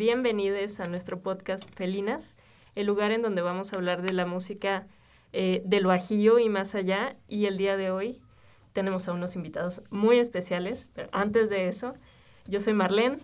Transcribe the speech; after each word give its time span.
Bienvenidos 0.00 0.80
a 0.80 0.86
nuestro 0.86 1.20
podcast 1.20 1.68
Felinas, 1.74 2.38
el 2.74 2.86
lugar 2.86 3.12
en 3.12 3.20
donde 3.20 3.42
vamos 3.42 3.70
a 3.70 3.76
hablar 3.76 4.00
de 4.00 4.14
la 4.14 4.24
música 4.24 4.86
eh, 5.34 5.60
del 5.66 5.84
Bajío 5.84 6.38
y 6.38 6.48
más 6.48 6.74
allá. 6.74 7.16
Y 7.28 7.44
el 7.44 7.58
día 7.58 7.76
de 7.76 7.90
hoy 7.90 8.18
tenemos 8.72 9.08
a 9.08 9.12
unos 9.12 9.36
invitados 9.36 9.82
muy 9.90 10.18
especiales, 10.18 10.88
pero 10.94 11.10
antes 11.12 11.50
de 11.50 11.68
eso, 11.68 11.92
yo 12.46 12.60
soy 12.60 12.72
Marlene, 12.72 13.18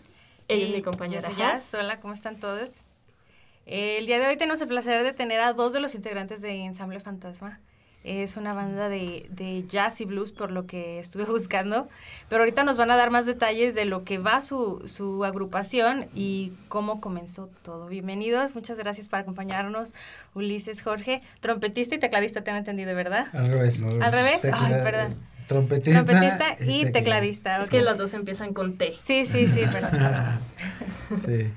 ella 0.49 0.67
es 0.67 0.75
mi 0.75 0.83
compañera. 0.83 1.31
Yo 1.31 1.59
soy 1.59 1.81
Hola, 1.81 1.99
¿cómo 1.99 2.13
están 2.13 2.39
todos? 2.39 2.71
el 3.65 4.05
día 4.05 4.19
de 4.19 4.27
hoy 4.27 4.37
tenemos 4.37 4.61
el 4.61 4.69
placer 4.69 5.03
de 5.03 5.15
tener 5.15 5.41
a 5.41 5.55
dos 5.55 5.73
de 5.73 5.81
los 5.81 5.95
integrantes 5.95 6.43
de 6.43 6.63
Ensamble 6.63 7.01
Fantasma. 7.01 7.59
Es 8.07 8.37
una 8.37 8.55
banda 8.55 8.89
de, 8.89 9.27
de, 9.31 9.65
jazz 9.65 10.01
y 10.01 10.05
blues 10.05 10.31
por 10.31 10.53
lo 10.53 10.67
que 10.67 11.01
estuve 11.01 11.25
buscando, 11.29 11.89
pero 12.29 12.43
ahorita 12.43 12.63
nos 12.63 12.77
van 12.77 12.93
a 12.93 12.97
dar 12.97 13.11
más 13.11 13.27
detalles 13.27 13.75
de 13.75 13.85
lo 13.85 14.05
que 14.05 14.19
va 14.19 14.41
su, 14.43 14.81
su 14.87 15.25
agrupación 15.25 16.07
y 16.15 16.53
cómo 16.69 17.01
comenzó 17.01 17.51
todo. 17.63 17.89
Bienvenidos, 17.89 18.55
muchas 18.55 18.79
gracias 18.79 19.09
por 19.09 19.19
acompañarnos, 19.19 19.93
Ulises 20.35 20.83
Jorge, 20.83 21.21
trompetista 21.41 21.97
y 21.97 21.99
tecladista, 21.99 22.43
te 22.43 22.53
han 22.53 22.59
entendido, 22.59 22.95
¿verdad? 22.95 23.27
Al 23.33 23.49
revés. 23.49 23.83
Al 23.83 24.13
revés, 24.13 24.41
ay, 24.53 24.73
perdón. 24.85 25.17
Trompetista, 25.49 26.05
trompetista 26.05 26.57
y, 26.65 26.93
tecladista. 26.93 27.63
Es 27.63 27.71
que 27.71 27.83
los 27.83 27.99
dos 27.99 28.15
empiezan 28.15 28.53
con 28.53 28.79
T. 28.79 28.95
Sí, 29.03 29.27
sí, 29.27 29.47
sí, 29.47 29.63
perdón. 29.73 30.39
sí. 31.25 31.53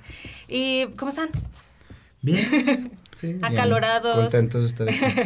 ¿Y 0.47 0.87
cómo 0.95 1.09
están? 1.09 1.29
Bien. 2.21 2.91
Sí, 3.19 3.37
Acalorados. 3.41 4.15
Contentos 4.15 4.61
de 4.61 4.67
estar 4.67 4.87
aquí. 4.87 5.21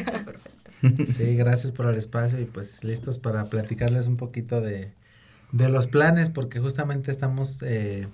Sí, 0.84 1.36
gracias 1.36 1.72
por 1.72 1.86
el 1.88 1.96
espacio 1.96 2.40
y 2.40 2.46
pues 2.46 2.84
listos 2.84 3.20
para 3.20 3.46
platicarles 3.46 4.08
un 4.08 4.18
poquito 4.18 4.62
de, 4.62 4.92
de 5.52 5.70
los 5.70 5.88
planes, 5.88 6.30
porque 6.30 6.60
justamente 6.60 7.12
estamos 7.12 7.62
eh, 7.64 8.08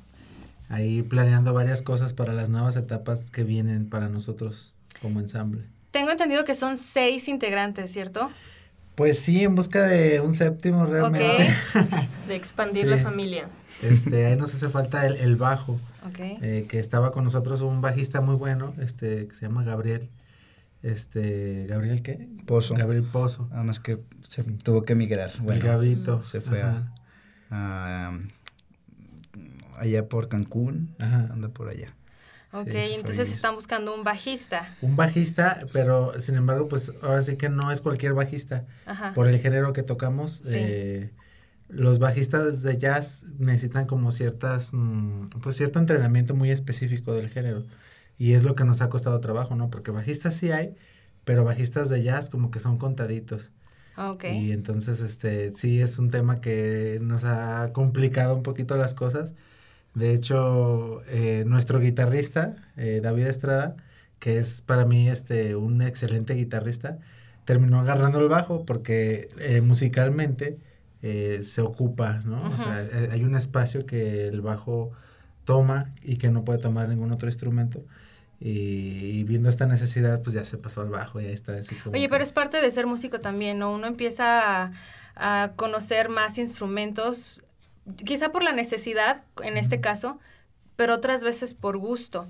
ahí 0.69 1.01
planeando 1.01 1.53
varias 1.53 1.81
cosas 1.81 2.13
para 2.13 2.33
las 2.33 2.49
nuevas 2.49 2.75
etapas 2.75 3.31
que 3.31 3.43
vienen 3.43 3.89
para 3.89 4.09
nosotros 4.09 4.73
como 5.01 5.19
ensamble. 5.19 5.63
Tengo 5.91 6.11
entendido 6.11 6.45
que 6.45 6.53
son 6.53 6.77
seis 6.77 7.27
integrantes, 7.27 7.91
¿cierto? 7.91 8.29
Pues 8.95 9.17
sí, 9.17 9.43
en 9.43 9.55
busca 9.55 9.83
de 9.83 10.19
un 10.19 10.33
séptimo 10.33 10.85
realmente. 10.85 11.55
de 12.27 12.35
expandir 12.35 12.85
la 12.85 12.97
familia. 12.97 13.47
Este, 13.81 14.25
ahí 14.25 14.35
nos 14.35 14.53
hace 14.53 14.69
falta 14.69 15.05
el, 15.07 15.15
el 15.15 15.35
bajo. 15.37 15.79
Okay. 16.09 16.37
Eh, 16.41 16.65
que 16.69 16.79
estaba 16.79 17.11
con 17.11 17.23
nosotros 17.23 17.61
un 17.61 17.81
bajista 17.81 18.21
muy 18.21 18.35
bueno, 18.35 18.73
este, 18.79 19.27
que 19.27 19.35
se 19.35 19.45
llama 19.45 19.63
Gabriel. 19.63 20.09
Este, 20.81 21.65
¿Gabriel 21.67 22.01
qué? 22.01 22.29
Pozo. 22.45 22.75
Gabriel 22.75 23.03
Pozo. 23.03 23.47
Nada 23.49 23.63
más 23.63 23.79
que 23.79 23.99
se 24.27 24.43
tuvo 24.43 24.83
que 24.83 24.93
emigrar. 24.93 25.31
el 25.47 25.59
Gabito. 25.59 26.23
Se 26.23 26.41
fue 26.41 26.61
a, 26.61 26.93
a, 27.49 28.17
allá 29.77 30.07
por 30.07 30.29
Cancún. 30.29 30.95
Ajá. 30.99 31.29
Anda 31.31 31.49
por 31.49 31.69
allá. 31.69 31.93
Ok, 32.51 32.69
sí, 32.69 32.93
entonces 32.93 33.31
están 33.31 33.53
buscando 33.53 33.93
un 33.93 34.03
bajista. 34.03 34.75
Un 34.81 34.95
bajista, 34.95 35.67
pero 35.71 36.19
sin 36.19 36.35
embargo, 36.35 36.67
pues 36.67 36.91
ahora 37.03 37.21
sí 37.21 37.37
que 37.37 37.47
no 37.47 37.71
es 37.71 37.81
cualquier 37.81 38.13
bajista. 38.13 38.65
Ajá. 38.87 39.13
Por 39.13 39.27
el 39.27 39.39
género 39.39 39.71
que 39.71 39.83
tocamos. 39.83 40.41
Sí. 40.43 40.55
Eh, 40.55 41.11
los 41.67 41.99
bajistas 41.99 42.63
de 42.63 42.77
jazz 42.79 43.25
necesitan 43.37 43.85
como 43.85 44.11
ciertas, 44.11 44.71
pues 45.41 45.55
cierto 45.55 45.77
entrenamiento 45.77 46.33
muy 46.33 46.49
específico 46.49 47.13
del 47.13 47.29
género. 47.29 47.65
Y 48.19 48.33
es 48.33 48.43
lo 48.43 48.53
que 48.53 48.65
nos 48.65 48.81
ha 48.81 48.89
costado 48.89 49.19
trabajo, 49.21 49.55
¿no? 49.55 49.71
Porque 49.71 49.89
bajistas 49.89 50.35
sí 50.35 50.51
hay, 50.51 50.75
pero 51.23 51.45
bajistas 51.45 51.89
de 51.89 52.03
jazz 52.03 52.29
como 52.29 52.51
que 52.51 52.59
son 52.59 52.77
contaditos. 52.77 53.51
Okay. 53.97 54.37
Y 54.37 54.51
entonces, 54.51 55.01
este, 55.01 55.51
sí 55.51 55.81
es 55.81 55.97
un 55.99 56.09
tema 56.09 56.39
que 56.39 56.99
nos 57.01 57.23
ha 57.23 57.71
complicado 57.73 58.35
un 58.35 58.43
poquito 58.43 58.77
las 58.77 58.93
cosas. 58.93 59.35
De 59.95 60.13
hecho, 60.13 61.01
eh, 61.07 61.43
nuestro 61.47 61.79
guitarrista, 61.79 62.55
eh, 62.77 62.99
David 63.01 63.27
Estrada, 63.27 63.77
que 64.19 64.37
es 64.37 64.61
para 64.61 64.85
mí 64.85 65.09
este, 65.09 65.55
un 65.55 65.81
excelente 65.81 66.33
guitarrista, 66.33 66.99
terminó 67.45 67.79
agarrando 67.79 68.19
el 68.19 68.27
bajo 68.27 68.65
porque 68.65 69.29
eh, 69.39 69.61
musicalmente 69.61 70.59
se 71.01 71.61
ocupa, 71.61 72.21
¿no? 72.25 72.43
O 72.43 72.57
sea, 72.57 72.85
hay 73.11 73.23
un 73.23 73.33
espacio 73.33 73.85
que 73.85 74.27
el 74.27 74.41
bajo 74.41 74.91
toma 75.45 75.93
y 76.03 76.17
que 76.17 76.29
no 76.29 76.43
puede 76.43 76.59
tomar 76.59 76.89
ningún 76.89 77.13
otro 77.13 77.29
instrumento. 77.29 77.85
Y, 78.41 79.19
y, 79.19 79.23
viendo 79.25 79.49
esta 79.49 79.65
necesidad, 79.65 80.21
pues 80.21 80.33
ya 80.33 80.45
se 80.45 80.57
pasó 80.57 80.81
al 80.81 80.89
bajo 80.89 81.19
y 81.19 81.25
ahí 81.25 81.33
está. 81.33 81.57
Así 81.57 81.75
como 81.75 81.95
Oye, 81.95 82.07
pero 82.07 82.23
es 82.23 82.31
parte 82.31 82.61
de 82.61 82.71
ser 82.71 82.87
músico 82.87 83.19
también, 83.19 83.59
¿no? 83.59 83.73
Uno 83.73 83.87
empieza 83.87 84.63
a, 84.63 84.71
a 85.15 85.51
conocer 85.57 86.07
más 86.07 86.37
instrumentos, 86.37 87.43
quizá 87.97 88.31
por 88.31 88.43
la 88.43 88.53
necesidad, 88.53 89.25
en 89.43 89.57
este 89.57 89.81
caso, 89.81 90.19
pero 90.77 90.93
otras 90.93 91.23
veces 91.23 91.53
por 91.53 91.77
gusto. 91.77 92.27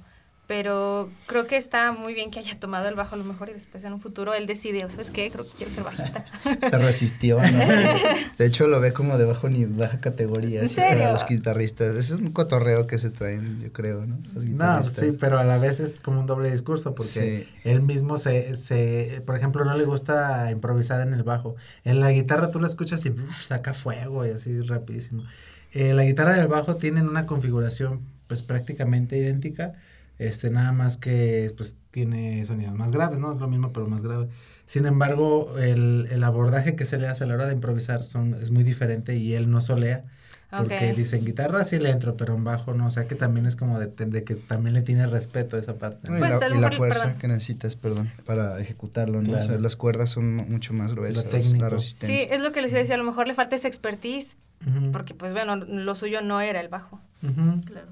Pero 0.49 1.11
creo 1.27 1.45
que 1.45 1.57
está 1.57 1.91
muy 1.91 2.15
bien 2.15 2.31
que 2.31 2.39
haya 2.39 2.59
tomado 2.59 2.89
el 2.89 2.95
bajo 2.95 3.13
a 3.13 3.19
lo 3.19 3.23
mejor 3.23 3.49
y 3.49 3.53
después 3.53 3.83
en 3.83 3.93
un 3.93 4.01
futuro 4.01 4.33
él 4.33 4.47
decide, 4.47 4.79
¿sabes 4.89 5.11
qué? 5.11 5.29
Creo 5.29 5.45
que 5.45 5.51
quiero 5.51 5.71
ser 5.71 5.83
bajista. 5.83 6.25
Se 6.67 6.75
resistió, 6.79 7.37
¿no? 7.39 7.59
De 8.39 8.47
hecho 8.47 8.65
lo 8.65 8.79
ve 8.79 8.91
como 8.91 9.19
de 9.19 9.25
bajo 9.25 9.47
ni 9.47 9.65
baja 9.65 9.99
categoría. 9.99 10.61
¿En 10.61 10.69
serio? 10.69 11.09
A 11.09 11.11
los 11.11 11.27
guitarristas. 11.27 11.95
Es 11.95 12.09
un 12.09 12.31
cotorreo 12.31 12.88
que 12.88 12.97
se 12.97 13.11
traen, 13.11 13.61
yo 13.61 13.71
creo, 13.71 14.07
¿no? 14.07 14.17
Los 14.33 14.43
no, 14.45 14.83
sí, 14.85 15.15
pero 15.19 15.38
a 15.38 15.43
la 15.43 15.59
vez 15.59 15.79
es 15.79 16.01
como 16.01 16.19
un 16.19 16.25
doble 16.25 16.49
discurso 16.49 16.95
porque 16.95 17.45
sí. 17.45 17.47
él 17.63 17.83
mismo 17.83 18.17
se, 18.17 18.55
se, 18.55 19.21
por 19.27 19.38
ejemplo, 19.38 19.63
no 19.65 19.77
le 19.77 19.85
gusta 19.85 20.49
improvisar 20.49 21.01
en 21.01 21.13
el 21.13 21.21
bajo. 21.21 21.57
En 21.83 21.99
la 21.99 22.11
guitarra 22.11 22.49
tú 22.49 22.59
la 22.59 22.65
escuchas 22.65 23.05
y 23.05 23.11
uf, 23.11 23.45
saca 23.45 23.75
fuego 23.75 24.25
y 24.25 24.31
así 24.31 24.61
rapidísimo. 24.61 25.25
Eh, 25.73 25.93
la 25.93 26.05
guitarra 26.05 26.38
y 26.38 26.39
el 26.39 26.47
bajo 26.47 26.77
tienen 26.77 27.07
una 27.07 27.27
configuración 27.27 28.01
pues 28.25 28.41
prácticamente 28.41 29.15
idéntica 29.15 29.75
este 30.19 30.50
nada 30.50 30.72
más 30.72 30.97
que 30.97 31.52
pues 31.57 31.78
tiene 31.91 32.46
sonidos 32.46 32.75
más 32.75 32.91
graves, 32.91 33.19
¿no? 33.19 33.34
Es 33.34 33.40
lo 33.40 33.47
mismo 33.47 33.74
pero 33.74 33.88
más 33.88 34.03
grave. 34.03 34.28
Sin 34.66 34.85
embargo, 34.85 35.57
el, 35.57 36.07
el 36.12 36.24
abordaje 36.24 36.75
que 36.75 36.85
se 36.85 36.97
le 37.00 37.07
hace 37.07 37.24
a 37.24 37.28
la 37.28 37.34
hora 37.34 37.47
de 37.47 37.53
improvisar 37.53 38.03
son, 38.03 38.35
es 38.35 38.52
muy 38.52 38.63
diferente 38.63 39.16
y 39.16 39.34
él 39.34 39.50
no 39.50 39.62
solea. 39.62 40.03
Porque 40.52 40.75
okay. 40.75 40.96
dice 40.96 41.18
en 41.18 41.25
guitarra 41.25 41.63
sí 41.63 41.78
le 41.78 41.91
entro, 41.91 42.18
pero 42.18 42.35
en 42.35 42.44
bajo 42.44 42.74
no. 42.74 42.88
O 42.88 42.91
sea 42.91 43.07
que 43.07 43.13
también 43.13 43.46
es 43.46 43.56
como 43.56 43.80
de, 43.80 43.88
de 43.88 44.24
que 44.24 44.34
también 44.34 44.74
le 44.74 44.81
tiene 44.81 45.06
respeto 45.06 45.57
a 45.57 45.59
esa 45.59 45.78
parte. 45.78 46.12
¿no? 46.12 46.18
Pues, 46.18 46.36
y, 46.36 46.50
la, 46.50 46.56
y 46.56 46.59
la 46.59 46.72
fuerza 46.72 47.03
perdón. 47.03 47.19
que 47.19 47.28
necesitas, 47.28 47.75
perdón, 47.75 48.12
para 48.25 48.59
ejecutarlo, 48.59 49.22
¿no? 49.22 49.30
Claro. 49.30 49.44
O 49.44 49.47
sea, 49.47 49.59
las 49.59 49.75
cuerdas 49.75 50.09
son 50.09 50.36
mucho 50.36 50.74
más 50.74 50.94
gruesas. 50.94 51.25
La 51.57 51.69
resistencia. 51.69 52.18
Sí, 52.18 52.28
es 52.31 52.41
lo 52.41 52.51
que 52.51 52.62
les 52.62 52.72
iba 52.72 52.80
a 52.80 52.81
decir. 52.81 52.96
A 52.96 52.97
lo 52.97 53.03
mejor 53.03 53.28
le 53.28 53.36
falta 53.36 53.56
esa 53.56 53.68
expertise. 53.68 54.38
Uh 54.66 54.69
-huh. 54.69 54.91
Porque, 54.91 55.13
pues 55.13 55.34
bueno, 55.34 55.56
lo 55.56 55.94
suyo 55.94 56.22
no 56.22 56.41
era 56.41 56.59
el 56.62 56.68
bajo. 56.68 57.00
Uh 57.22 57.28
-huh. 57.28 57.63
Claro. 57.66 57.88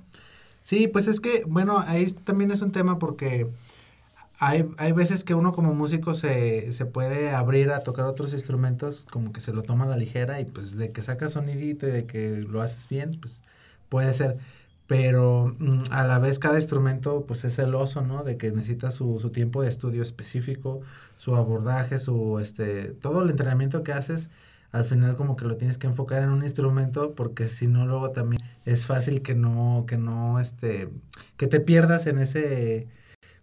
Sí, 0.68 0.90
pues 0.90 1.08
es 1.08 1.22
que, 1.22 1.46
bueno, 1.48 1.80
ahí 1.88 2.06
también 2.26 2.52
es 2.52 2.62
un 2.62 2.74
tema 2.74 3.00
porque 3.00 3.50
hay, 4.38 4.70
hay 4.78 4.92
veces 4.92 5.24
que 5.24 5.34
uno 5.34 5.54
como 5.54 5.74
músico 5.74 6.14
se, 6.14 6.74
se 6.74 6.86
puede 6.86 7.32
abrir 7.32 7.72
a 7.72 7.84
tocar 7.84 8.06
otros 8.06 8.34
instrumentos, 8.34 9.06
como 9.06 9.32
que 9.32 9.40
se 9.40 9.54
lo 9.54 9.64
toma 9.64 9.86
a 9.86 9.88
la 9.88 9.96
ligera 9.96 10.42
y 10.42 10.46
pues 10.46 10.76
de 10.78 10.92
que 10.92 11.02
sacas 11.02 11.32
sonidito 11.34 11.88
y 11.88 11.92
de 11.92 12.06
que 12.06 12.42
lo 12.50 12.62
haces 12.62 12.90
bien, 12.90 13.12
pues 13.22 13.42
puede 13.88 14.14
ser. 14.14 14.40
Pero 14.88 15.56
mm, 15.58 15.84
a 15.92 16.04
la 16.06 16.20
vez 16.20 16.38
cada 16.38 16.58
instrumento 16.58 17.26
pues 17.26 17.46
es 17.46 17.56
celoso, 17.56 18.02
¿no? 18.02 18.26
De 18.26 18.36
que 18.38 18.52
necesita 18.52 18.92
su, 18.92 19.20
su 19.22 19.30
tiempo 19.32 19.62
de 19.62 19.70
estudio 19.70 20.04
específico, 20.04 20.82
su 21.16 21.38
abordaje, 21.38 21.98
su, 22.00 22.40
este, 22.40 22.92
todo 22.92 23.24
el 23.24 23.30
entrenamiento 23.30 23.84
que 23.84 23.94
haces 23.94 24.32
al 24.72 24.86
final 24.86 25.16
como 25.16 25.36
que 25.36 25.46
lo 25.46 25.58
tienes 25.58 25.78
que 25.78 25.88
enfocar 25.88 26.24
en 26.24 26.30
un 26.30 26.44
instrumento 26.44 27.16
porque 27.16 27.48
si 27.48 27.68
no 27.68 27.86
luego 27.86 28.12
también 28.12 28.42
es 28.66 28.86
fácil 28.86 29.22
que 29.22 29.36
no 29.36 29.86
que 29.88 29.98
no 29.98 30.40
este 30.40 30.90
que 31.38 31.48
te 31.48 31.60
pierdas 31.60 32.08
en 32.08 32.20
ese 32.20 32.88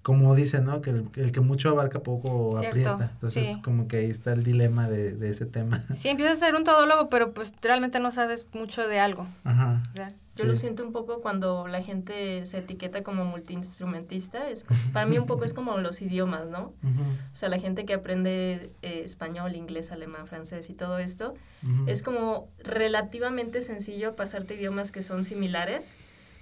como 0.04 0.34
dicen 0.36 0.66
no 0.66 0.80
que 0.80 0.90
el, 0.90 1.08
el 1.16 1.32
que 1.32 1.40
mucho 1.40 1.70
abarca 1.70 1.98
poco 2.04 2.50
Cierto, 2.60 2.68
aprieta 2.68 3.10
entonces 3.14 3.46
sí. 3.54 3.62
como 3.62 3.88
que 3.88 3.96
ahí 3.96 4.10
está 4.10 4.32
el 4.34 4.44
dilema 4.44 4.88
de, 4.88 5.12
de, 5.16 5.30
ese 5.30 5.46
tema 5.46 5.82
sí 5.92 6.08
empiezas 6.10 6.40
a 6.40 6.46
ser 6.46 6.54
un 6.54 6.62
todólogo 6.62 7.08
pero 7.10 7.32
pues 7.34 7.52
realmente 7.62 7.98
no 7.98 8.12
sabes 8.12 8.46
mucho 8.52 8.86
de 8.86 9.00
algo 9.00 9.26
Ajá. 9.42 9.82
¿verdad? 9.94 10.12
Yo 10.36 10.42
sí. 10.42 10.48
lo 10.50 10.56
siento 10.56 10.84
un 10.84 10.90
poco 10.92 11.20
cuando 11.20 11.68
la 11.68 11.80
gente 11.80 12.44
se 12.44 12.58
etiqueta 12.58 13.04
como 13.04 13.24
multiinstrumentista. 13.24 14.48
Es, 14.50 14.66
para 14.92 15.06
mí 15.06 15.16
un 15.16 15.26
poco 15.26 15.44
es 15.44 15.54
como 15.54 15.78
los 15.78 16.02
idiomas, 16.02 16.48
¿no? 16.48 16.72
Uh 16.82 16.88
-huh. 16.88 17.12
O 17.32 17.36
sea, 17.36 17.48
la 17.48 17.60
gente 17.60 17.84
que 17.84 17.94
aprende 17.94 18.72
eh, 18.82 19.02
español, 19.04 19.54
inglés, 19.54 19.92
alemán, 19.92 20.26
francés 20.26 20.70
y 20.70 20.74
todo 20.74 20.98
esto, 20.98 21.34
Uh 21.62 21.68
-huh. 21.68 21.88
es 21.88 22.02
como 22.02 22.48
relativamente 22.64 23.62
sencillo 23.62 24.16
pasarte 24.16 24.56
idiomas 24.56 24.90
que 24.92 25.02
son 25.02 25.22
similares, 25.22 25.94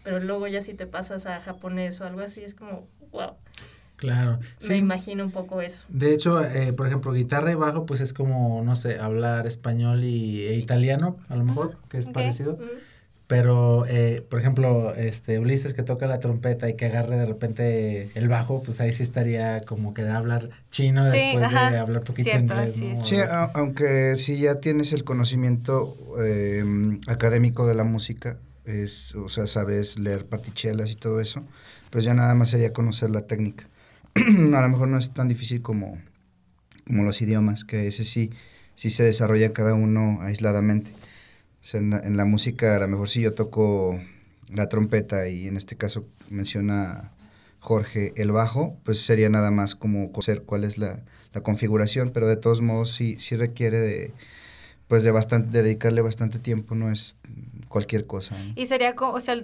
pero 0.04 0.18
luego 0.20 0.46
ya 0.46 0.62
si 0.62 0.72
te 0.74 0.86
pasas 0.86 1.26
a 1.26 1.40
japonés 1.40 2.00
o 2.00 2.04
algo 2.06 2.22
así, 2.22 2.42
es 2.42 2.54
como, 2.54 2.88
wow. 3.12 3.36
Claro. 3.96 4.40
Me 4.68 4.76
imagino 4.76 5.24
un 5.24 5.30
poco 5.30 5.60
eso. 5.60 5.84
De 5.88 6.12
hecho, 6.12 6.44
eh, 6.44 6.72
por 6.72 6.88
ejemplo, 6.88 7.12
guitarra 7.12 7.52
y 7.52 7.54
bajo, 7.54 7.86
pues 7.86 8.00
es 8.00 8.12
como, 8.12 8.62
no 8.64 8.74
sé, 8.74 8.98
hablar 8.98 9.46
español 9.46 10.02
y, 10.02 10.42
e 10.42 10.56
italiano, 10.56 11.18
a 11.28 11.36
lo 11.36 11.44
mejor, 11.44 11.66
uh 11.66 11.70
-huh. 11.70 11.88
que 11.88 11.98
es 11.98 12.08
okay. 12.08 12.14
parecido. 12.14 12.54
Uh 12.54 12.62
-huh. 12.62 12.92
Pero, 13.28 13.86
eh, 13.86 14.26
por 14.28 14.40
ejemplo, 14.40 14.92
este 14.94 15.38
Ulises 15.38 15.72
que 15.72 15.82
toca 15.82 16.06
la 16.06 16.18
trompeta 16.18 16.68
y 16.68 16.74
que 16.74 16.86
agarre 16.86 17.16
de 17.16 17.24
repente 17.24 18.10
el 18.14 18.28
bajo, 18.28 18.62
pues 18.62 18.80
ahí 18.80 18.92
sí 18.92 19.02
estaría 19.04 19.62
como 19.62 19.94
querer 19.94 20.10
hablar 20.10 20.50
chino 20.70 21.10
sí, 21.10 21.18
después 21.18 21.44
ajá, 21.44 21.70
de 21.70 21.78
hablar 21.78 22.02
poquito 22.04 22.28
cierto, 22.28 22.54
inglés. 22.54 22.74
Sí, 22.74 22.92
¿no? 22.92 22.96
sí 23.02 23.16
a, 23.20 23.44
aunque 23.54 24.16
si 24.16 24.38
ya 24.38 24.56
tienes 24.56 24.92
el 24.92 25.04
conocimiento 25.04 25.96
eh, 26.20 26.62
académico 27.06 27.66
de 27.66 27.74
la 27.74 27.84
música, 27.84 28.36
es, 28.66 29.14
o 29.14 29.30
sea, 29.30 29.46
sabes 29.46 29.98
leer 29.98 30.26
partichelas 30.26 30.90
y 30.90 30.96
todo 30.96 31.18
eso, 31.20 31.42
pues 31.92 32.06
ya 32.06 32.14
nada 32.14 32.34
más 32.34 32.48
sería 32.48 32.72
conocer 32.72 33.10
la 33.10 33.26
técnica. 33.26 33.68
a 34.16 34.60
lo 34.62 34.68
mejor 34.68 34.88
no 34.88 34.98
es 34.98 35.12
tan 35.12 35.28
difícil 35.28 35.60
como, 35.60 36.00
como 36.86 37.04
los 37.04 37.20
idiomas, 37.20 37.66
que 37.66 37.86
ese 37.86 38.04
sí, 38.04 38.30
sí 38.74 38.88
se 38.88 39.04
desarrolla 39.04 39.52
cada 39.52 39.74
uno 39.74 40.18
aisladamente. 40.22 40.90
En 41.74 42.16
la, 42.16 42.24
música 42.24 42.74
a 42.74 42.78
lo 42.80 42.88
mejor 42.88 43.08
si 43.08 43.20
yo 43.20 43.34
toco 43.34 44.00
la 44.48 44.68
trompeta 44.68 45.28
y 45.28 45.46
en 45.46 45.56
este 45.56 45.76
caso 45.76 46.06
menciona 46.30 47.12
Jorge 47.60 48.14
el 48.16 48.32
bajo, 48.32 48.76
pues 48.84 49.04
sería 49.04 49.28
nada 49.28 49.50
más 49.50 49.76
como 49.76 50.10
conocer 50.12 50.42
cuál 50.42 50.64
es 50.64 50.78
la, 50.78 51.02
configuración, 51.42 52.10
pero 52.10 52.26
de 52.26 52.36
todos 52.36 52.62
modos 52.62 52.92
sí, 52.92 53.16
sí 53.18 53.36
requiere 53.36 53.78
de, 53.78 54.12
pues 54.88 55.04
de 55.04 55.10
bastante, 55.10 55.62
dedicarle 55.62 56.00
bastante 56.00 56.38
tiempo, 56.38 56.74
no 56.74 56.90
es 56.90 57.16
cualquier 57.68 58.06
cosa. 58.06 58.36
Y 58.56 58.66
sería 58.66 58.96
como, 58.96 59.12
o 59.12 59.20
sea, 59.20 59.36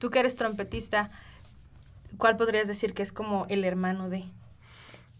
tú 0.00 0.10
que 0.10 0.18
eres 0.18 0.34
trompetista, 0.34 1.10
¿cuál 2.16 2.36
podrías 2.36 2.66
decir 2.66 2.94
que 2.94 3.04
es 3.04 3.12
como 3.12 3.46
el 3.48 3.64
hermano 3.64 4.08
de? 4.08 4.24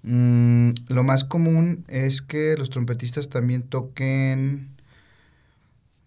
Mm, 0.02 0.70
lo 0.88 1.04
más 1.04 1.24
común 1.24 1.84
es 1.86 2.22
que 2.22 2.56
los 2.56 2.70
trompetistas 2.70 3.28
también 3.28 3.62
toquen, 3.62 4.70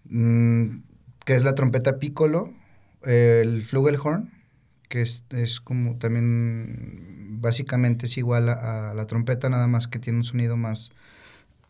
mm, 0.06 0.80
que 1.24 1.36
es 1.36 1.44
la 1.44 1.56
trompeta 1.56 2.00
piccolo, 2.00 2.52
el 3.04 3.64
flugelhorn, 3.64 4.32
que 4.90 5.02
es, 5.02 5.62
como 5.62 5.98
también, 5.98 7.40
básicamente 7.42 8.08
es 8.08 8.18
igual 8.18 8.50
a, 8.50 8.94
la 8.94 9.08
trompeta, 9.08 9.50
nada 9.50 9.68
más 9.68 9.88
que 9.88 10.00
tiene 10.00 10.20
un 10.20 10.24
sonido 10.24 10.58
más, 10.58 10.92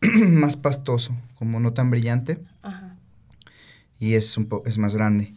más 0.00 0.56
pastoso, 0.56 1.16
como 1.34 1.60
no 1.60 1.72
tan 1.72 1.90
brillante. 1.90 2.40
Y 3.98 4.14
es, 4.14 4.36
un 4.36 4.48
es 4.66 4.78
más 4.78 4.94
grande. 4.94 5.32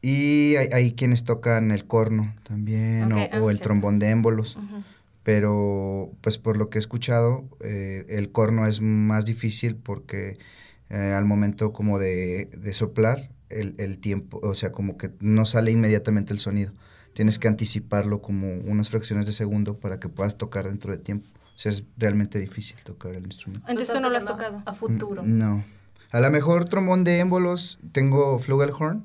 Y 0.00 0.54
hay, 0.56 0.92
quienes 0.92 1.24
tocan 1.24 1.72
el 1.72 1.84
corno 1.84 2.34
también, 2.44 3.12
o, 3.12 3.18
ah, 3.18 3.50
el 3.50 3.60
trombón 3.60 3.98
de 3.98 4.10
émbolos. 4.10 4.56
Pero, 5.24 6.12
pues 6.20 6.38
por 6.38 6.56
lo 6.56 6.70
que 6.70 6.78
he 6.78 6.80
escuchado, 6.80 7.44
eh, 7.60 8.06
el 8.08 8.30
corno 8.30 8.66
es 8.66 8.80
más 8.80 9.24
difícil 9.24 9.76
porque 9.76 10.38
eh, 10.88 11.14
al 11.16 11.24
momento 11.24 11.72
como 11.72 11.98
de, 11.98 12.48
soplar, 12.72 13.30
el, 13.50 13.74
el, 13.78 13.98
tiempo, 13.98 14.40
o 14.42 14.54
sea, 14.54 14.72
como 14.72 14.96
que 14.96 15.10
no 15.20 15.44
sale 15.44 15.72
inmediatamente 15.72 16.32
el 16.32 16.38
sonido. 16.38 16.72
Tienes 17.12 17.38
que 17.38 17.48
anticiparlo 17.48 18.22
como 18.22 18.54
unas 18.54 18.90
fracciones 18.90 19.26
de 19.26 19.32
segundo 19.32 19.78
para 19.78 19.98
que 19.98 20.08
puedas 20.08 20.38
tocar 20.38 20.66
dentro 20.66 20.92
de 20.92 20.98
tiempo. 20.98 21.26
O 21.58 21.58
sea, 21.58 21.72
es 21.72 21.82
realmente 21.96 22.38
difícil 22.38 22.78
tocar 22.84 23.16
el 23.16 23.24
instrumento. 23.24 23.66
Entonces 23.68 23.94
tú 23.94 24.00
no 24.00 24.10
lo 24.10 24.16
has 24.16 24.24
tocado 24.24 24.62
a 24.64 24.74
futuro. 24.74 25.22
No. 25.24 25.64
A 26.12 26.20
lo 26.20 26.30
mejor 26.30 26.66
trombón 26.66 27.04
de 27.04 27.18
émbolos, 27.18 27.80
tengo 27.92 28.38
flugelhorn, 28.38 29.04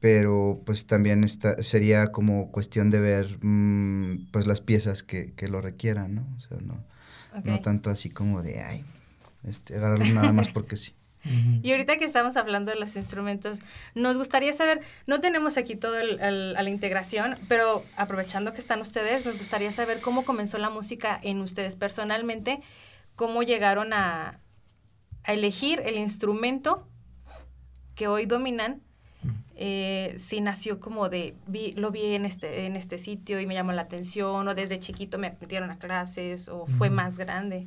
pero 0.00 0.62
pues 0.64 0.86
también 0.86 1.24
está, 1.24 1.62
sería 1.62 2.10
como 2.10 2.50
cuestión 2.50 2.90
de 2.90 3.00
ver 3.00 3.38
mm, 3.42 4.30
pues 4.32 4.46
las 4.46 4.60
piezas 4.60 5.02
que, 5.02 5.34
que, 5.34 5.48
lo 5.48 5.60
requieran, 5.60 6.14
¿no? 6.14 6.26
O 6.36 6.40
sea, 6.40 6.58
no, 6.62 6.82
no 7.44 7.60
tanto 7.60 7.90
así 7.90 8.08
como 8.10 8.42
de, 8.42 8.62
ay, 8.62 8.84
este, 9.44 9.76
agarrarlo 9.76 10.06
nada 10.14 10.32
más 10.32 10.48
porque 10.48 10.76
sí. 10.76 10.94
Y 11.62 11.70
ahorita 11.70 11.98
que 11.98 12.06
estamos 12.06 12.38
hablando 12.38 12.72
de 12.72 12.78
los 12.78 12.96
instrumentos, 12.96 13.60
nos 13.94 14.16
gustaría 14.16 14.54
saber, 14.54 14.80
no 15.06 15.20
tenemos 15.20 15.58
aquí 15.58 15.76
todo 15.76 15.98
el, 15.98 16.18
a 16.20 16.62
la 16.62 16.70
integración, 16.70 17.36
pero 17.46 17.84
aprovechando 17.96 18.54
que 18.54 18.60
están 18.60 18.80
ustedes, 18.80 19.26
nos 19.26 19.36
gustaría 19.36 19.70
saber 19.70 20.00
cómo 20.00 20.24
comenzó 20.24 20.56
la 20.56 20.70
música 20.70 21.20
en 21.22 21.42
ustedes 21.42 21.76
personalmente, 21.76 22.62
cómo 23.16 23.42
llegaron 23.42 23.92
a, 23.92 24.40
a 25.24 25.32
elegir 25.34 25.82
el 25.84 25.98
instrumento 25.98 26.88
que 27.94 28.08
hoy 28.08 28.24
dominan, 28.24 28.80
eh, 29.62 30.14
si 30.16 30.40
nació 30.40 30.80
como 30.80 31.10
de, 31.10 31.34
vi, 31.46 31.72
lo 31.72 31.90
vi 31.90 32.14
en 32.14 32.24
este, 32.24 32.64
en 32.64 32.76
este 32.76 32.96
sitio 32.96 33.38
y 33.40 33.46
me 33.46 33.52
llamó 33.52 33.72
la 33.72 33.82
atención, 33.82 34.48
o 34.48 34.54
desde 34.54 34.78
chiquito 34.78 35.18
me 35.18 35.36
metieron 35.38 35.70
a 35.70 35.78
clases, 35.78 36.48
o 36.48 36.64
fue 36.64 36.88
más 36.88 37.18
grande. 37.18 37.66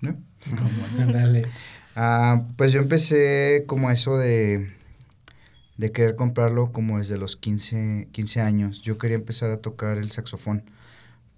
¿No? 0.00 0.16
Dale. 1.12 1.46
Ah, 1.94 2.42
pues 2.56 2.72
yo 2.72 2.80
empecé 2.80 3.62
como 3.68 3.88
eso 3.88 4.18
de, 4.18 4.72
de 5.76 5.92
querer 5.92 6.16
comprarlo 6.16 6.72
como 6.72 6.98
desde 6.98 7.16
los 7.16 7.36
15, 7.36 8.08
15 8.10 8.40
años. 8.40 8.82
Yo 8.82 8.98
quería 8.98 9.16
empezar 9.16 9.52
a 9.52 9.58
tocar 9.58 9.96
el 9.96 10.10
saxofón 10.10 10.64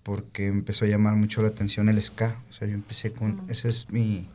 porque 0.03 0.47
empezó 0.47 0.87
a 0.87 0.89
llamar 0.89 1.17
mucho 1.17 1.43
la 1.43 1.49
atención 1.49 1.91
el 1.91 2.01
ska. 2.01 2.41
O 2.49 2.53
sea, 2.53 2.67
yo 2.67 2.75
empecé 2.75 3.13
con... 3.13 3.43
Ese 3.51 3.69
es 3.69 3.91
mi... 3.91 4.31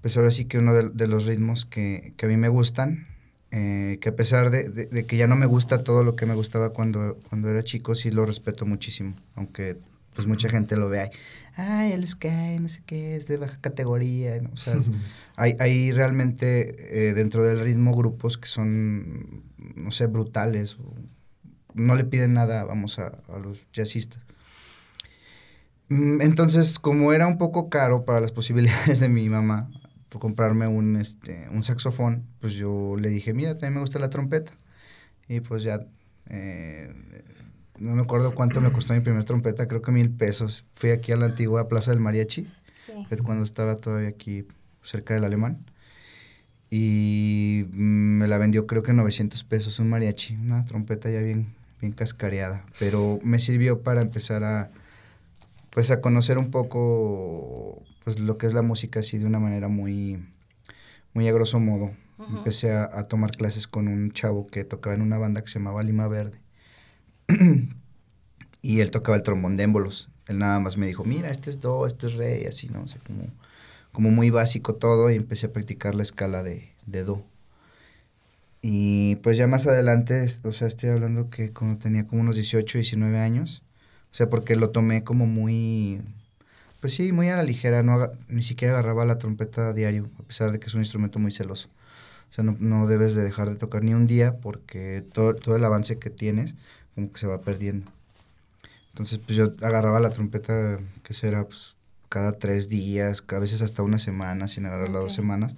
Pues 0.00 0.16
ahora 0.16 0.30
sí 0.30 0.44
que 0.44 0.58
uno 0.58 0.74
de, 0.74 1.06
los 1.08 1.26
ritmos 1.26 1.64
que, 1.64 2.12
que, 2.16 2.26
a 2.26 2.28
mí 2.28 2.36
me 2.36 2.48
gustan, 2.48 3.08
eh, 3.58 3.96
que 4.02 4.10
a 4.10 4.14
pesar 4.14 4.50
de, 4.50 4.68
de, 4.68 5.06
que 5.06 5.16
ya 5.16 5.26
no 5.26 5.34
me 5.34 5.46
gusta 5.46 5.82
todo 5.82 6.04
lo 6.04 6.14
que 6.14 6.26
me 6.26 6.34
gustaba 6.34 6.74
cuando, 6.74 7.16
cuando 7.30 7.48
era 7.48 7.62
chico, 7.62 7.94
sí 7.94 8.10
lo 8.10 8.26
respeto 8.26 8.66
muchísimo, 8.66 9.14
aunque 9.34 9.78
pues 10.12 10.26
mucha 10.26 10.50
gente 10.50 10.76
lo 10.76 10.90
ve 10.90 11.00
ahí, 11.00 11.10
ay, 11.56 11.92
el 11.92 12.06
Sky, 12.06 12.58
no 12.60 12.68
sé 12.68 12.82
qué, 12.84 13.16
es 13.16 13.28
de 13.28 13.38
baja 13.38 13.58
categoría, 13.58 14.38
¿no? 14.42 14.50
o 14.52 14.58
sea, 14.58 14.76
hay, 15.36 15.56
hay 15.58 15.90
realmente 15.90 17.08
eh, 17.08 17.14
dentro 17.14 17.44
del 17.44 17.60
ritmo 17.60 17.96
grupos 17.96 18.36
que 18.36 18.46
son, 18.46 19.42
no 19.74 19.90
sé, 19.90 20.04
brutales, 20.04 20.76
no 21.72 21.94
le 21.94 22.04
piden 22.04 22.34
nada, 22.34 22.62
vamos, 22.64 22.98
a, 22.98 23.06
a 23.06 23.38
los 23.38 23.66
jazzistas. 23.72 24.22
Mm, 25.88 26.20
entonces, 26.20 26.78
como 26.78 27.14
era 27.14 27.26
un 27.26 27.38
poco 27.38 27.70
caro 27.70 28.04
para 28.04 28.20
las 28.20 28.32
posibilidades 28.32 29.00
de 29.00 29.08
mi 29.08 29.30
mamá 29.30 29.70
comprarme 30.18 30.66
un, 30.66 30.96
este, 30.96 31.48
un 31.50 31.62
saxofón, 31.62 32.24
pues 32.40 32.54
yo 32.54 32.96
le 32.96 33.08
dije, 33.08 33.34
mira, 33.34 33.54
también 33.54 33.74
me 33.74 33.80
gusta 33.80 33.98
la 33.98 34.10
trompeta. 34.10 34.52
Y 35.28 35.40
pues 35.40 35.62
ya, 35.62 35.80
eh, 36.28 36.92
no 37.78 37.94
me 37.94 38.02
acuerdo 38.02 38.34
cuánto 38.34 38.60
me 38.60 38.72
costó 38.72 38.94
mi 38.94 39.00
primer 39.00 39.24
trompeta, 39.24 39.66
creo 39.68 39.82
que 39.82 39.92
mil 39.92 40.10
pesos. 40.10 40.64
Fui 40.74 40.90
aquí 40.90 41.12
a 41.12 41.16
la 41.16 41.26
antigua 41.26 41.68
Plaza 41.68 41.90
del 41.90 42.00
Mariachi, 42.00 42.46
cuando 43.22 43.44
estaba 43.44 43.76
todavía 43.76 44.08
aquí 44.08 44.46
cerca 44.82 45.14
del 45.14 45.24
Alemán. 45.24 45.64
Y 46.70 47.66
me 47.72 48.26
la 48.26 48.38
vendió 48.38 48.66
creo 48.66 48.82
que 48.82 48.92
900 48.92 49.44
pesos 49.44 49.78
un 49.78 49.88
mariachi, 49.88 50.34
una 50.34 50.64
trompeta 50.64 51.08
ya 51.08 51.20
bien, 51.20 51.54
bien 51.80 51.92
cascareada. 51.92 52.64
Pero 52.80 53.20
me 53.22 53.38
sirvió 53.38 53.82
para 53.82 54.02
empezar 54.02 54.42
a 54.42 54.70
pues 55.70 55.90
a 55.90 56.00
conocer 56.00 56.38
un 56.38 56.50
poco 56.50 57.82
pues 58.06 58.20
lo 58.20 58.38
que 58.38 58.46
es 58.46 58.54
la 58.54 58.62
música 58.62 59.00
así 59.00 59.18
de 59.18 59.26
una 59.26 59.40
manera 59.40 59.66
muy, 59.66 60.24
muy 61.12 61.26
a 61.26 61.32
grosso 61.32 61.58
modo. 61.58 61.90
Empecé 62.36 62.70
a, 62.70 63.08
tomar 63.08 63.32
clases 63.32 63.66
con 63.66 63.88
un 63.88 64.12
chavo 64.12 64.46
que 64.46 64.62
tocaba 64.62 64.94
en 64.94 65.02
una 65.02 65.18
banda 65.18 65.42
que 65.42 65.48
se 65.48 65.58
llamaba 65.58 65.82
Lima 65.82 66.06
Verde. 66.06 66.38
y 68.62 68.78
él 68.78 68.92
tocaba 68.92 69.16
el 69.16 69.24
trombón 69.24 69.56
de 69.56 69.64
émbolos. 69.64 70.08
Él 70.28 70.38
nada 70.38 70.60
más 70.60 70.76
me 70.76 70.86
dijo, 70.86 71.02
mira, 71.02 71.32
este 71.32 71.50
es 71.50 71.58
do, 71.58 71.84
este 71.84 72.06
es 72.06 72.14
re, 72.14 72.42
y 72.42 72.46
así, 72.46 72.68
¿no? 72.68 72.82
O 72.82 72.86
sea, 72.86 73.00
como, 73.04 73.24
como 73.90 74.12
muy 74.12 74.30
básico 74.30 74.76
todo 74.76 75.10
y 75.10 75.16
empecé 75.16 75.46
a 75.46 75.52
practicar 75.52 75.96
la 75.96 76.04
escala 76.04 76.44
de, 76.44 76.76
de 76.86 77.02
do. 77.02 77.24
Y 78.62 79.16
pues 79.16 79.36
ya 79.36 79.48
más 79.48 79.66
adelante, 79.66 80.24
o 80.44 80.52
sea, 80.52 80.68
estoy 80.68 80.90
hablando 80.90 81.28
que 81.28 81.52
cuando 81.52 81.78
tenía 81.78 82.06
como 82.06 82.22
unos 82.22 82.36
18, 82.36 82.78
19 82.78 83.18
años, 83.18 83.64
o 84.12 84.14
sea, 84.14 84.28
porque 84.28 84.54
lo 84.54 84.70
tomé 84.70 85.02
como 85.02 85.26
muy, 85.26 86.02
pues 86.86 86.94
sí, 86.94 87.10
muy 87.10 87.28
a 87.30 87.34
la 87.34 87.42
ligera, 87.42 87.82
no 87.82 88.12
ni 88.28 88.44
siquiera 88.44 88.74
agarraba 88.74 89.04
la 89.04 89.18
trompeta 89.18 89.70
a 89.70 89.72
diario, 89.72 90.08
a 90.20 90.22
pesar 90.22 90.52
de 90.52 90.60
que 90.60 90.66
es 90.66 90.74
un 90.74 90.82
instrumento 90.82 91.18
muy 91.18 91.32
celoso. 91.32 91.68
O 92.30 92.32
sea, 92.32 92.44
no, 92.44 92.56
no 92.60 92.86
debes 92.86 93.16
de 93.16 93.24
dejar 93.24 93.50
de 93.50 93.56
tocar 93.56 93.82
ni 93.82 93.92
un 93.92 94.06
día 94.06 94.36
porque 94.36 95.04
todo, 95.12 95.34
todo 95.34 95.56
el 95.56 95.64
avance 95.64 95.98
que 95.98 96.10
tienes 96.10 96.54
como 96.94 97.10
que 97.10 97.18
se 97.18 97.26
va 97.26 97.40
perdiendo. 97.40 97.90
Entonces, 98.90 99.18
pues 99.18 99.36
yo 99.36 99.52
agarraba 99.62 99.98
la 99.98 100.10
trompeta, 100.10 100.78
que 101.02 101.12
será, 101.12 101.44
pues 101.44 101.74
cada 102.08 102.38
tres 102.38 102.68
días, 102.68 103.24
a 103.26 103.38
veces 103.40 103.62
hasta 103.62 103.82
una 103.82 103.98
semana, 103.98 104.46
sin 104.46 104.64
agarrarla 104.66 105.00
dos 105.00 105.12
semanas, 105.12 105.56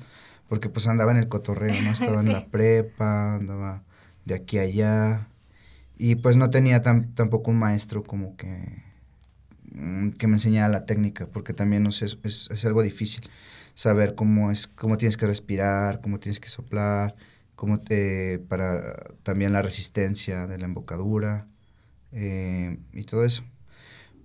porque 0.48 0.70
pues 0.70 0.88
andaba 0.88 1.10
en 1.10 1.18
el 1.18 1.28
cotorreo, 1.28 1.74
¿no? 1.82 1.90
Estaba 1.92 2.22
en 2.22 2.32
la 2.32 2.46
prepa, 2.46 3.34
andaba 3.34 3.82
de 4.24 4.34
aquí 4.34 4.56
a 4.56 4.62
allá, 4.62 5.28
y 5.98 6.14
pues 6.14 6.38
no 6.38 6.48
tenía 6.48 6.80
tampoco 6.80 7.50
un 7.50 7.58
maestro 7.58 8.02
como 8.02 8.34
que, 8.38 8.87
que 10.18 10.26
me 10.26 10.34
enseñara 10.34 10.68
la 10.68 10.86
técnica, 10.86 11.26
porque 11.26 11.52
también 11.52 11.82
no 11.82 11.90
sé, 11.90 12.06
es, 12.06 12.48
es, 12.50 12.64
algo 12.64 12.82
difícil 12.82 13.28
saber 13.74 14.14
cómo, 14.14 14.50
es, 14.50 14.66
cómo 14.66 14.98
tienes 14.98 15.16
que 15.16 15.26
respirar, 15.26 16.00
cómo 16.00 16.18
tienes 16.18 16.40
que 16.40 16.48
soplar, 16.48 17.14
cómo 17.54 17.78
te, 17.78 18.38
para 18.48 18.96
también 19.22 19.52
la 19.52 19.62
resistencia 19.62 20.46
de 20.46 20.58
la 20.58 20.64
embocadura 20.64 21.46
eh, 22.12 22.78
y 22.92 23.04
todo 23.04 23.24
eso. 23.24 23.44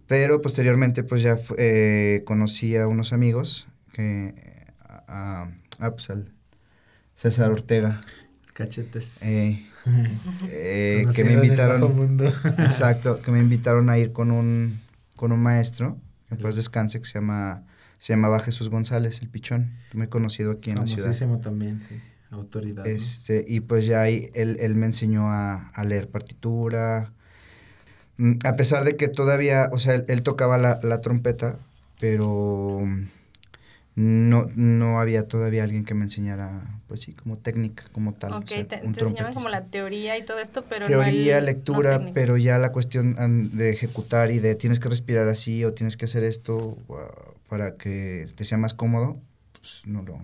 Pero 0.07 0.41
posteriormente 0.41 1.03
pues 1.03 1.23
ya 1.23 1.37
eh, 1.57 2.23
conocí 2.25 2.75
a 2.75 2.87
unos 2.87 3.13
amigos 3.13 3.67
que, 3.91 4.33
a, 5.07 5.49
a, 5.79 5.91
pues, 5.91 6.09
César 7.15 7.51
Ortega. 7.51 8.01
Cachetes. 8.53 9.23
Eh, 9.23 9.65
eh, 10.49 11.05
que 11.15 11.23
me 11.23 11.33
invitaron. 11.33 12.19
exacto, 12.59 13.21
que 13.21 13.31
me 13.31 13.39
invitaron 13.39 13.89
a 13.89 13.97
ir 13.97 14.13
con 14.13 14.31
un, 14.31 14.79
con 15.23 15.31
un 15.31 15.39
maestro, 15.39 15.97
en 16.29 16.37
paz 16.37 16.57
descanse, 16.57 16.99
que 16.99 17.05
se 17.05 17.13
llama 17.13 17.63
se 17.97 18.11
llamaba 18.11 18.41
Jesús 18.41 18.67
González, 18.67 19.21
el 19.21 19.29
pichón, 19.29 19.71
muy 19.93 20.07
conocido 20.07 20.51
aquí 20.51 20.71
en 20.71 20.79
la 20.79 20.85
ciudad. 20.85 21.39
también, 21.39 21.79
sí. 21.81 21.95
autoridad. 22.29 22.83
¿no? 22.83 22.89
Este, 22.91 23.45
y 23.47 23.61
pues 23.61 23.85
ya 23.85 24.01
ahí 24.01 24.29
él, 24.33 24.57
él 24.59 24.75
me 24.75 24.85
enseñó 24.85 25.29
a, 25.29 25.69
a 25.69 25.83
leer 25.85 26.09
partitura. 26.09 27.13
Mm, 28.17 28.33
A 28.43 28.51
pesar 28.57 28.83
de 28.83 28.97
que 28.97 29.07
todavía, 29.07 29.69
o 29.71 29.77
sea, 29.77 29.93
él, 29.95 30.03
él 30.09 30.23
tocaba 30.23 30.57
la, 30.57 30.81
la 30.83 30.99
trompeta, 30.99 31.57
pero 32.01 32.79
no, 33.95 34.47
no 34.55 34.99
había 34.99 35.27
todavía 35.27 35.63
alguien 35.63 35.85
que 35.85 35.93
me 35.93 36.03
enseñara, 36.03 36.79
pues 36.87 37.01
sí, 37.01 37.13
como 37.13 37.37
técnica, 37.37 37.83
como 37.91 38.13
tal. 38.13 38.33
o 38.33 38.37
Ok, 38.37 38.45
sea, 38.47 38.65
te, 38.65 38.77
te 38.77 38.85
enseñaban 38.85 39.33
como 39.33 39.49
la 39.49 39.65
teoría 39.65 40.17
y 40.17 40.23
todo 40.25 40.39
esto, 40.39 40.63
pero 40.67 40.87
Teoría, 40.87 41.33
no 41.33 41.39
el- 41.39 41.45
lectura, 41.45 42.09
pero 42.13 42.37
ya 42.37 42.57
la 42.57 42.71
cuestión 42.71 43.15
de 43.55 43.69
ejecutar 43.69 44.31
y 44.31 44.39
de 44.39 44.55
tienes 44.55 44.79
que 44.79 44.89
respirar 44.89 45.27
así 45.27 45.63
o 45.63 45.73
tienes 45.73 45.95
que 45.97 46.05
hacer 46.05 46.23
esto 46.23 46.77
para 47.49 47.75
que 47.75 48.25
te 48.35 48.43
sea 48.45 48.57
más 48.57 48.73
cómodo, 48.73 49.17
pues 49.59 49.83
no 49.85 50.01
lo, 50.01 50.19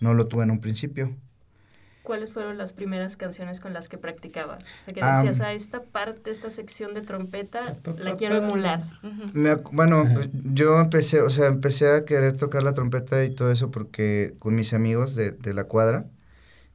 no 0.00 0.14
lo 0.14 0.26
tuve 0.26 0.42
en 0.44 0.50
un 0.50 0.60
principio. 0.60 1.14
¿Cuáles 2.08 2.32
fueron 2.32 2.56
las 2.56 2.72
primeras 2.72 3.18
canciones 3.18 3.60
con 3.60 3.74
las 3.74 3.90
que 3.90 3.98
practicabas? 3.98 4.64
O 4.64 4.84
sea, 4.86 4.94
que 4.94 5.04
decías, 5.04 5.42
ah, 5.42 5.52
esta 5.52 5.82
parte, 5.82 6.30
esta 6.30 6.50
sección 6.50 6.94
de 6.94 7.02
trompeta, 7.02 7.76
la 7.98 8.16
quiero 8.16 8.36
emular. 8.36 8.82
Me 9.34 9.56
bueno, 9.56 10.06
yo 10.32 10.80
empecé, 10.80 11.20
o 11.20 11.28
sea, 11.28 11.48
empecé 11.48 11.92
a 11.92 12.06
querer 12.06 12.34
tocar 12.34 12.62
la 12.62 12.72
trompeta 12.72 13.22
y 13.26 13.34
todo 13.34 13.52
eso 13.52 13.70
porque 13.70 14.32
con 14.38 14.54
mis 14.54 14.72
amigos 14.72 15.16
de, 15.16 15.32
de 15.32 15.52
la 15.52 15.64
cuadra, 15.64 16.06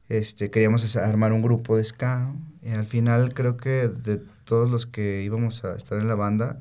este, 0.08 0.52
queríamos 0.52 0.94
armar 0.94 1.32
un 1.32 1.42
grupo 1.42 1.76
de 1.76 1.82
ska, 1.82 2.20
¿no? 2.20 2.40
Y 2.62 2.70
al 2.70 2.86
final 2.86 3.34
creo 3.34 3.56
que 3.56 3.88
de 3.88 4.20
todos 4.44 4.70
los 4.70 4.86
que 4.86 5.24
íbamos 5.24 5.64
a 5.64 5.74
estar 5.74 5.98
en 5.98 6.06
la 6.06 6.14
banda, 6.14 6.60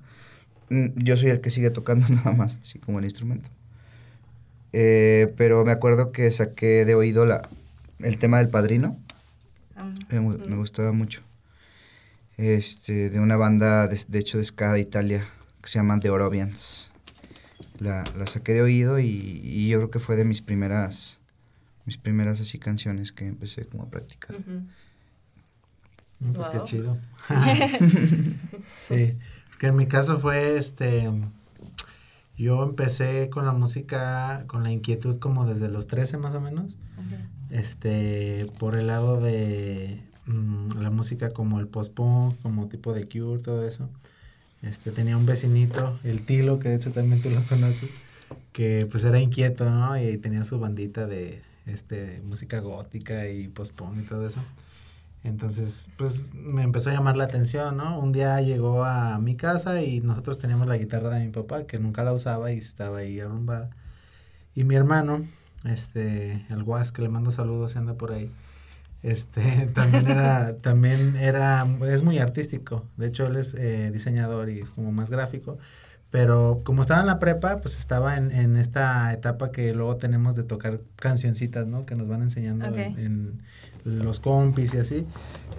mm, 0.71 0.87
yo 0.95 1.15
soy 1.15 1.29
el 1.29 1.41
que 1.41 1.51
sigue 1.51 1.69
tocando 1.69 2.07
nada 2.09 2.31
más, 2.31 2.57
así 2.59 2.79
como 2.79 2.97
el 2.97 3.05
instrumento. 3.05 3.51
Eh, 4.71 5.31
pero 5.37 5.63
me 5.63 5.71
acuerdo 5.71 6.11
que 6.11 6.31
saqué 6.31 6.85
de 6.85 6.95
oído 6.95 7.25
la, 7.25 7.47
el 8.03 8.17
tema 8.17 8.37
del 8.39 8.49
padrino. 8.49 8.97
Ah, 9.75 9.91
Me, 10.09 10.19
gu- 10.19 10.45
me 10.47 10.55
gustaba 10.55 10.91
mucho. 10.91 11.21
Este, 12.37 13.09
de 13.09 13.19
una 13.19 13.35
banda, 13.35 13.87
de, 13.87 13.99
de 14.07 14.19
hecho, 14.19 14.37
de 14.37 14.43
ska 14.43 14.73
de 14.73 14.79
Italia, 14.81 15.25
que 15.61 15.69
se 15.69 15.79
llama 15.79 15.99
The 15.99 16.09
Orobians. 16.09 16.91
La, 17.79 18.03
la 18.17 18.27
saqué 18.27 18.53
de 18.53 18.61
oído 18.61 18.99
y, 18.99 19.05
y 19.43 19.67
yo 19.67 19.79
creo 19.79 19.91
que 19.91 19.99
fue 19.99 20.15
de 20.15 20.25
mis 20.25 20.41
primeras, 20.41 21.19
mis 21.85 21.97
primeras 21.97 22.39
así 22.41 22.59
canciones 22.59 23.11
que 23.11 23.25
empecé 23.27 23.65
como 23.65 23.83
a 23.83 23.89
practicar. 23.89 24.37
Mm, 26.19 26.33
pues, 26.33 26.47
Qué 26.51 26.61
chido. 26.63 26.97
sí, 28.87 29.19
que 29.59 29.67
en 29.67 29.75
mi 29.75 29.87
caso 29.87 30.19
fue 30.19 30.57
este. 30.57 31.11
Yo 32.37 32.63
empecé 32.63 33.29
con 33.29 33.45
la 33.45 33.51
música, 33.51 34.45
con 34.47 34.63
la 34.63 34.71
inquietud 34.71 35.19
como 35.19 35.45
desde 35.45 35.69
los 35.69 35.85
13 35.87 36.17
más 36.17 36.33
o 36.33 36.41
menos. 36.41 36.77
Este, 37.53 38.47
por 38.57 38.75
el 38.75 38.87
lado 38.87 39.21
de 39.21 40.01
mm, 40.25 40.79
la 40.81 40.89
música 40.89 41.29
como 41.29 41.59
el 41.59 41.67
post-punk, 41.67 42.41
como 42.41 42.67
tipo 42.67 42.93
de 42.93 43.07
Cure, 43.07 43.43
todo 43.43 43.63
eso. 43.67 43.87
Este, 44.63 44.89
tenía 44.89 45.17
un 45.17 45.27
vecinito, 45.27 45.99
el 46.03 46.25
Tilo, 46.25 46.57
que 46.57 46.69
de 46.69 46.75
hecho 46.77 46.91
también 46.91 47.21
tú 47.21 47.29
lo 47.29 47.43
conoces, 47.43 47.93
que 48.53 48.87
pues 48.89 49.03
era 49.03 49.19
inquieto, 49.19 49.69
¿no? 49.69 49.95
Y 50.01 50.17
tenía 50.17 50.43
su 50.45 50.59
bandita 50.59 51.05
de 51.05 51.43
este, 51.67 52.23
música 52.25 52.59
gótica 52.59 53.29
y 53.29 53.49
post-punk 53.49 53.99
y 53.99 54.03
todo 54.07 54.27
eso. 54.27 54.39
Entonces, 55.23 55.89
pues 55.95 56.33
me 56.33 56.63
empezó 56.63 56.89
a 56.89 56.93
llamar 56.93 57.17
la 57.17 57.25
atención, 57.25 57.77
¿no? 57.77 57.99
Un 57.99 58.13
día 58.13 58.41
llegó 58.41 58.83
a 58.83 59.19
mi 59.19 59.35
casa 59.35 59.83
y 59.83 60.01
nosotros 60.01 60.39
teníamos 60.39 60.67
la 60.67 60.77
guitarra 60.77 61.11
de 61.11 61.25
mi 61.25 61.31
papá, 61.31 61.67
que 61.67 61.77
nunca 61.77 62.03
la 62.03 62.13
usaba 62.13 62.51
y 62.51 62.57
estaba 62.57 62.97
ahí 62.99 63.19
arrumbada. 63.19 63.69
Y 64.55 64.63
mi 64.63 64.73
hermano, 64.73 65.23
este, 65.65 66.45
el 66.49 66.63
Guas, 66.63 66.91
que 66.91 67.01
le 67.01 67.09
mando 67.09 67.31
saludos 67.31 67.73
si 67.73 67.77
anda 67.77 67.95
por 67.95 68.11
ahí, 68.11 68.31
este, 69.03 69.41
también 69.73 70.07
era, 70.07 70.57
también 70.57 71.15
era, 71.17 71.67
es 71.87 72.03
muy 72.03 72.17
artístico. 72.17 72.85
De 72.97 73.07
hecho, 73.07 73.27
él 73.27 73.35
es 73.35 73.53
eh, 73.55 73.91
diseñador 73.91 74.49
y 74.49 74.59
es 74.59 74.71
como 74.71 74.91
más 74.91 75.09
gráfico. 75.09 75.57
Pero 76.09 76.61
como 76.63 76.83
estaba 76.83 77.01
en 77.01 77.07
la 77.07 77.17
prepa, 77.17 77.59
pues 77.59 77.79
estaba 77.79 78.17
en, 78.17 78.31
en 78.31 78.55
esta 78.55 79.11
etapa 79.13 79.51
que 79.51 79.73
luego 79.73 79.97
tenemos 79.97 80.35
de 80.35 80.43
tocar 80.43 80.79
cancioncitas, 80.95 81.65
¿no? 81.65 81.87
Que 81.87 81.95
nos 81.95 82.07
van 82.07 82.21
enseñando 82.21 82.65
en, 82.67 82.99
en 82.99 83.41
los 83.83 84.19
compis 84.19 84.75
y 84.75 84.77
así. 84.77 85.07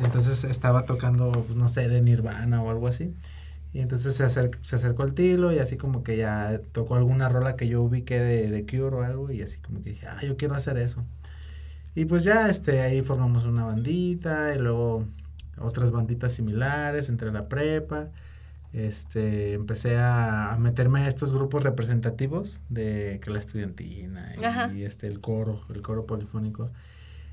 Entonces 0.03 0.45
estaba 0.45 0.85
tocando, 0.85 1.33
pues, 1.33 1.57
no 1.57 1.69
sé, 1.69 1.89
de 1.89 2.01
Nirvana 2.03 2.63
o 2.63 2.71
algo 2.71 2.87
así. 2.87 3.13
Y 3.75 3.81
entonces 3.81 4.17
se, 4.17 4.25
acer- 4.25 4.59
se 4.63 4.77
acercó 4.77 5.05
el 5.05 5.15
Tilo 5.15 5.53
y 5.53 5.61
así 5.61 5.77
como 5.79 6.05
que 6.05 6.17
ya 6.19 6.61
tocó 6.73 6.97
alguna 6.97 7.29
rola 7.31 7.57
que 7.57 7.69
yo 7.69 7.83
ubiqué 7.83 8.21
de, 8.21 8.51
de 8.51 8.67
Cure 8.67 8.97
o 8.97 9.03
algo 9.05 9.33
y 9.33 9.43
así 9.43 9.61
como 9.61 9.85
que 9.85 9.91
dije, 9.93 10.09
ah, 10.09 10.21
yo 10.25 10.39
quiero 10.39 10.57
hacer 10.57 10.79
eso. 10.79 11.05
Y 11.95 12.07
pues 12.07 12.25
ya 12.25 12.49
este, 12.49 12.81
ahí 12.81 13.03
formamos 13.03 13.45
una 13.45 13.65
bandita 13.65 14.55
y 14.55 14.59
luego 14.59 15.07
otras 15.59 15.93
banditas 15.93 16.33
similares 16.33 17.09
entre 17.09 17.33
la 17.33 17.49
prepa. 17.49 18.09
Este, 18.73 19.55
empecé 19.55 19.99
a, 19.99 20.53
a 20.55 20.59
meterme 20.59 21.01
a 21.03 21.09
estos 21.09 21.33
grupos 21.33 21.63
representativos 21.65 22.63
de 22.71 23.21
que 23.25 23.31
la 23.31 23.39
estudiantina 23.41 24.35
y, 24.37 24.45
Ajá. 24.45 24.71
este, 24.85 25.07
el 25.09 25.21
coro, 25.21 25.63
el 25.75 25.83
coro 25.83 26.07
polifónico. 26.07 26.71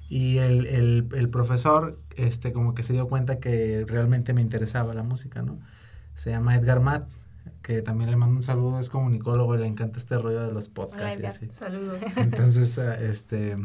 Y 0.09 0.39
el, 0.39 0.67
el, 0.67 1.07
el 1.15 1.29
profesor, 1.29 1.99
este, 2.17 2.53
como 2.53 2.75
que 2.75 2.83
se 2.83 2.93
dio 2.93 3.07
cuenta 3.07 3.39
que 3.39 3.85
realmente 3.87 4.33
me 4.33 4.41
interesaba 4.41 4.93
la 4.93 5.03
música, 5.03 5.41
¿no? 5.41 5.59
Se 6.15 6.29
llama 6.29 6.55
Edgar 6.55 6.79
Matt, 6.81 7.09
que 7.61 7.81
también 7.81 8.09
le 8.09 8.15
mando 8.17 8.35
un 8.37 8.43
saludo, 8.43 8.79
es 8.79 8.89
comunicólogo 8.89 9.55
y 9.55 9.59
le 9.59 9.67
encanta 9.67 9.99
este 9.99 10.17
rollo 10.17 10.41
de 10.45 10.51
los 10.51 10.69
podcasts 10.69 11.19
y 11.21 11.25
así. 11.25 11.47
Saludos. 11.49 12.01
Entonces, 12.17 12.77
ah, 12.79 12.95
este, 12.99 13.57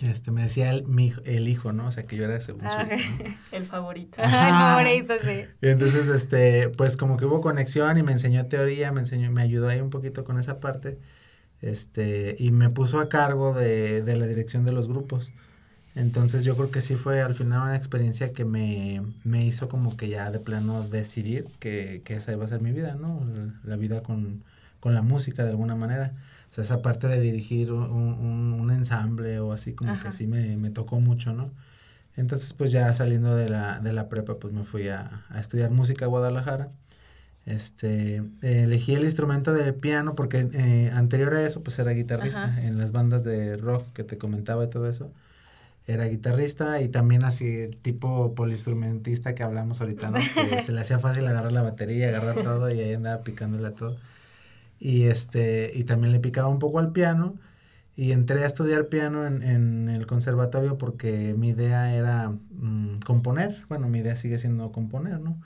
este, 0.00 0.30
me 0.30 0.42
decía 0.42 0.70
el, 0.70 0.86
mi, 0.86 1.06
hijo- 1.06 1.20
el 1.24 1.48
hijo, 1.48 1.72
¿no? 1.72 1.86
O 1.86 1.92
sea, 1.92 2.04
que 2.06 2.16
yo 2.16 2.24
era 2.24 2.40
según 2.40 2.62
Ah. 2.66 2.88
El 3.52 3.66
favorito. 3.66 4.18
Ay, 4.22 4.50
favorito, 5.06 5.14
sí. 5.22 5.44
Y 5.62 5.68
entonces, 5.68 6.08
este, 6.08 6.68
pues 6.70 6.96
como 6.96 7.16
que 7.16 7.24
hubo 7.26 7.40
conexión 7.40 7.96
y 7.98 8.02
me 8.02 8.12
enseñó 8.12 8.46
teoría, 8.46 8.92
me 8.92 9.00
enseñó, 9.00 9.30
me 9.30 9.42
ayudó 9.42 9.68
ahí 9.68 9.80
un 9.80 9.90
poquito 9.90 10.24
con 10.24 10.38
esa 10.38 10.58
parte, 10.60 10.98
este, 11.60 12.36
y 12.38 12.50
me 12.50 12.70
puso 12.70 12.98
a 13.00 13.08
cargo 13.08 13.52
de, 13.54 14.02
de 14.02 14.16
la 14.16 14.26
dirección 14.26 14.64
de 14.64 14.72
los 14.72 14.88
grupos. 14.88 15.32
Entonces 15.94 16.44
yo 16.44 16.56
creo 16.56 16.70
que 16.70 16.82
sí 16.82 16.96
fue 16.96 17.22
al 17.22 17.34
final 17.34 17.62
una 17.62 17.76
experiencia 17.76 18.32
que 18.32 18.44
me, 18.44 19.00
me 19.22 19.44
hizo 19.46 19.68
como 19.68 19.96
que 19.96 20.08
ya 20.08 20.30
de 20.30 20.40
plano 20.40 20.82
decidir 20.88 21.46
que, 21.60 22.02
que 22.04 22.14
esa 22.14 22.32
iba 22.32 22.44
a 22.44 22.48
ser 22.48 22.60
mi 22.60 22.72
vida, 22.72 22.96
¿no? 22.96 23.20
La, 23.62 23.76
vida 23.76 24.02
con, 24.02 24.42
con 24.80 24.94
la 24.94 25.02
música 25.02 25.44
de 25.44 25.50
alguna 25.50 25.76
manera. 25.76 26.12
O 26.50 26.54
sea, 26.54 26.64
esa 26.64 26.82
parte 26.82 27.06
de 27.06 27.20
dirigir 27.20 27.72
un, 27.72 27.82
un, 27.90 28.60
un 28.60 28.70
ensamble 28.70 29.38
o 29.40 29.52
así 29.52 29.72
como 29.72 29.98
que 30.00 30.10
sí 30.10 30.26
me, 30.26 30.56
me 30.56 30.70
tocó 30.70 31.00
mucho, 31.00 31.32
¿no? 31.32 31.50
Entonces, 32.16 32.52
pues 32.54 32.72
ya 32.72 32.92
saliendo 32.94 33.34
de 33.34 33.48
la, 33.48 33.80
de 33.80 33.92
la 33.92 34.08
prepa, 34.08 34.36
pues 34.38 34.52
me 34.52 34.64
fui 34.64 34.88
a, 34.88 35.24
a 35.30 35.40
estudiar 35.40 35.70
música 35.70 36.04
a 36.04 36.08
Guadalajara. 36.08 36.70
Este, 37.46 38.16
eh, 38.42 38.62
elegí 38.64 38.94
el 38.94 39.04
instrumento 39.04 39.52
del 39.52 39.74
piano 39.74 40.14
porque 40.14 40.48
eh, 40.52 40.90
anterior 40.94 41.34
a 41.34 41.42
eso, 41.42 41.62
pues 41.62 41.78
era 41.78 41.90
guitarrista 41.92 42.44
Ajá. 42.44 42.62
en 42.64 42.78
las 42.78 42.92
bandas 42.92 43.22
de 43.22 43.56
rock 43.58 43.92
que 43.92 44.04
te 44.04 44.16
comentaba 44.18 44.64
y 44.64 44.70
todo 44.70 44.88
eso. 44.88 45.12
Era 45.86 46.06
guitarrista 46.06 46.80
y 46.80 46.88
también 46.88 47.24
así 47.24 47.68
tipo 47.82 48.34
poliinstrumentista 48.34 49.34
que 49.34 49.42
hablamos 49.42 49.80
ahorita, 49.80 50.10
¿no? 50.10 50.18
Que 50.18 50.62
se 50.62 50.72
le 50.72 50.80
hacía 50.80 50.98
fácil 50.98 51.26
agarrar 51.26 51.52
la 51.52 51.62
batería, 51.62 52.08
agarrar 52.08 52.34
todo 52.42 52.72
y 52.72 52.80
ahí 52.80 52.94
andaba 52.94 53.22
picándole 53.22 53.68
a 53.68 53.74
todo. 53.74 53.98
Y 54.80 55.04
este, 55.04 55.72
y 55.74 55.84
también 55.84 56.12
le 56.12 56.20
picaba 56.20 56.48
un 56.48 56.58
poco 56.58 56.78
al 56.78 56.92
piano. 56.92 57.34
Y 57.96 58.12
entré 58.12 58.42
a 58.42 58.46
estudiar 58.46 58.88
piano 58.88 59.26
en, 59.26 59.42
en 59.42 59.88
el 59.88 60.06
conservatorio 60.06 60.78
porque 60.78 61.34
mi 61.38 61.50
idea 61.50 61.94
era 61.94 62.30
mm, 62.30 63.00
componer. 63.06 63.64
Bueno, 63.68 63.88
mi 63.88 64.00
idea 64.00 64.16
sigue 64.16 64.38
siendo 64.38 64.72
componer, 64.72 65.20
¿no? 65.20 65.38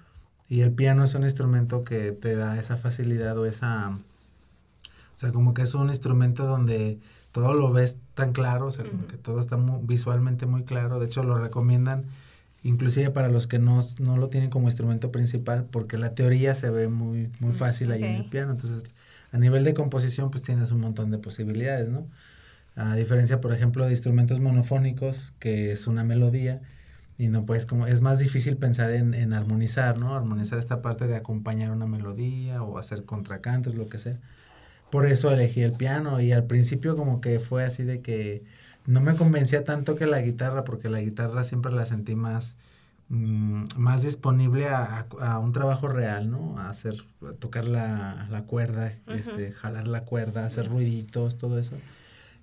Y 0.49 0.63
el 0.63 0.73
piano 0.73 1.05
es 1.05 1.15
un 1.15 1.25
instrumento 1.25 1.85
que 1.85 2.13
te 2.13 2.35
da 2.35 2.59
esa 2.59 2.77
facilidad 2.77 3.37
o 3.39 3.45
esa... 3.45 3.91
O 3.91 5.19
sea, 5.19 5.33
como 5.33 5.53
que 5.53 5.63
es 5.63 5.75
un 5.75 5.89
instrumento 5.89 6.47
donde 6.47 7.01
todo 7.33 7.55
lo 7.55 7.73
ves 7.73 7.99
tan 8.15 8.33
claro, 8.33 8.67
o 8.67 8.73
sea, 8.73 8.85
Ujú. 8.85 9.07
que 9.09 9.17
todo 9.17 9.41
está 9.41 9.57
mu- 9.57 9.81
visualmente 9.87 10.47
muy 10.47 10.65
claro. 10.65 10.99
De 10.99 11.07
hecho, 11.07 11.23
lo 11.25 11.39
recomiendan 11.39 12.05
inclusive 12.65 13.11
para 13.11 13.29
los 13.29 13.47
que 13.47 13.59
no, 13.59 13.81
no 14.01 14.17
lo 14.17 14.29
tienen 14.29 14.51
como 14.51 14.67
instrumento 14.69 15.13
principal 15.13 15.65
porque 15.71 15.97
la 15.99 16.15
teoría 16.15 16.55
se 16.55 16.71
ve 16.71 16.89
muy, 16.89 17.31
muy 17.41 17.53
Mm, 17.53 17.55
fácil 17.55 17.93
ahí 17.93 18.05
en 18.05 18.17
el 18.17 18.25
piano. 18.25 18.51
Entonces, 18.53 18.85
a 19.33 19.39
nivel 19.39 19.63
de 19.65 19.75
composición, 19.75 20.31
pues 20.31 20.43
tienes 20.43 20.73
un 20.73 20.81
montón 20.81 21.11
de 21.11 21.19
posibilidades, 21.19 21.91
¿no? 21.91 22.07
A 22.77 22.95
diferencia, 22.95 23.41
por 23.41 23.53
ejemplo, 23.53 23.85
de 23.85 23.91
instrumentos 23.93 24.39
monofónicos, 24.41 25.35
que 25.41 25.73
es 25.73 25.87
una 25.89 26.05
melodía, 26.05 26.61
y 27.19 27.27
no 27.29 27.45
puedes 27.45 27.67
como, 27.67 27.87
es 27.89 28.01
más 28.03 28.21
difícil 28.21 28.57
pensar 28.57 28.91
en, 28.93 29.15
en 29.15 29.33
armonizar, 29.33 29.99
¿no? 29.99 30.15
Armonizar 30.17 30.59
esta 30.61 30.81
parte 30.83 31.09
de 31.09 31.17
acompañar 31.17 31.73
una 31.73 31.87
melodía 31.87 32.63
o 32.63 32.79
hacer 32.79 33.05
contracantos, 33.05 33.75
lo 33.75 33.89
que 33.89 33.99
sea. 33.99 34.19
Por 34.91 35.07
eso 35.07 35.31
elegí 35.33 35.63
el 35.63 35.73
piano 35.75 36.21
y 36.21 36.33
al 36.33 36.47
principio 36.47 36.97
como 36.97 37.21
que 37.21 37.41
fue 37.41 37.65
así 37.65 37.85
de 37.85 38.01
que 38.03 38.43
no 38.87 39.01
me 39.03 39.17
convencía 39.17 39.65
tanto 39.65 39.97
que 39.97 40.07
la 40.07 40.21
guitarra, 40.23 40.65
porque 40.65 40.89
la 40.89 41.01
guitarra 41.01 41.45
siempre 41.45 41.73
la 41.73 41.85
sentí 41.87 42.15
más, 42.17 42.57
mm, 43.11 43.65
más 43.77 44.03
disponible 44.03 44.69
a, 44.69 45.07
a- 45.21 45.39
un 45.39 45.53
trabajo 45.53 45.89
real, 45.89 46.31
¿no? 46.31 46.59
A 46.59 46.71
hacer, 46.71 46.95
a 47.29 47.33
tocar 47.35 47.67
la, 47.67 48.27
la 48.31 48.45
cuerda, 48.45 48.95
Ujú. 49.07 49.17
este, 49.19 49.53
jalar 49.53 49.89
la 49.89 50.05
cuerda, 50.05 50.47
hacer 50.47 50.69
ruiditos, 50.69 51.37
todo 51.37 51.59
eso. 51.59 51.77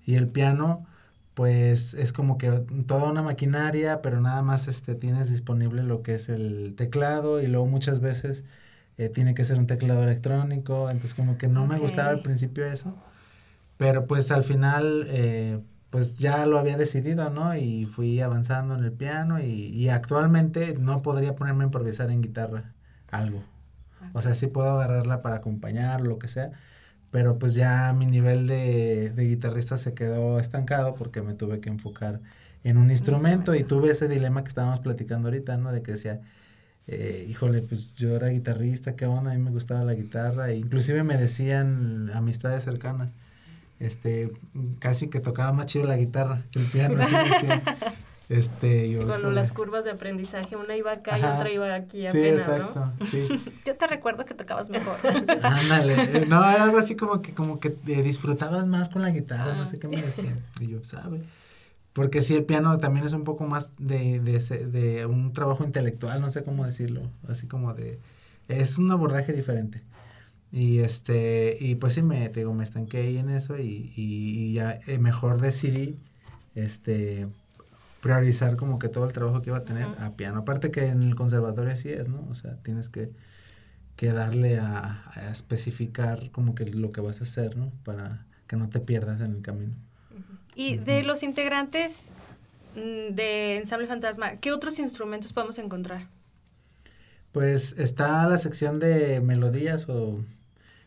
Y 0.06 0.14
el 0.16 0.28
piano, 0.28 0.86
pues 1.34 1.94
es 1.94 2.12
como 2.12 2.38
que 2.38 2.50
toda 2.86 3.10
una 3.10 3.22
maquinaria, 3.22 4.02
pero 4.02 4.20
nada 4.20 4.42
más 4.42 4.68
este 4.68 4.94
tienes 4.94 5.30
disponible 5.30 5.82
lo 5.82 6.02
que 6.02 6.14
es 6.14 6.28
el 6.28 6.74
teclado 6.76 7.42
y 7.42 7.46
luego 7.48 7.66
muchas 7.66 8.00
veces 8.00 8.44
eh, 8.98 9.08
tiene 9.10 9.34
que 9.34 9.44
ser 9.44 9.58
un 9.58 9.66
teclado 9.66 10.02
electrónico, 10.04 10.90
entonces 10.90 11.14
como 11.14 11.38
que 11.38 11.48
no 11.48 11.66
me 11.66 11.78
gustaba 11.78 12.10
al 12.10 12.22
principio 12.22 12.64
eso, 12.66 12.96
pero 13.76 14.06
pues 14.06 14.30
al 14.30 14.44
final 14.44 15.06
eh, 15.08 15.60
pues 15.90 16.18
ya 16.18 16.46
lo 16.46 16.58
había 16.58 16.76
decidido, 16.76 17.30
¿no? 17.30 17.54
Y 17.56 17.86
fui 17.86 18.20
avanzando 18.20 18.74
en 18.76 18.84
el 18.84 18.92
piano 18.92 19.40
y, 19.40 19.44
y 19.44 19.88
actualmente 19.90 20.76
no 20.78 21.02
podría 21.02 21.34
ponerme 21.36 21.64
a 21.64 21.66
improvisar 21.66 22.10
en 22.10 22.22
guitarra 22.22 22.74
algo. 23.10 23.44
O 24.12 24.22
sea, 24.22 24.34
sí 24.34 24.46
puedo 24.48 24.70
agarrarla 24.72 25.22
para 25.22 25.36
acompañar 25.36 26.02
o 26.02 26.04
lo 26.04 26.18
que 26.18 26.28
sea, 26.28 26.52
pero 27.10 27.38
pues 27.38 27.54
ya 27.54 27.92
mi 27.94 28.06
nivel 28.06 28.46
de, 28.46 29.10
de 29.12 29.24
guitarrista 29.26 29.76
se 29.78 29.94
quedó 29.94 30.40
estancado 30.40 30.94
porque 30.94 31.22
me 31.22 31.34
tuve 31.34 31.60
que 31.60 31.70
enfocar 31.70 32.22
en 32.64 32.78
un 32.78 32.90
instrumento 32.90 33.54
y 33.54 33.64
tuve 33.64 33.90
ese 33.92 34.08
dilema 34.08 34.42
que 34.44 34.48
estábamos 34.48 34.80
platicando 34.80 35.28
ahorita, 35.28 35.56
¿no? 35.58 35.72
De 35.72 35.82
que 35.82 35.92
decía, 35.92 36.22
eh, 36.88 37.26
híjole, 37.28 37.62
pues 37.62 37.94
yo 37.94 38.14
era 38.16 38.28
guitarrista, 38.28 38.94
qué 38.96 39.06
onda, 39.06 39.32
a 39.32 39.34
mí 39.34 39.40
me 39.42 39.50
gustaba 39.50 39.84
la 39.84 39.94
guitarra, 39.94 40.50
e 40.50 40.56
inclusive 40.56 41.02
me 41.04 41.16
decían 41.16 42.10
amistades 42.14 42.64
cercanas, 42.64 43.14
este, 43.80 44.32
casi 44.78 45.08
que 45.08 45.20
tocaba 45.20 45.52
más 45.52 45.66
chido 45.66 45.84
la 45.86 45.96
guitarra 45.96 46.42
que 46.50 46.60
el 46.60 46.66
piano, 46.66 47.00
así 47.02 47.14
me 47.14 47.24
decían. 47.28 47.62
Este, 48.28 48.90
yo, 48.90 49.02
Sí, 49.02 49.04
híjole. 49.04 49.32
las 49.36 49.52
curvas 49.52 49.84
de 49.84 49.92
aprendizaje, 49.92 50.56
una 50.56 50.74
iba 50.74 50.90
acá 50.90 51.16
y 51.16 51.22
Ajá. 51.22 51.36
otra 51.36 51.48
iba 51.52 51.72
aquí 51.72 52.02
Sí, 52.02 52.08
apenas, 52.08 52.48
exacto, 52.48 52.92
¿no? 52.98 53.06
sí. 53.06 53.28
Yo 53.64 53.76
te 53.76 53.86
recuerdo 53.86 54.24
que 54.24 54.34
tocabas 54.34 54.68
mejor. 54.68 54.96
Ándale, 55.44 55.94
eh, 55.94 56.26
no, 56.26 56.38
era 56.50 56.64
algo 56.64 56.76
así 56.78 56.96
como 56.96 57.22
que, 57.22 57.34
como 57.34 57.60
que 57.60 57.76
eh, 57.86 58.02
disfrutabas 58.02 58.66
más 58.66 58.88
con 58.88 59.02
la 59.02 59.10
guitarra, 59.10 59.54
no 59.54 59.62
Ah, 59.62 59.66
sé 59.66 59.78
qué 59.78 59.86
me 59.86 60.02
decían. 60.02 60.40
Y 60.60 60.66
yo, 60.66 60.84
¿sabe? 60.84 61.20
Porque 61.96 62.20
sí, 62.20 62.34
el 62.34 62.44
piano 62.44 62.76
también 62.78 63.06
es 63.06 63.14
un 63.14 63.24
poco 63.24 63.46
más 63.46 63.72
de, 63.78 64.20
de, 64.20 64.38
de 64.68 65.06
un 65.06 65.32
trabajo 65.32 65.64
intelectual, 65.64 66.20
no 66.20 66.28
sé 66.28 66.44
cómo 66.44 66.66
decirlo, 66.66 67.10
así 67.26 67.46
como 67.46 67.72
de, 67.72 68.00
es 68.48 68.76
un 68.76 68.90
abordaje 68.92 69.32
diferente. 69.32 69.82
Y 70.52 70.80
este, 70.80 71.56
y 71.58 71.76
pues 71.76 71.94
sí 71.94 72.02
me, 72.02 72.28
te 72.28 72.40
digo, 72.40 72.52
me 72.54 72.64
estanqué 72.64 72.98
ahí 72.98 73.16
en 73.18 73.30
eso 73.30 73.58
y, 73.58 73.92
y, 73.96 74.50
y 74.50 74.52
ya 74.54 74.78
eh, 74.88 74.98
mejor 74.98 75.40
decidí, 75.40 75.98
este, 76.54 77.28
priorizar 78.02 78.56
como 78.56 78.78
que 78.78 78.88
todo 78.90 79.06
el 79.06 79.12
trabajo 79.14 79.42
que 79.42 79.50
iba 79.50 79.58
a 79.58 79.64
tener 79.64 79.86
a 79.98 80.16
piano. 80.16 80.40
Aparte 80.40 80.70
que 80.70 80.86
en 80.86 81.02
el 81.02 81.14
conservatorio 81.16 81.72
así 81.72 81.88
es, 81.90 82.08
¿no? 82.08 82.26
O 82.30 82.34
sea, 82.34 82.56
tienes 82.62 82.90
que, 82.90 83.10
que 83.96 84.12
darle 84.12 84.58
a, 84.58 85.04
a 85.14 85.30
especificar 85.32 86.30
como 86.32 86.54
que 86.54 86.66
lo 86.66 86.92
que 86.92 87.00
vas 87.00 87.20
a 87.22 87.24
hacer, 87.24 87.56
¿no? 87.56 87.72
Para 87.84 88.26
que 88.48 88.56
no 88.56 88.68
te 88.68 88.80
pierdas 88.80 89.20
en 89.22 89.36
el 89.36 89.42
camino. 89.42 89.74
Y 90.56 90.78
de 90.78 91.04
los 91.04 91.22
integrantes 91.22 92.14
mm, 92.74 93.14
de 93.14 93.58
Ensamble 93.58 93.86
Fantasma, 93.86 94.36
¿qué 94.36 94.52
otros 94.52 94.78
instrumentos 94.78 95.34
podemos 95.34 95.58
encontrar? 95.58 96.08
Pues 97.30 97.78
está 97.78 98.26
la 98.26 98.38
sección 98.38 98.80
de 98.80 99.20
melodías 99.20 99.86
o... 99.88 100.24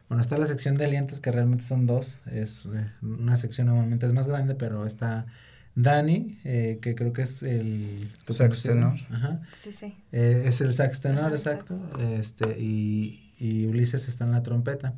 Bueno, 0.08 0.22
está 0.22 0.40
la 0.40 0.48
sección 0.48 0.76
de 0.76 0.86
alientos 0.86 1.20
que 1.20 1.32
realmente 1.32 1.64
son 1.64 1.86
dos. 1.86 2.18
Es 2.32 2.66
eh, 2.66 2.92
una 3.04 3.38
sección 3.38 3.68
normalmente 3.68 4.08
es 4.08 4.14
más 4.14 4.28
grande, 4.28 4.56
pero 4.56 4.88
está 4.88 5.28
Dani, 5.76 6.40
eh, 6.46 6.80
que 6.82 6.96
creo 6.96 7.14
que 7.14 7.22
es 7.22 7.44
el... 7.44 8.12
tu 8.26 8.34
Sax 8.34 8.64
tenor. 8.64 8.98
Ajá. 9.12 9.40
Sí, 9.60 9.72
sí. 9.72 9.96
Eh, 10.12 10.46
es 10.48 10.62
el 10.62 10.74
sax 10.74 11.02
tenor, 11.02 11.20
Ajá, 11.20 11.28
el 11.28 11.34
exacto. 11.36 11.80
Este, 12.20 12.60
y, 12.60 13.36
y 13.38 13.68
Ulises 13.68 14.08
está 14.08 14.26
en 14.26 14.32
la 14.32 14.42
trompeta. 14.42 14.96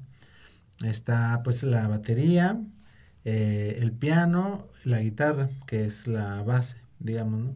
Está 0.85 1.41
pues 1.43 1.61
la 1.63 1.89
batería, 1.89 2.57
eh, 3.25 3.77
el 3.79 3.91
piano, 3.91 4.67
la 4.83 4.99
guitarra, 4.99 5.49
que 5.67 5.85
es 5.85 6.07
la 6.07 6.41
base, 6.43 6.77
digamos, 6.99 7.41
¿no? 7.41 7.55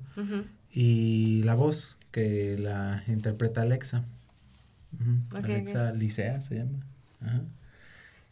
Y 0.72 1.43
la 1.43 1.55
voz, 1.55 1.98
que 2.12 2.57
la 2.57 3.03
interpreta 3.07 3.62
Alexa. 3.62 4.05
Alexa 5.31 5.93
Licea 5.93 6.41
se 6.41 6.58
llama. 6.58 6.86
Ajá. 7.21 7.41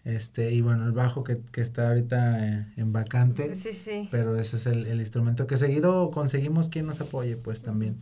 Este, 0.04 0.52
y 0.52 0.60
bueno, 0.60 0.86
el 0.86 0.92
bajo 0.92 1.24
que, 1.24 1.40
que 1.52 1.62
está 1.62 1.88
ahorita 1.88 2.46
eh, 2.46 2.74
en 2.76 2.92
vacante. 2.92 3.56
Sí, 3.56 3.74
sí. 3.74 4.10
Pero 4.12 4.38
ese 4.38 4.58
es 4.58 4.66
el, 4.66 4.86
el 4.86 5.00
instrumento 5.00 5.48
que 5.48 5.56
seguido 5.56 6.12
conseguimos 6.12 6.68
quien 6.68 6.86
nos 6.86 7.00
apoye, 7.00 7.38
pues 7.38 7.62
también. 7.62 8.02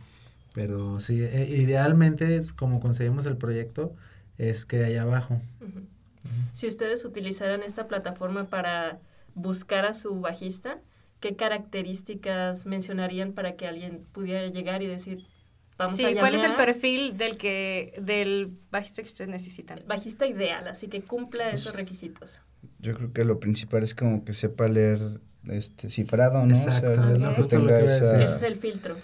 Pero 0.52 1.00
sí, 1.00 1.22
eh, 1.22 1.48
idealmente, 1.56 2.36
es 2.36 2.52
como 2.52 2.80
conseguimos 2.80 3.24
el 3.26 3.36
proyecto, 3.36 3.94
es 4.36 4.66
que 4.66 4.84
haya 4.84 5.02
abajo. 5.02 5.40
Si 6.52 6.66
ustedes 6.66 7.04
utilizaran 7.04 7.62
esta 7.62 7.86
plataforma 7.86 8.48
para 8.48 8.98
buscar 9.34 9.86
a 9.86 9.92
su 9.92 10.20
bajista, 10.20 10.80
¿qué 11.20 11.36
características 11.36 12.66
mencionarían 12.66 13.32
para 13.32 13.56
que 13.56 13.66
alguien 13.66 14.06
pudiera 14.12 14.46
llegar 14.48 14.82
y 14.82 14.86
decir, 14.86 15.26
vamos 15.78 15.96
Sí, 15.96 16.04
a 16.04 16.18
¿cuál 16.18 16.34
es 16.34 16.44
el 16.44 16.54
perfil 16.54 17.16
del 17.16 17.36
que 17.36 17.94
del 18.00 18.52
bajista 18.70 19.02
que 19.02 19.08
ustedes 19.08 19.30
necesitan? 19.30 19.80
Bajista 19.86 20.26
ideal, 20.26 20.68
así 20.68 20.88
que 20.88 21.02
cumpla 21.02 21.50
Pues 21.50 21.62
esos 21.62 21.74
requisitos. 21.74 22.42
Yo 22.78 22.94
creo 22.94 23.12
que 23.12 23.24
lo 23.24 23.40
principal 23.40 23.82
es 23.82 23.94
como 23.94 24.24
que 24.24 24.32
sepa 24.32 24.68
leer 24.68 24.98
este 25.48 25.90
cifrado, 25.90 26.44
¿no? 26.46 26.54
Exacto, 26.54 26.92
o 26.92 26.94
sea, 26.94 27.34
que 27.34 27.40
lo 27.40 27.48
tenga 27.48 27.80
esa. 27.80 28.22
Ese 28.22 28.36
es 28.36 28.42
el 28.42 28.56
filtro. 28.56 28.96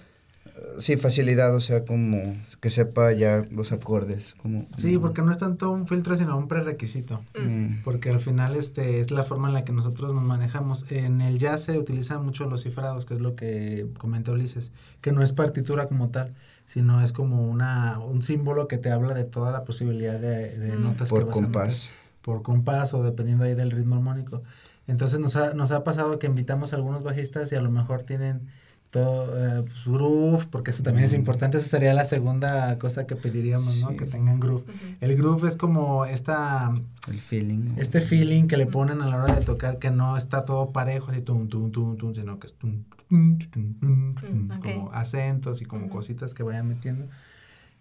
Sí, 0.78 0.96
facilidad, 0.96 1.54
o 1.54 1.60
sea, 1.60 1.84
como 1.84 2.20
que 2.60 2.70
sepa 2.70 3.12
ya 3.12 3.44
los 3.50 3.72
acordes, 3.72 4.34
como 4.40 4.66
Sí, 4.76 4.98
porque 4.98 5.22
no 5.22 5.30
es 5.30 5.38
tanto 5.38 5.70
un 5.70 5.86
filtro, 5.86 6.14
sino 6.16 6.36
un 6.36 6.48
prerequisito. 6.48 7.22
Mm, 7.38 7.82
Porque 7.84 8.10
al 8.10 8.20
final 8.20 8.54
este 8.56 9.00
es 9.00 9.10
la 9.10 9.24
forma 9.24 9.48
en 9.48 9.54
la 9.54 9.64
que 9.64 9.72
nosotros 9.72 10.12
nos 10.14 10.22
manejamos. 10.24 10.90
En 10.92 11.20
el 11.20 11.38
jazz 11.38 11.62
se 11.64 11.78
utilizan 11.78 12.24
mucho 12.24 12.46
los 12.46 12.62
cifrados, 12.62 13.06
que 13.06 13.14
es 13.14 13.20
lo 13.20 13.34
que 13.36 13.86
comentó 13.98 14.32
Ulises, 14.32 14.72
que 15.00 15.12
no 15.12 15.22
es 15.22 15.32
partitura 15.32 15.88
como 15.88 16.10
tal, 16.10 16.34
sino 16.66 17.02
es 17.02 17.12
como 17.12 17.48
una 17.48 17.98
un 17.98 18.22
símbolo 18.22 18.68
que 18.68 18.78
te 18.78 18.90
habla 18.90 19.14
de 19.14 19.24
toda 19.24 19.50
la 19.52 19.64
posibilidad 19.64 20.18
de, 20.20 20.58
de 20.58 20.76
Mm. 20.76 20.82
notas 20.82 21.08
que 21.08 21.14
por 21.14 21.26
vas 21.26 21.36
a 21.36 21.40
meter. 21.40 21.52
compás. 21.52 21.92
por 22.22 22.42
compás 22.42 22.92
o 22.94 23.02
dependiendo 23.02 23.44
ahí 23.44 23.54
del 23.54 23.70
ritmo 23.70 23.94
armónico. 23.96 24.42
Entonces 24.86 25.18
nos 25.20 25.36
ha, 25.36 25.52
nos 25.54 25.70
ha 25.70 25.84
pasado 25.84 26.18
que 26.18 26.26
invitamos 26.26 26.72
a 26.72 26.76
algunos 26.76 27.02
bajistas 27.02 27.52
y 27.52 27.56
a 27.56 27.60
lo 27.62 27.70
mejor 27.70 28.02
tienen 28.04 28.48
todo 28.90 29.58
eh, 29.60 29.62
pues, 29.64 29.84
groove, 29.84 30.46
porque 30.50 30.70
eso 30.70 30.82
también 30.82 31.04
es 31.04 31.12
Mm. 31.12 31.16
importante, 31.16 31.58
esa 31.58 31.68
sería 31.68 31.92
la 31.92 32.04
segunda 32.06 32.78
cosa 32.78 33.06
que 33.06 33.16
pediríamos, 33.16 33.80
¿no? 33.82 33.96
Que 33.96 34.06
tengan 34.06 34.40
groove. 34.40 34.64
El 35.00 35.14
groove 35.16 35.46
es 35.46 35.56
como 35.58 36.06
esta, 36.06 36.72
El 37.10 37.20
feeling. 37.20 37.74
¿no? 37.74 37.74
este 37.82 38.00
feeling 38.00 38.46
que 38.46 38.56
le 38.56 38.66
ponen 38.66 39.02
a 39.02 39.06
la 39.06 39.16
hora 39.22 39.34
de 39.34 39.44
tocar 39.44 39.78
que 39.78 39.90
no 39.90 40.16
está 40.16 40.44
todo 40.44 40.70
parejo, 40.72 41.10
así 41.10 41.20
tum, 41.20 41.48
tum, 41.48 41.70
tum, 41.70 41.96
tum, 41.98 42.14
sino 42.14 42.38
que 42.38 42.46
es 42.46 42.54
tum, 42.54 42.82
tum, 43.08 43.38
tum, 43.38 43.74
tum, 43.80 44.14
tum, 44.14 44.46
Mm, 44.48 44.50
ok. 44.52 44.60
como 44.64 44.92
acentos 44.92 45.60
y 45.60 45.64
como 45.66 45.90
cositas 45.90 46.32
que 46.34 46.42
vayan 46.42 46.66
metiendo. 46.66 47.06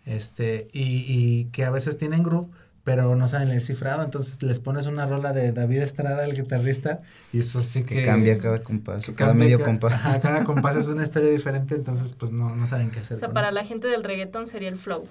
Este, 0.06 0.68
y, 0.74 1.04
y 1.08 1.46
que 1.52 1.66
a 1.66 1.70
veces 1.72 1.98
tienen 1.98 2.24
groove, 2.24 2.50
pero 2.88 3.18
no 3.18 3.28
saben 3.28 3.50
leer 3.50 3.62
cifrado, 3.62 4.02
entonces 4.02 4.42
les 4.44 4.62
pones 4.62 4.86
una 4.86 5.06
rola 5.06 5.34
de 5.34 5.52
David 5.52 5.80
Estrada, 5.82 6.24
el 6.24 6.34
guitarrista, 6.42 7.02
y 7.34 7.40
eso 7.40 7.62
sí 7.62 7.84
que... 7.84 7.96
que 7.96 8.06
cambia 8.06 8.38
cada 8.38 8.60
compás, 8.64 9.06
que 9.08 9.14
cada 9.14 9.34
medio 9.34 9.60
compás. 9.60 9.92
Ajá, 9.92 10.22
cada 10.22 10.46
compás 10.46 10.78
es 10.78 10.88
una 10.88 11.04
historia 11.04 11.30
diferente, 11.30 11.76
entonces 11.76 12.14
pues 12.14 12.32
no, 12.32 12.56
no 12.56 12.66
saben 12.66 12.90
qué 12.90 13.02
hacer. 13.02 13.18
O 13.18 13.20
sea, 13.20 13.28
con 13.28 13.34
para 13.34 13.48
eso. 13.48 13.56
la 13.56 13.66
gente 13.66 13.88
del 13.88 14.06
reggaetón 14.06 14.48
sería 14.48 14.70
el 14.70 14.78
flow. 14.78 15.06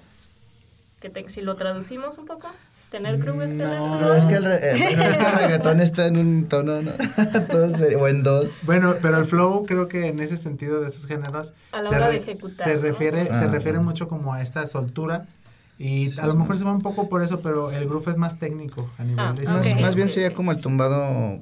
Que 1.01 1.11
te- 1.11 1.29
si 1.29 1.41
lo 1.41 1.55
traducimos 1.55 2.17
un 2.17 2.25
poco, 2.25 2.47
tener 2.89 3.19
groove 3.19 3.45
es 3.45 3.51
tener 3.51 3.67
No. 3.77 3.99
No, 4.01 4.13
es 4.15 4.25
que 4.25 4.33
el, 4.37 4.45
re- 4.45 4.71
eh, 4.71 4.75
bueno, 4.95 5.03
es 5.11 5.17
que 5.19 5.25
el 5.27 5.31
reggaetón 5.33 5.79
está 5.79 6.07
en 6.07 6.17
un 6.17 6.45
tono, 6.49 6.81
¿no? 6.81 6.93
Se- 7.77 7.95
o 7.95 8.07
en 8.07 8.23
dos. 8.23 8.55
Bueno, 8.63 8.95
pero 9.03 9.19
el 9.19 9.25
flow 9.25 9.65
creo 9.67 9.87
que 9.87 10.07
en 10.07 10.19
ese 10.19 10.37
sentido 10.37 10.81
de 10.81 10.87
esos 10.87 11.05
géneros 11.05 11.53
A 11.71 11.83
la 11.83 11.89
se, 11.89 11.95
hora 11.95 12.07
re- 12.07 12.13
de 12.13 12.19
ejecutar, 12.31 12.67
se 12.67 12.75
¿no? 12.75 12.81
refiere 12.81 13.25
se 13.25 13.31
Ah, 13.33 13.41
refiere 13.47 13.77
bueno. 13.77 13.91
mucho 13.91 14.07
como 14.07 14.33
a 14.33 14.41
esta 14.41 14.65
soltura 14.65 15.27
y 15.79 16.09
Sí, 16.11 16.19
a 16.19 16.25
lo 16.25 16.33
sí. 16.33 16.37
mejor 16.39 16.57
se 16.57 16.63
va 16.63 16.71
un 16.73 16.81
poco 16.81 17.07
por 17.09 17.21
eso, 17.23 17.39
pero 17.41 17.71
el 17.71 17.85
groove 17.87 18.09
es 18.11 18.17
más 18.17 18.39
técnico 18.39 18.89
a 18.97 19.03
nivel 19.03 19.19
Ah, 19.25 19.33
de 19.33 19.45
Más, 19.45 19.71
Ok, 19.73 19.79
más 19.81 19.95
bien 19.95 20.09
sería 20.09 20.33
como 20.33 20.51
el 20.51 20.59
tumbado 20.59 21.41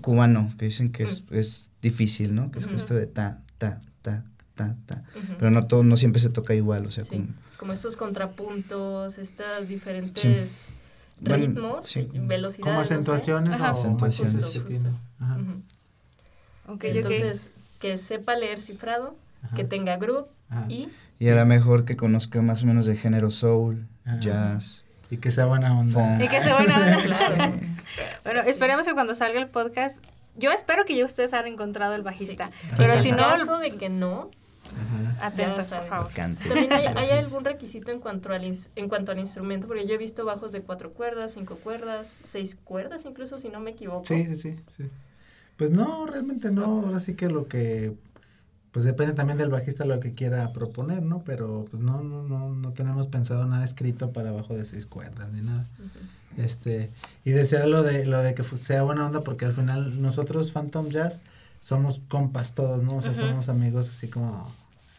cubano, 0.00 0.52
que 0.58 0.66
dicen 0.66 0.92
que 0.92 1.02
es, 1.04 1.24
es 1.30 1.70
difícil, 1.80 2.34
¿no? 2.34 2.50
Que 2.50 2.58
es 2.60 2.66
Ujú. 2.66 2.76
esto 2.76 2.94
de 2.94 3.06
ta, 3.06 3.40
ta, 3.58 3.80
ta, 4.02 4.24
ta, 4.54 4.76
ta. 4.86 5.02
Pero 5.38 5.50
no 5.50 5.66
todo, 5.66 5.82
no 5.82 5.96
siempre 5.96 6.20
se 6.20 6.28
toca 6.30 6.54
igual, 6.54 6.86
o 6.86 6.90
sea, 6.90 7.04
Sí, 7.04 7.10
como... 7.10 7.26
como 7.56 7.72
estos 7.72 7.96
contrapuntos, 7.96 9.18
estas 9.18 9.68
diferentes 9.68 10.66
Bueno, 11.20 11.46
ritmos, 11.46 11.86
sí. 11.88 12.08
velocidades. 12.12 12.60
como 12.64 12.78
no 12.78 12.84
sé. 12.84 12.94
acentuaciones 12.94 13.54
Ajá. 13.54 13.70
o 13.72 13.74
Acentuaciones. 13.74 14.44
Justo, 14.44 14.62
tiene. 14.64 14.90
Ajá. 15.18 15.38
Entonces, 16.82 17.50
que 17.78 17.96
sepa 17.96 18.36
leer 18.36 18.60
cifrado, 18.60 19.16
ajá, 19.42 19.56
que 19.56 19.64
tenga 19.64 19.96
groove 19.96 20.26
ajá. 20.48 20.66
y 20.70 20.88
Y 21.22 21.28
a 21.28 21.36
lo 21.36 21.46
mejor 21.46 21.84
que 21.84 21.94
conozca 21.94 22.42
más 22.42 22.64
o 22.64 22.66
menos 22.66 22.84
de 22.84 22.96
género 22.96 23.30
soul, 23.30 23.86
jazz, 24.18 24.82
y 25.08 25.18
que 25.18 25.30
sea 25.30 25.46
buena 25.46 25.78
onda. 25.78 26.18
Y 26.20 26.26
que 26.26 26.40
se 26.40 26.50
van 26.52 26.68
a 26.68 26.96
Claro. 27.04 27.54
Bueno, 28.24 28.40
esperemos 28.40 28.84
que 28.88 28.92
cuando 28.92 29.14
salga 29.14 29.38
el 29.38 29.46
podcast, 29.46 30.04
yo 30.36 30.50
espero 30.50 30.84
que 30.84 30.96
ya 30.96 31.04
ustedes 31.04 31.32
han 31.32 31.46
encontrado 31.46 31.94
el 31.94 32.02
bajista. 32.02 32.50
Sí. 32.62 32.68
Pero 32.76 32.98
si 32.98 33.12
no, 33.12 33.18
caso 33.18 33.58
de 33.60 33.70
que 33.70 33.88
no, 33.88 34.30
Ajá. 35.16 35.28
atentos, 35.28 35.70
por 35.70 35.84
favor. 35.84 36.10
También 36.12 36.72
hay, 36.72 36.86
hay 36.86 37.10
algún 37.10 37.44
requisito 37.44 37.92
en 37.92 38.00
cuanto, 38.00 38.32
al 38.32 38.42
en 38.42 38.88
cuanto 38.88 39.12
al 39.12 39.20
instrumento, 39.20 39.68
porque 39.68 39.86
yo 39.86 39.94
he 39.94 39.98
visto 39.98 40.24
bajos 40.24 40.50
de 40.50 40.62
cuatro 40.62 40.92
cuerdas, 40.92 41.34
cinco 41.34 41.54
cuerdas, 41.54 42.18
seis 42.24 42.56
cuerdas 42.64 43.04
incluso, 43.04 43.38
si 43.38 43.48
no 43.48 43.60
me 43.60 43.70
equivoco. 43.70 44.02
Sí, 44.06 44.24
sí, 44.24 44.34
sí, 44.34 44.56
sí. 44.66 44.90
Pues 45.56 45.70
no, 45.70 46.04
realmente 46.04 46.50
no. 46.50 46.64
Ahora 46.64 46.98
sí 46.98 47.14
que 47.14 47.28
lo 47.28 47.46
que 47.46 47.94
pues 48.72 48.84
depende 48.84 49.12
también 49.12 49.38
del 49.38 49.50
bajista 49.50 49.84
lo 49.84 50.00
que 50.00 50.14
quiera 50.14 50.52
proponer, 50.52 51.02
¿no? 51.02 51.22
Pero 51.24 51.66
pues 51.70 51.82
no, 51.82 52.02
no, 52.02 52.22
no, 52.22 52.48
no 52.48 52.72
tenemos 52.72 53.06
pensado 53.06 53.46
nada 53.46 53.64
escrito 53.64 54.12
para 54.12 54.30
abajo 54.30 54.56
de 54.56 54.64
seis 54.64 54.86
cuerdas 54.86 55.30
ni 55.30 55.42
nada. 55.42 55.68
Este, 56.38 56.90
y 57.24 57.32
desea 57.32 57.66
lo 57.66 57.82
de, 57.82 58.06
lo 58.06 58.22
de 58.22 58.34
que 58.34 58.42
sea 58.56 58.82
buena 58.82 59.06
onda 59.06 59.20
porque 59.20 59.44
al 59.44 59.52
final 59.52 60.00
nosotros 60.00 60.50
Phantom 60.50 60.88
Jazz 60.88 61.20
somos 61.58 62.00
compas 62.08 62.54
todos, 62.54 62.82
¿no? 62.82 62.96
O 62.96 63.02
sea, 63.02 63.14
somos 63.14 63.50
amigos 63.50 63.90
así 63.90 64.08
como, 64.08 64.50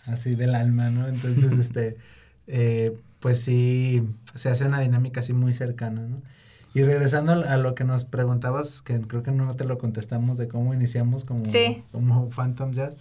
así 0.06 0.36
del 0.36 0.54
alma, 0.54 0.92
¿no? 0.92 1.08
Entonces, 1.08 1.54
este, 1.60 1.98
eh, 2.46 2.96
pues 3.20 3.42
sí, 3.42 4.08
se 4.36 4.50
hace 4.50 4.66
una 4.66 4.80
dinámica 4.80 5.22
así 5.22 5.34
muy 5.34 5.54
cercana, 5.54 6.02
¿no? 6.02 6.22
Y 6.76 6.84
regresando 6.84 7.34
a 7.34 7.58
lo 7.58 7.76
que 7.76 7.84
nos 7.84 8.06
preguntabas, 8.06 8.82
que 8.82 9.02
creo 9.02 9.24
que 9.24 9.32
no 9.32 9.56
te 9.56 9.66
lo 9.66 9.78
contestamos 9.78 10.38
de 10.38 10.48
cómo 10.48 10.74
iniciamos 10.74 11.24
como, 11.24 11.44
como 11.92 12.30
Phantom 12.30 12.72
Jazz, 12.72 12.98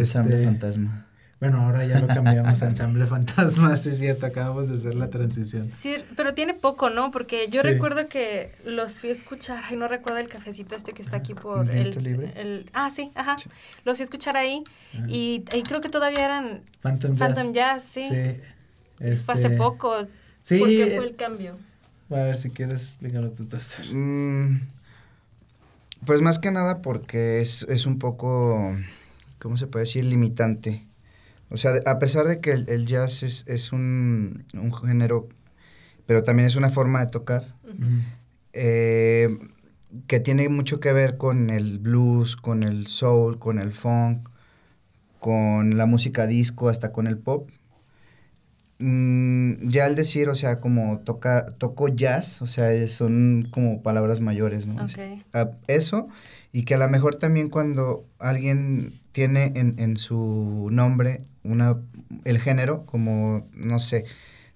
Ensamble 0.00 0.34
este, 0.34 0.46
Fantasma. 0.46 1.06
Bueno, 1.40 1.60
ahora 1.60 1.84
ya 1.84 2.00
lo 2.00 2.06
cambiamos 2.06 2.62
a 2.62 2.68
Ensamble 2.68 3.06
Fantasma, 3.06 3.76
sí 3.76 3.90
es 3.90 3.98
cierto, 3.98 4.26
acabamos 4.26 4.70
de 4.70 4.76
hacer 4.76 4.94
la 4.94 5.10
transición. 5.10 5.70
Sí, 5.70 5.96
pero 6.16 6.32
tiene 6.34 6.54
poco, 6.54 6.90
¿no? 6.90 7.10
Porque 7.10 7.48
yo 7.50 7.62
recuerdo 7.62 8.08
que 8.08 8.52
los 8.64 9.00
fui 9.00 9.10
a 9.10 9.12
escuchar, 9.12 9.62
ay, 9.64 9.76
no 9.76 9.88
recuerdo 9.88 10.20
el 10.20 10.28
cafecito 10.28 10.74
este 10.74 10.92
que 10.92 11.02
está 11.02 11.18
aquí 11.18 11.34
por 11.34 11.70
el, 11.70 12.32
el, 12.36 12.70
Ah, 12.72 12.90
sí, 12.90 13.10
ajá. 13.14 13.36
Los 13.84 13.98
fui 13.98 14.02
a 14.02 14.04
escuchar 14.04 14.36
ahí 14.36 14.62
y, 15.08 15.44
ahí 15.52 15.62
creo 15.62 15.80
que 15.80 15.88
todavía 15.88 16.24
eran 16.24 16.62
Phantom, 16.80 17.16
Phantom 17.16 17.52
Jazz. 17.52 17.82
sí. 17.82 18.08
sí. 18.08 18.40
Fue 18.98 19.34
hace 19.34 19.46
este, 19.48 19.56
poco. 19.56 20.06
Sí. 20.40 20.58
¿Por 20.58 20.68
qué 20.68 20.92
fue 20.96 21.04
el 21.04 21.16
cambio? 21.16 21.58
A 22.10 22.14
ver 22.14 22.36
si 22.36 22.50
quieres 22.50 22.82
explicarlo 22.82 23.32
tú, 23.32 23.48
mm, 23.92 24.60
pues 26.06 26.22
más 26.22 26.38
que 26.38 26.50
nada 26.50 26.80
porque 26.80 27.40
es, 27.40 27.66
es 27.68 27.86
un 27.86 27.98
poco 27.98 28.76
¿cómo 29.44 29.58
se 29.58 29.66
puede 29.66 29.82
decir? 29.82 30.06
Limitante. 30.06 30.86
O 31.50 31.58
sea, 31.58 31.72
a 31.84 31.98
pesar 31.98 32.26
de 32.26 32.38
que 32.40 32.52
el, 32.52 32.86
jazz 32.86 33.22
es, 33.22 33.44
es 33.46 33.72
un, 33.72 34.46
un, 34.54 34.72
género, 34.72 35.28
pero 36.06 36.22
también 36.22 36.46
es 36.46 36.56
una 36.56 36.70
forma 36.70 37.00
de 37.00 37.10
tocar, 37.10 37.54
eh, 38.54 39.28
que 40.06 40.18
tiene 40.18 40.48
mucho 40.48 40.80
que 40.80 40.94
ver 40.94 41.18
con 41.18 41.50
el 41.50 41.78
blues, 41.78 42.36
con 42.36 42.62
el 42.62 42.86
soul, 42.86 43.38
con 43.38 43.58
el 43.58 43.74
funk, 43.74 44.30
con 45.20 45.76
la 45.76 45.84
música 45.84 46.26
disco, 46.26 46.70
hasta 46.70 46.90
con 46.90 47.06
el 47.06 47.18
pop. 47.18 47.50
Mm, 48.78 49.68
ya 49.68 49.84
al 49.84 49.94
decir, 49.94 50.30
o 50.30 50.34
sea, 50.34 50.58
como 50.58 51.00
tocar, 51.00 51.52
toco 51.52 51.88
jazz, 51.88 52.40
o 52.40 52.46
sea, 52.46 52.88
son 52.88 53.46
como 53.50 53.82
palabras 53.82 54.20
mayores, 54.20 54.66
¿no? 54.66 54.86
eso, 55.66 56.08
y 56.50 56.62
que 56.62 56.76
a 56.76 56.78
lo 56.78 56.88
mejor 56.88 57.16
también 57.16 57.50
cuando 57.50 58.06
alguien 58.18 59.03
tiene 59.14 59.52
en, 59.54 59.76
en 59.78 59.96
su 59.96 60.68
nombre 60.72 61.22
una, 61.44 61.76
el 62.24 62.40
género 62.40 62.84
como, 62.84 63.46
no 63.54 63.78
sé, 63.78 64.06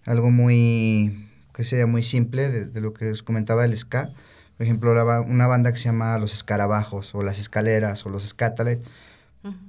algo 0.05 0.33
muy, 0.33 1.29
que 1.55 1.62
sea 1.62 1.87
muy 1.87 2.03
simple 2.03 2.51
de, 2.51 2.81
lo 2.81 2.92
que 2.92 3.12
os 3.12 3.23
comentaba 3.23 3.64
el 3.64 3.77
ska. 3.77 4.11
Por 4.57 4.66
ejemplo, 4.66 4.90
una 5.29 5.47
banda 5.47 5.71
que 5.71 5.79
se 5.79 5.85
llama 5.85 6.18
Los 6.18 6.35
Escarabajos 6.35 7.14
o 7.14 7.23
Las 7.23 7.38
Escaleras 7.38 8.05
o 8.05 8.09
Los 8.11 8.27
Scatalet. 8.27 8.85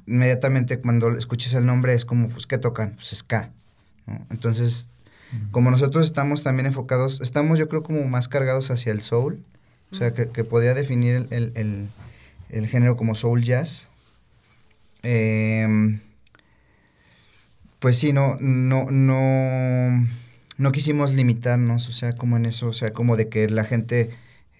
Inmediatamente 0.08 0.80
cuando 0.80 1.16
escuches 1.16 1.54
el 1.54 1.68
nombre 1.68 1.94
es 1.94 2.04
como, 2.04 2.30
pues, 2.30 2.48
¿qué 2.48 2.58
tocan? 2.58 2.96
Pues 2.96 3.10
ska. 3.16 3.52
Entonces, 4.32 4.88
como 5.52 5.70
nosotros 5.70 6.08
estamos 6.08 6.42
también 6.42 6.66
enfocados, 6.66 7.22
estamos 7.22 7.60
yo 7.60 7.70
creo 7.70 7.84
como 7.84 8.04
más 8.06 8.28
cargados 8.28 8.72
hacia 8.72 8.92
el 8.92 9.02
soul. 9.02 9.44
O 9.92 9.96
sea, 9.96 10.16
que, 10.16 10.30
que 10.30 10.44
podía 10.44 10.74
definir 10.74 11.28
el, 11.30 11.52
el, 11.54 11.90
el 12.50 12.68
género 12.68 12.98
como 12.98 13.14
soul 13.14 13.44
jazz 13.44 13.90
eh, 15.04 16.00
pues 17.80 17.98
sí, 17.98 18.14
no, 18.14 18.36
no, 18.40 18.92
no, 18.92 20.08
no 20.58 20.72
quisimos 20.72 21.14
limitarnos, 21.14 21.88
o 21.88 21.92
sea, 21.92 22.14
como 22.14 22.38
en 22.38 22.46
eso, 22.46 22.68
o 22.68 22.74
sea, 22.74 22.92
como 22.92 23.16
de 23.16 23.30
que 23.30 23.50
la 23.50 23.64
gente 23.64 24.10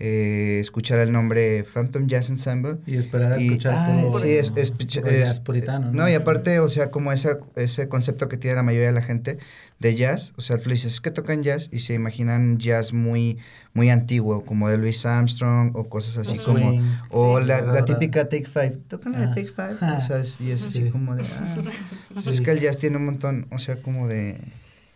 eh, 0.02 0.60
escuchar 0.62 1.00
el 1.00 1.12
nombre 1.12 1.66
Phantom 1.66 2.08
Jazz 2.08 2.30
Ensemble. 2.30 2.78
Y 2.86 2.96
esperar 2.96 3.34
a 3.34 3.38
escuchar 3.38 3.74
ah, 3.76 4.02
sí, 4.22 4.30
es, 4.30 4.54
es, 4.56 4.74
es, 5.06 5.40
puritano. 5.42 5.92
¿no? 5.92 6.08
y 6.08 6.14
aparte, 6.14 6.60
o 6.60 6.70
sea, 6.70 6.90
como 6.90 7.12
ese, 7.12 7.38
ese 7.58 7.90
concepto 7.90 8.30
que 8.30 8.38
tiene 8.38 8.56
la 8.56 8.64
mayoría 8.64 8.88
de 8.88 8.94
la 8.94 9.02
gente 9.02 9.40
de 9.80 9.96
jazz, 9.96 10.34
o 10.38 10.42
sea, 10.42 10.58
tú 10.58 10.70
le 10.70 10.76
dices, 10.76 10.94
es 10.94 11.02
que 11.02 11.12
tocan 11.12 11.44
jazz 11.44 11.70
y 11.74 11.80
se 11.80 11.94
imaginan 11.96 12.60
jazz 12.60 12.94
muy, 12.94 13.40
muy 13.74 13.90
antiguo, 13.90 14.46
como 14.46 14.70
de 14.70 14.78
Louis 14.78 15.06
Armstrong 15.06 15.76
o 15.76 15.90
cosas 15.90 16.18
así 16.18 16.38
como, 16.38 16.82
o 17.10 17.42
la, 17.42 17.62
la, 17.62 17.84
típica 17.84 18.30
Take 18.30 18.46
Five, 18.46 18.78
tocan 18.88 19.14
la 19.14 19.20
de 19.20 19.26
ah. 19.26 19.36
Take 19.36 19.50
Five, 19.50 19.98
o 19.98 20.02
sea, 20.02 20.22
y 20.46 20.52
es 20.52 20.64
así 20.64 20.90
como 20.92 21.14
de, 21.18 21.24
ah, 21.24 21.58
pues 22.14 22.28
es 22.28 22.40
que 22.40 22.52
el 22.52 22.62
jazz 22.62 22.78
tiene 22.78 22.96
un 22.96 23.06
montón, 23.06 23.48
o 23.52 23.60
sea, 23.60 23.76
como 23.76 24.08
de... 24.08 24.38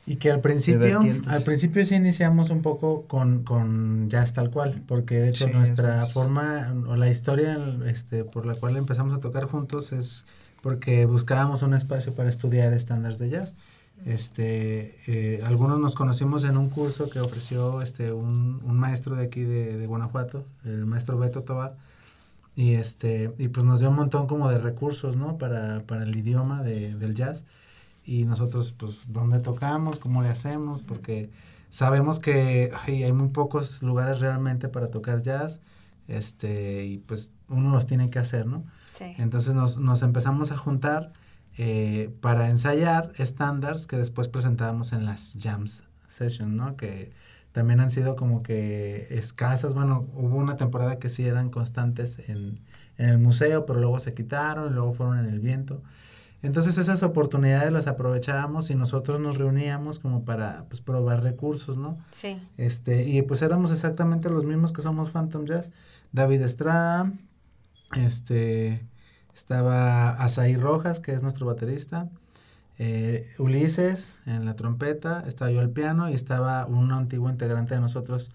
Y 0.05 0.17
que 0.17 0.31
al 0.31 0.41
principio, 0.41 1.01
al 1.27 1.43
principio 1.43 1.85
sí 1.85 1.95
iniciamos 1.95 2.49
un 2.49 2.61
poco 2.61 3.07
con, 3.07 3.43
con 3.43 4.09
jazz 4.09 4.33
tal 4.33 4.51
cual, 4.51 4.83
porque 4.85 5.15
de 5.15 5.29
hecho 5.29 5.47
nuestra 5.47 6.05
forma 6.07 6.75
o 6.87 6.97
la 6.97 7.09
historia 7.09 7.57
este, 7.85 8.25
por 8.25 8.45
la 8.45 8.55
cual 8.55 8.75
empezamos 8.75 9.13
a 9.13 9.21
tocar 9.21 9.45
juntos 9.45 9.93
es 9.93 10.25
porque 10.61 11.05
buscábamos 11.05 11.61
un 11.61 11.73
espacio 11.73 12.13
para 12.13 12.29
estudiar 12.29 12.73
estándares 12.73 13.17
de 13.17 13.29
jazz. 13.29 13.55
Este, 14.05 14.97
eh, 15.07 15.41
algunos 15.45 15.79
nos 15.79 15.95
conocimos 15.95 16.43
en 16.43 16.57
un 16.57 16.69
curso 16.69 17.09
que 17.09 17.21
ofreció 17.21 17.81
este, 17.81 18.11
un, 18.11 18.61
un 18.65 18.77
maestro 18.77 19.15
de 19.15 19.23
aquí 19.23 19.41
de, 19.41 19.77
de, 19.77 19.87
Guanajuato, 19.87 20.45
el 20.65 20.85
maestro 20.85 21.17
Beto 21.17 21.43
Tobar, 21.43 21.77
y, 22.55 22.73
este, 22.73 23.33
y 23.37 23.47
pues 23.47 23.65
nos 23.65 23.79
dio 23.79 23.89
un 23.89 23.95
montón 23.95 24.27
como 24.27 24.49
de 24.49 24.57
recursos, 24.57 25.15
¿no? 25.15 25.37
Para, 25.37 25.83
para 25.85 26.03
el 26.03 26.15
idioma 26.15 26.61
de, 26.63 26.93
del 26.95 27.15
jazz 27.15 27.45
y 28.05 28.25
nosotros 28.25 28.73
pues 28.73 29.11
dónde 29.11 29.39
tocamos, 29.39 29.99
cómo 29.99 30.21
le 30.21 30.29
hacemos, 30.29 30.83
porque 30.83 31.29
sabemos 31.69 32.19
que 32.19 32.71
hay 32.85 33.11
muy 33.11 33.29
pocos 33.29 33.81
lugares 33.83 34.19
realmente 34.19 34.69
para 34.69 34.89
tocar 34.89 35.21
jazz, 35.21 35.61
este, 36.07 36.85
y 36.85 36.97
pues 36.97 37.33
uno 37.47 37.71
los 37.71 37.85
tiene 37.87 38.09
que 38.09 38.19
hacer, 38.19 38.45
¿no? 38.45 38.65
Sí. 38.93 39.05
Entonces 39.17 39.55
nos, 39.55 39.77
nos 39.77 40.01
empezamos 40.03 40.51
a 40.51 40.57
juntar 40.57 41.11
eh, 41.57 42.13
para 42.21 42.49
ensayar 42.49 43.11
estándares 43.15 43.87
que 43.87 43.97
después 43.97 44.27
presentábamos 44.27 44.91
en 44.91 45.05
las 45.05 45.37
jams 45.39 45.85
sessions, 46.07 46.53
¿no? 46.53 46.75
Que 46.75 47.11
también 47.51 47.79
han 47.79 47.89
sido 47.89 48.15
como 48.15 48.43
que 48.43 49.07
escasas, 49.11 49.73
bueno, 49.73 50.07
hubo 50.13 50.37
una 50.37 50.57
temporada 50.57 50.99
que 50.99 51.09
sí 51.09 51.25
eran 51.25 51.49
constantes 51.49 52.19
en, 52.27 52.59
en 52.97 53.09
el 53.09 53.19
museo, 53.19 53.65
pero 53.65 53.79
luego 53.79 53.99
se 53.99 54.13
quitaron 54.13 54.71
y 54.71 54.73
luego 54.73 54.93
fueron 54.93 55.19
en 55.19 55.25
el 55.25 55.39
viento. 55.39 55.81
Entonces 56.43 56.77
esas 56.77 57.01
oportunidades 57.03 57.71
las 57.71 57.88
aprovechábamos 57.88 58.69
y 58.69 58.75
nosotros 58.75 59.19
nos 59.21 59.38
reuníamos 59.38 59.99
como 59.99 60.25
para 60.25 60.65
pues 60.67 60.82
probar 60.82 61.23
recursos, 61.23 61.77
¿no? 61.77 61.97
Sí. 62.12 62.38
Este, 62.58 63.08
y 63.08 63.21
pues 63.21 63.41
éramos 63.41 63.71
exactamente 63.71 64.29
los 64.29 64.43
mismos 64.43 64.73
que 64.73 64.82
somos 64.82 65.10
Phantom 65.10 65.45
Jazz. 65.45 65.71
David 66.12 66.41
Estrada, 66.41 67.13
este, 67.95 68.86
estaba 69.34 70.10
Asaí 70.10 70.58
Rojas, 70.58 70.99
que 70.99 71.13
es 71.13 71.23
nuestro 71.23 71.45
baterista, 71.45 72.10
eh, 72.77 73.25
Ulises 73.39 74.21
en 74.25 74.43
la 74.43 74.56
trompeta, 74.56 75.23
estaba 75.25 75.49
yo 75.49 75.62
al 75.62 75.69
piano 75.69 76.10
y 76.10 76.13
estaba 76.13 76.65
un 76.65 76.91
antiguo 76.91 77.29
integrante 77.29 77.73
de 77.75 77.79
nosotros, 77.79 78.32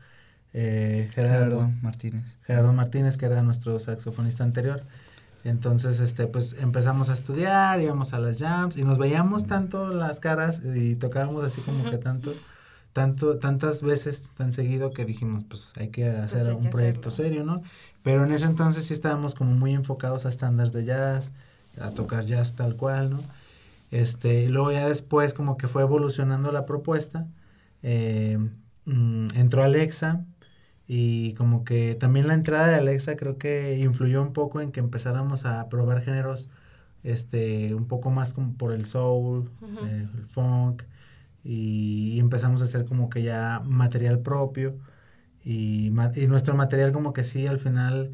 eh, 0.55 1.11
Gerardo 1.13 1.71
Martínez. 1.83 2.25
Gerardo 2.43 2.73
Martínez, 2.73 3.19
que 3.19 3.27
era 3.27 3.43
nuestro 3.43 3.79
saxofonista 3.79 4.45
anterior. 4.45 4.85
Entonces, 5.45 6.01
este, 6.01 6.27
pues 6.27 6.57
empezamos 6.61 7.09
a 7.09 7.15
estudiar, 7.15 7.81
íbamos 7.81 8.13
a 8.13 8.19
las 8.19 8.39
jams 8.39 8.77
y 8.77 8.85
nos 8.85 8.99
veíamos 8.99 9.47
tanto 9.47 9.89
las 9.89 10.21
caras 10.21 10.63
y 10.65 10.97
tocábamos 10.97 11.45
así 11.45 11.61
como 11.61 11.89
que 11.91 11.99
tanto, 11.99 12.35
tanto, 12.93 13.39
tantas 13.39 13.83
veces 13.83 14.33
tan 14.37 14.53
seguido 14.53 14.91
que 14.91 15.05
dijimos, 15.05 15.45
pues 15.49 15.73
hay 15.77 15.89
que 15.89 16.11
pues 16.11 16.35
hacer 16.35 16.55
un 16.55 16.71
proyecto 16.71 17.11
serio, 17.11 17.45
¿no? 17.45 17.63
Pero 18.03 18.25
en 18.25 18.33
ese 18.33 18.47
entonces 18.47 18.87
sí 18.87 18.95
estábamos 18.95 19.35
como 19.35 19.53
muy 19.53 19.75
enfocados 19.75 20.27
a 20.27 20.29
estándares 20.29 20.73
de 20.73 20.85
jazz, 20.85 21.33
a 21.81 21.91
tocar 21.91 22.25
jazz 22.25 22.55
tal 22.55 22.77
cual, 22.77 23.11
¿no? 23.11 23.21
Este, 23.91 24.43
y 24.43 24.49
luego 24.49 24.73
ya 24.73 24.89
después 24.89 25.35
como 25.35 25.57
que 25.57 25.69
fue 25.69 25.83
evolucionando 25.83 26.53
la 26.53 26.67
propuesta, 26.67 27.27
eh, 27.83 28.39
mm, 28.85 29.29
entró 29.35 29.63
Alexa, 29.63 30.25
y 30.89 31.35
como 31.35 31.65
que 31.65 31.95
también 31.95 32.27
la 32.29 32.35
entrada 32.35 32.69
de 32.69 32.77
Alexa 32.77 33.17
creo 33.17 33.39
que 33.39 33.79
influyó 33.79 34.23
un 34.23 34.33
poco 34.33 34.63
en 34.63 34.73
que 34.73 34.81
empezáramos 34.81 35.45
a 35.45 35.69
probar 35.69 36.03
géneros 36.03 36.49
este 37.05 37.75
un 37.75 37.87
poco 37.87 38.11
más 38.11 38.35
como 38.35 38.55
por 38.55 38.73
el 38.73 38.87
soul, 38.87 39.51
eh, 39.87 40.09
el 40.15 40.27
funk 40.27 40.85
y, 41.45 42.19
empezamos 42.19 42.63
a 42.63 42.65
hacer 42.65 42.87
como 42.87 43.11
que 43.11 43.23
ya 43.23 43.63
material 43.65 44.21
propio 44.21 44.79
y, 45.45 45.93
y 46.17 46.27
nuestro 46.27 46.55
material 46.57 46.93
como 46.93 47.13
que 47.13 47.25
sí 47.25 47.47
al 47.47 47.59
final 47.61 48.13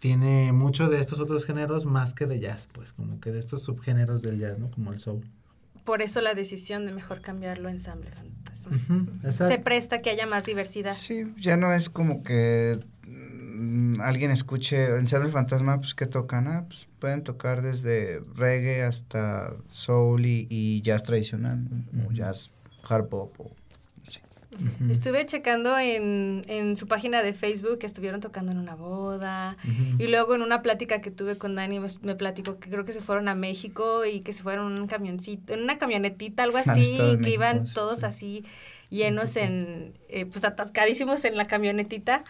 tiene 0.00 0.52
mucho 0.52 0.88
de 0.88 1.00
estos 1.00 1.20
otros 1.20 1.44
géneros 1.44 1.86
más 1.86 2.14
que 2.14 2.26
de 2.26 2.40
jazz, 2.40 2.68
pues 2.72 2.92
como 2.92 3.20
que 3.20 3.32
de 3.32 3.38
estos 3.38 3.62
subgéneros 3.62 4.22
del 4.22 4.38
jazz, 4.38 4.58
¿no? 4.58 4.70
Como 4.70 4.92
el 4.92 4.98
soul 4.98 5.24
por 5.86 6.02
eso 6.02 6.20
la 6.20 6.34
decisión 6.34 6.84
de 6.84 6.92
mejor 6.92 7.22
cambiarlo 7.22 7.68
a 7.68 7.70
ensamble 7.70 8.10
fantasma. 8.10 8.78
Se 9.30 9.58
presta 9.58 10.02
que 10.02 10.10
haya 10.10 10.26
más 10.26 10.44
diversidad. 10.44 10.92
Sí, 10.92 11.32
ya 11.38 11.56
no 11.56 11.72
es 11.72 11.88
como 11.88 12.22
que 12.22 12.78
mm, 13.06 14.00
alguien 14.00 14.30
escuche 14.30 14.96
Ensamble 14.98 15.30
Fantasma, 15.30 15.78
pues 15.78 15.94
que 15.94 16.06
tocan, 16.06 16.48
ah, 16.48 16.64
pues 16.68 16.88
pueden 16.98 17.22
tocar 17.22 17.62
desde 17.62 18.20
reggae 18.34 18.82
hasta 18.82 19.54
soul 19.70 20.26
y, 20.26 20.46
y 20.50 20.82
jazz 20.82 21.04
tradicional, 21.04 21.66
o 22.06 22.12
jazz 22.12 22.50
hard 22.82 23.08
pop 23.08 23.34
o 23.40 23.50
Estuve 24.90 25.24
checando 25.26 25.78
en, 25.78 26.42
en 26.48 26.76
su 26.76 26.86
página 26.86 27.22
de 27.22 27.32
Facebook 27.32 27.78
que 27.78 27.86
estuvieron 27.86 28.20
tocando 28.20 28.52
en 28.52 28.58
una 28.58 28.74
boda. 28.74 29.56
Y 29.98 30.06
luego 30.06 30.34
en 30.34 30.42
una 30.42 30.62
plática 30.62 31.00
que 31.00 31.10
tuve 31.10 31.36
con 31.36 31.54
Dani 31.54 31.80
me, 31.80 31.88
me 32.02 32.14
platicó 32.14 32.58
que 32.58 32.70
creo 32.70 32.84
que 32.84 32.92
se 32.92 33.00
fueron 33.00 33.28
a 33.28 33.34
México 33.34 34.04
y 34.04 34.20
que 34.20 34.32
se 34.32 34.42
fueron 34.42 34.74
en 34.74 34.82
un 34.82 34.86
camioncito, 34.86 35.54
en 35.54 35.62
una 35.62 35.78
camionetita, 35.78 36.42
algo 36.42 36.58
así, 36.58 36.96
que 36.96 37.02
México, 37.02 37.28
iban 37.28 37.66
sí, 37.66 37.74
todos 37.74 38.00
sí. 38.00 38.06
así 38.06 38.44
llenos 38.90 39.36
en, 39.36 39.94
eh, 40.08 40.26
pues 40.26 40.44
atascadísimos 40.44 41.24
en 41.24 41.36
la 41.36 41.46
camionetita. 41.46 42.24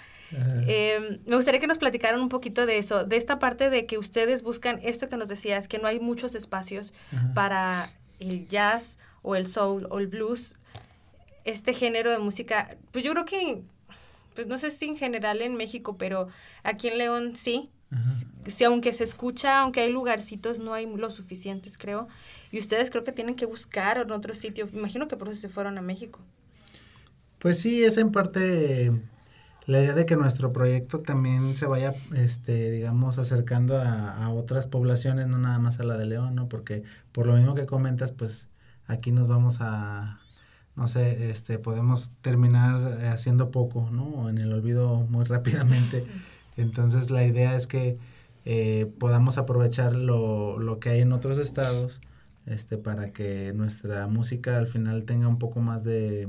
Eh, 0.66 1.20
me 1.26 1.36
gustaría 1.36 1.60
que 1.60 1.66
nos 1.66 1.78
platicaran 1.78 2.20
un 2.20 2.28
poquito 2.28 2.66
de 2.66 2.78
eso, 2.78 3.04
de 3.04 3.16
esta 3.16 3.38
parte 3.38 3.70
de 3.70 3.86
que 3.86 3.98
ustedes 3.98 4.42
buscan 4.42 4.80
esto 4.82 5.08
que 5.08 5.16
nos 5.16 5.28
decías, 5.28 5.68
que 5.68 5.78
no 5.78 5.86
hay 5.86 6.00
muchos 6.00 6.34
espacios 6.34 6.94
Ajá. 7.12 7.34
para 7.34 7.90
el 8.18 8.48
jazz 8.48 8.98
o 9.22 9.36
el 9.36 9.46
soul 9.46 9.86
o 9.90 9.98
el 9.98 10.06
blues, 10.06 10.56
este 11.46 11.72
género 11.72 12.10
de 12.10 12.18
música, 12.18 12.76
pues 12.90 13.04
yo 13.04 13.12
creo 13.12 13.24
que, 13.24 13.62
pues 14.34 14.46
no 14.48 14.58
sé 14.58 14.70
si 14.70 14.84
en 14.84 14.96
general 14.96 15.40
en 15.40 15.54
México, 15.54 15.96
pero 15.96 16.28
aquí 16.62 16.88
en 16.88 16.98
León 16.98 17.34
sí. 17.34 17.70
Ajá. 17.90 18.12
Sí, 18.48 18.64
aunque 18.64 18.92
se 18.92 19.04
escucha, 19.04 19.60
aunque 19.60 19.80
hay 19.80 19.90
lugarcitos, 19.90 20.58
no 20.58 20.74
hay 20.74 20.86
lo 20.86 21.08
suficientes, 21.08 21.78
creo. 21.78 22.08
Y 22.50 22.58
ustedes 22.58 22.90
creo 22.90 23.04
que 23.04 23.12
tienen 23.12 23.36
que 23.36 23.46
buscar 23.46 23.98
en 23.98 24.10
otro 24.10 24.34
sitio. 24.34 24.68
Imagino 24.72 25.06
que 25.06 25.16
por 25.16 25.28
eso 25.28 25.40
se 25.40 25.48
fueron 25.48 25.78
a 25.78 25.82
México. 25.82 26.20
Pues 27.38 27.60
sí, 27.60 27.84
es 27.84 27.96
en 27.96 28.10
parte 28.10 28.90
la 29.66 29.80
idea 29.80 29.94
de 29.94 30.04
que 30.04 30.16
nuestro 30.16 30.52
proyecto 30.52 31.00
también 31.00 31.56
se 31.56 31.66
vaya, 31.66 31.94
este, 32.14 32.72
digamos, 32.72 33.18
acercando 33.18 33.78
a, 33.78 34.24
a 34.24 34.30
otras 34.30 34.66
poblaciones, 34.66 35.28
no 35.28 35.38
nada 35.38 35.60
más 35.60 35.78
a 35.78 35.84
la 35.84 35.96
de 35.96 36.06
León, 36.06 36.34
¿no? 36.34 36.48
Porque 36.48 36.82
por 37.12 37.26
lo 37.26 37.34
mismo 37.34 37.54
que 37.54 37.66
comentas, 37.66 38.10
pues 38.10 38.48
aquí 38.86 39.12
nos 39.12 39.28
vamos 39.28 39.58
a, 39.60 40.20
no 40.76 40.88
sé, 40.88 41.30
este, 41.30 41.58
podemos 41.58 42.12
terminar 42.22 43.00
haciendo 43.06 43.50
poco, 43.50 43.88
¿no? 43.90 44.04
O 44.04 44.28
en 44.28 44.38
el 44.38 44.52
olvido 44.52 45.06
muy 45.08 45.24
rápidamente. 45.24 46.04
Entonces 46.56 47.10
la 47.10 47.24
idea 47.24 47.56
es 47.56 47.66
que 47.66 47.98
eh, 48.44 48.86
podamos 48.98 49.38
aprovechar 49.38 49.94
lo, 49.94 50.58
lo 50.58 50.78
que 50.80 50.90
hay 50.90 51.00
en 51.00 51.12
otros 51.12 51.38
estados, 51.38 52.00
este, 52.46 52.78
para 52.78 53.12
que 53.12 53.52
nuestra 53.54 54.06
música 54.06 54.56
al 54.56 54.66
final 54.68 55.04
tenga 55.04 55.28
un 55.28 55.38
poco 55.38 55.60
más 55.60 55.84
de, 55.84 56.28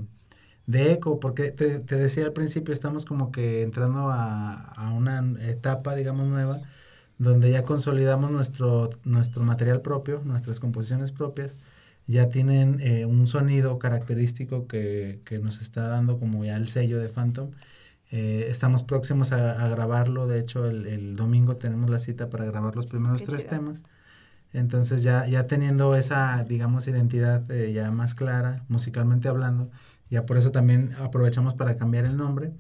de 0.66 0.94
eco, 0.94 1.20
porque 1.20 1.52
te, 1.52 1.80
te 1.80 1.96
decía 1.98 2.26
al 2.26 2.34
principio, 2.34 2.74
estamos 2.74 3.06
como 3.06 3.32
que 3.32 3.62
entrando 3.64 4.10
a, 4.10 4.54
a 4.54 4.92
una 4.92 5.20
etapa, 5.48 5.96
digamos, 5.96 6.28
nueva, 6.28 6.62
donde 7.18 7.52
ya 7.52 7.64
consolidamos 7.66 8.32
nuestro, 8.32 8.90
nuestro 9.04 9.44
material 9.44 9.82
propio, 9.82 10.22
nuestras 10.26 10.60
composiciones 10.60 11.12
propias, 11.12 11.58
ya 12.08 12.30
tienen 12.30 12.80
eh, 12.82 13.06
un 13.06 13.28
sonido 13.28 13.80
característico 13.80 14.68
que, 14.68 15.22
que 15.26 15.40
nos 15.40 15.62
está 15.62 15.88
dando 15.88 16.20
como 16.20 16.46
ya 16.46 16.56
el 16.58 16.70
sello 16.70 17.00
de 17.00 17.10
Phantom. 17.10 17.52
Eh, 18.12 18.48
estamos 18.50 18.84
próximos 18.84 19.32
a, 19.34 19.64
a 19.64 19.68
grabarlo, 19.68 20.28
de 20.28 20.40
hecho 20.40 20.66
el, 20.68 20.88
el 20.88 21.16
domingo 21.18 21.58
tenemos 21.58 21.90
la 21.90 22.00
cita 22.00 22.30
para 22.30 22.46
grabar 22.46 22.76
los 22.76 22.88
primeros 22.88 23.22
Qué 23.22 23.28
tres 23.28 23.48
temas. 23.48 23.84
Entonces 24.54 25.04
ya, 25.04 25.28
ya 25.28 25.46
teniendo 25.48 25.96
esa, 25.96 26.44
digamos, 26.46 26.88
identidad 26.88 27.50
eh, 27.52 27.74
ya 27.74 27.92
más 27.92 28.16
clara, 28.16 28.64
musicalmente 28.70 29.28
hablando, 29.28 29.70
ya 30.10 30.26
por 30.26 30.38
eso 30.38 30.52
también 30.52 30.94
aprovechamos 31.00 31.54
para 31.56 31.78
cambiar 31.78 32.06
el 32.06 32.16
nombre 32.18 32.54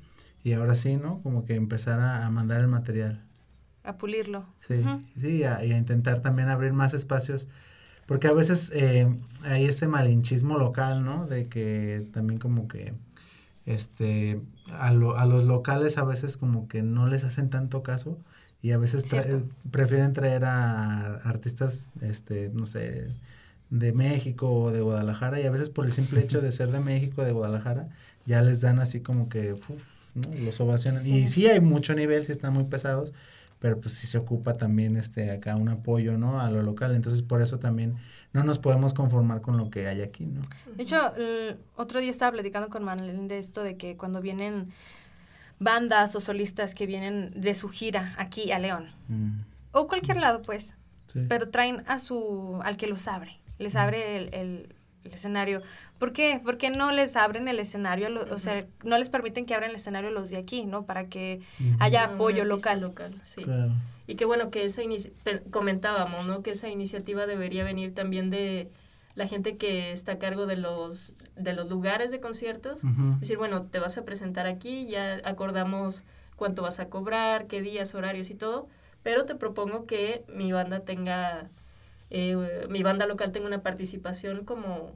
y 0.43 0.53
ahora 0.53 0.75
sí, 0.75 0.97
¿no? 0.97 1.21
Como 1.23 1.45
que 1.45 1.55
empezar 1.55 1.99
a, 1.99 2.25
a 2.25 2.29
mandar 2.29 2.59
el 2.61 2.67
material. 2.67 3.23
A 3.83 3.97
pulirlo. 3.97 4.45
Sí, 4.57 4.83
sí, 5.19 5.43
a- 5.45 5.63
y 5.63 5.71
a 5.71 5.77
intentar 5.77 6.19
también 6.19 6.49
abrir 6.49 6.73
más 6.73 6.93
espacios, 6.93 7.47
porque 8.07 8.27
a 8.27 8.33
veces 8.33 8.71
eh, 8.75 9.07
hay 9.43 9.65
ese 9.65 9.87
malinchismo 9.89 10.57
local, 10.59 11.05
¿no? 11.05 11.27
De 11.27 11.49
que 11.49 12.07
también 12.13 12.39
como 12.39 12.67
que, 12.69 12.95
este, 13.65 14.41
a, 14.71 14.93
lo- 14.93 15.17
a 15.17 15.25
los 15.25 15.43
locales 15.45 15.97
a 15.97 16.05
veces 16.05 16.37
como 16.37 16.67
que 16.67 16.83
no 16.83 17.07
les 17.07 17.23
hacen 17.23 17.49
tanto 17.49 17.83
caso 17.83 18.17
y 18.61 18.71
a 18.71 18.77
veces 18.77 19.09
tra- 19.11 19.43
prefieren 19.71 20.13
traer 20.13 20.45
a 20.45 21.15
artistas, 21.17 21.91
este, 22.01 22.49
no 22.53 22.65
sé, 22.65 23.15
de 23.69 23.91
México 23.93 24.51
o 24.51 24.71
de 24.71 24.81
Guadalajara 24.81 25.39
y 25.41 25.45
a 25.45 25.51
veces 25.51 25.69
por 25.69 25.85
el 25.85 25.91
simple 25.91 26.21
hecho 26.21 26.41
de 26.41 26.51
ser 26.51 26.71
de 26.71 26.79
México, 26.79 27.23
de 27.23 27.31
Guadalajara, 27.33 27.89
ya 28.25 28.41
les 28.41 28.61
dan 28.61 28.79
así 28.79 29.01
como 29.01 29.29
que, 29.29 29.53
uf, 29.53 29.83
¿no? 30.15 30.33
Los 30.35 30.59
ovacionan. 30.61 31.05
Y 31.05 31.27
sí 31.27 31.47
hay 31.47 31.59
mucho 31.59 31.93
nivel, 31.95 32.25
sí 32.25 32.31
están 32.31 32.53
muy 32.53 32.63
pesados, 32.65 33.13
pero 33.59 33.79
pues 33.79 33.93
sí 33.95 34.05
se 34.07 34.17
ocupa 34.17 34.53
también 34.53 34.97
este 34.97 35.31
acá 35.31 35.55
un 35.55 35.69
apoyo, 35.69 36.17
¿no? 36.17 36.39
A 36.39 36.49
lo 36.51 36.61
local. 36.61 36.95
Entonces 36.95 37.21
por 37.21 37.41
eso 37.41 37.59
también 37.59 37.95
no 38.33 38.43
nos 38.43 38.59
podemos 38.59 38.93
conformar 38.93 39.41
con 39.41 39.57
lo 39.57 39.69
que 39.69 39.87
hay 39.87 40.01
aquí, 40.01 40.25
¿no? 40.25 40.41
De 40.75 40.83
hecho, 40.83 41.15
el 41.15 41.57
otro 41.75 41.99
día 41.99 42.11
estaba 42.11 42.31
platicando 42.33 42.69
con 42.69 42.83
Marlene 42.83 43.27
de 43.27 43.39
esto, 43.39 43.63
de 43.63 43.77
que 43.77 43.97
cuando 43.97 44.21
vienen 44.21 44.71
bandas 45.59 46.15
o 46.15 46.19
solistas 46.19 46.75
que 46.75 46.85
vienen 46.85 47.31
de 47.35 47.55
su 47.55 47.69
gira 47.69 48.13
aquí 48.17 48.51
a 48.51 48.59
León, 48.59 48.87
Mm. 49.07 49.39
o 49.71 49.87
cualquier 49.87 50.17
lado, 50.17 50.41
pues, 50.43 50.75
Sí. 51.07 51.25
pero 51.27 51.49
traen 51.49 51.83
a 51.87 51.97
su, 51.99 52.59
al 52.63 52.77
que 52.77 52.85
los 52.87 53.07
abre, 53.07 53.39
les 53.57 53.75
abre 53.75 54.17
el, 54.17 54.33
el- 54.33 54.75
el 55.07 55.13
escenario. 55.13 55.61
¿Por 55.99 56.13
qué? 56.13 56.39
Porque 56.43 56.69
no 56.69 56.91
les 56.91 57.15
abren 57.15 57.47
el 57.47 57.59
escenario, 57.59 58.09
lo- 58.09 58.33
o 58.33 58.39
sea, 58.39 58.65
no 58.83 58.97
les 58.97 59.09
permiten 59.09 59.45
que 59.45 59.55
abran 59.55 59.71
el 59.71 59.75
escenario 59.75 60.11
los 60.11 60.29
de 60.29 60.37
aquí, 60.37 60.65
¿no? 60.65 60.85
Para 60.85 61.07
que 61.07 61.41
haya 61.79 62.03
apoyo 62.03 62.45
local. 62.45 62.81
local, 62.81 63.13
sí. 63.23 63.43
Claro. 63.43 63.71
Y 64.05 64.15
qué 64.15 64.25
bueno 64.25 64.51
que 64.51 64.63
esa 64.65 64.81
comentábamos, 65.51 66.25
¿no? 66.25 66.41
Que 66.43 66.51
esa 66.51 66.69
iniciativa 66.69 67.25
debería 67.25 67.63
venir 67.63 67.93
también 67.93 68.29
de 68.29 68.69
la 69.15 69.27
gente 69.27 69.57
que 69.57 69.91
está 69.91 70.13
a 70.13 70.19
cargo 70.19 70.45
de 70.45 70.57
los 70.57 71.13
de 71.35 71.53
los 71.53 71.69
lugares 71.69 72.09
de 72.11 72.19
conciertos. 72.19 72.83
Es 72.83 73.19
decir, 73.19 73.37
bueno, 73.37 73.63
te 73.63 73.79
vas 73.79 73.97
a 73.97 74.05
presentar 74.05 74.47
aquí, 74.47 74.87
ya 74.87 75.21
acordamos 75.23 76.03
cuánto 76.35 76.61
vas 76.61 76.79
a 76.79 76.89
cobrar, 76.89 77.47
qué 77.47 77.61
días, 77.61 77.93
horarios 77.95 78.29
y 78.31 78.35
todo, 78.35 78.67
pero 79.03 79.25
te 79.25 79.35
propongo 79.35 79.85
que 79.85 80.23
mi 80.27 80.51
banda 80.51 80.79
tenga, 80.81 81.49
eh, 82.09 82.67
mi 82.69 82.83
banda 82.83 83.05
local 83.05 83.31
tenga 83.31 83.47
una 83.47 83.61
participación 83.63 84.45
como, 84.45 84.91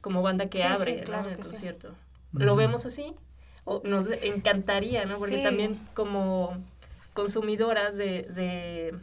como 0.00 0.22
banda 0.22 0.48
que 0.48 0.58
Sí, 0.58 0.64
abre 0.66 1.00
el 1.00 1.06
que 1.06 1.36
concierto. 1.36 1.94
¿Lo 2.32 2.54
vemos 2.56 2.86
así? 2.86 3.14
O 3.64 3.80
nos 3.84 4.08
encantaría, 4.22 5.04
¿no? 5.06 5.18
Porque 5.18 5.36
Sí. 5.38 5.42
también 5.42 5.78
como 5.94 6.56
consumidoras 7.14 7.96
de, 7.96 8.22
de 8.24 8.94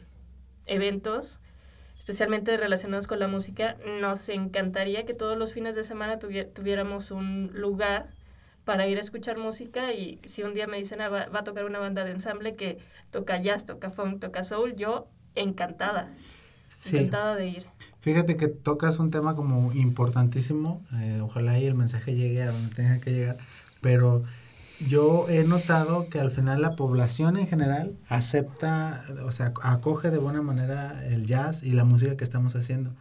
eventos, 0.65 1.39
especialmente 1.97 2.55
relacionados 2.57 3.07
con 3.07 3.19
la 3.19 3.27
música, 3.27 3.75
nos 3.99 4.27
encantaría 4.29 5.05
que 5.05 5.13
todos 5.13 5.37
los 5.37 5.53
fines 5.53 5.75
de 5.75 5.83
semana 5.83 6.19
tuvié- 6.19 6.45
tuviéramos 6.51 7.11
un 7.11 7.51
lugar 7.53 8.07
para 8.65 8.87
ir 8.87 8.97
a 8.97 9.01
escuchar 9.01 9.37
música 9.37 9.91
y 9.93 10.19
si 10.23 10.43
un 10.43 10.53
día 10.53 10.67
me 10.67 10.77
dicen 10.77 11.01
"Ah, 11.01 11.09
va, 11.09 11.25
va 11.25 11.39
a 11.39 11.43
tocar 11.43 11.65
una 11.65 11.79
banda 11.79 12.05
de 12.05 12.11
ensamble 12.11 12.55
que 12.55 12.77
toca 13.11 13.41
jazz, 13.41 13.65
toca 13.65 13.89
funk, 13.89 14.21
toca 14.21 14.43
soul, 14.43 14.75
yo 14.75 15.07
encantada, 15.35 16.13
Sí. 16.75 16.97
encantada 16.97 17.35
de 17.35 17.47
ir. 17.47 17.65
Fíjate 18.01 18.35
que 18.35 18.47
tocas 18.49 18.99
un 18.99 19.11
tema 19.11 19.35
como 19.35 19.71
importantísimo, 19.73 20.81
eh, 20.95 21.19
ojalá 21.21 21.57
y 21.59 21.65
el 21.65 21.73
mensaje 21.75 22.15
llegue 22.15 22.43
a 22.43 22.51
donde 22.51 22.75
tenga 22.75 22.99
que 22.99 23.11
llegar, 23.11 23.37
pero 23.81 24.23
yo 24.87 25.29
he 25.29 25.45
notado 25.45 26.09
que 26.09 26.19
al 26.19 26.31
final 26.31 26.61
la 26.61 26.75
población 26.75 27.37
en 27.37 27.47
general 27.47 27.95
acepta, 28.09 29.05
o 29.25 29.31
sea, 29.31 29.53
acoge 29.61 30.09
de 30.11 30.17
buena 30.17 30.41
manera 30.41 31.05
el 31.07 31.25
jazz 31.25 31.63
y 31.63 31.71
la 31.71 31.85
música 31.85 32.17
que 32.17 32.23
estamos 32.25 32.55
haciendo. 32.55 32.93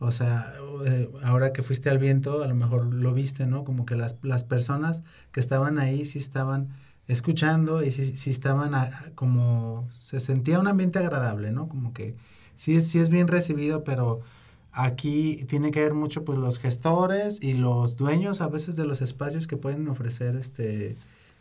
O 0.00 0.10
sea, 0.10 0.52
eh, 0.84 1.08
ahora 1.22 1.52
que 1.54 1.62
fuiste 1.62 1.88
al 1.88 1.98
viento, 1.98 2.42
a 2.42 2.46
lo 2.48 2.54
mejor 2.54 2.92
lo 2.92 3.14
viste, 3.14 3.46
¿no? 3.46 3.64
Como 3.64 3.86
que 3.86 3.96
las, 3.96 4.18
las 4.22 4.42
personas 4.44 5.02
que 5.32 5.40
estaban 5.40 5.78
ahí 5.78 6.04
sí 6.04 6.18
estaban 6.18 6.68
escuchando 7.08 7.82
y 7.82 7.90
sí, 7.90 8.04
sí 8.16 8.30
estaban 8.30 8.74
a- 8.74 8.90
como, 9.14 9.88
se 9.92 10.20
sentía 10.20 10.58
un 10.58 10.66
ambiente 10.68 10.98
agradable, 10.98 11.52
¿no? 11.52 11.68
Como 11.68 11.92
que 11.94 12.16
sí 12.54 12.76
es, 12.76 12.88
sí 12.88 12.98
es 12.98 13.10
bien 13.10 13.28
recibido, 13.28 13.84
pero 13.84 14.20
aquí 14.72 15.44
tiene 15.48 15.70
que 15.70 15.80
ver 15.80 15.94
mucho 15.94 16.24
pues 16.24 16.38
los 16.38 16.58
gestores 16.58 17.40
y 17.42 17.54
los 17.54 17.96
dueños 17.96 18.40
a 18.40 18.48
veces 18.48 18.76
de 18.76 18.86
los 18.86 19.02
espacios 19.02 19.46
que 19.46 19.56
pueden 19.56 19.88
ofrecer 19.88 20.36
este 20.36 20.96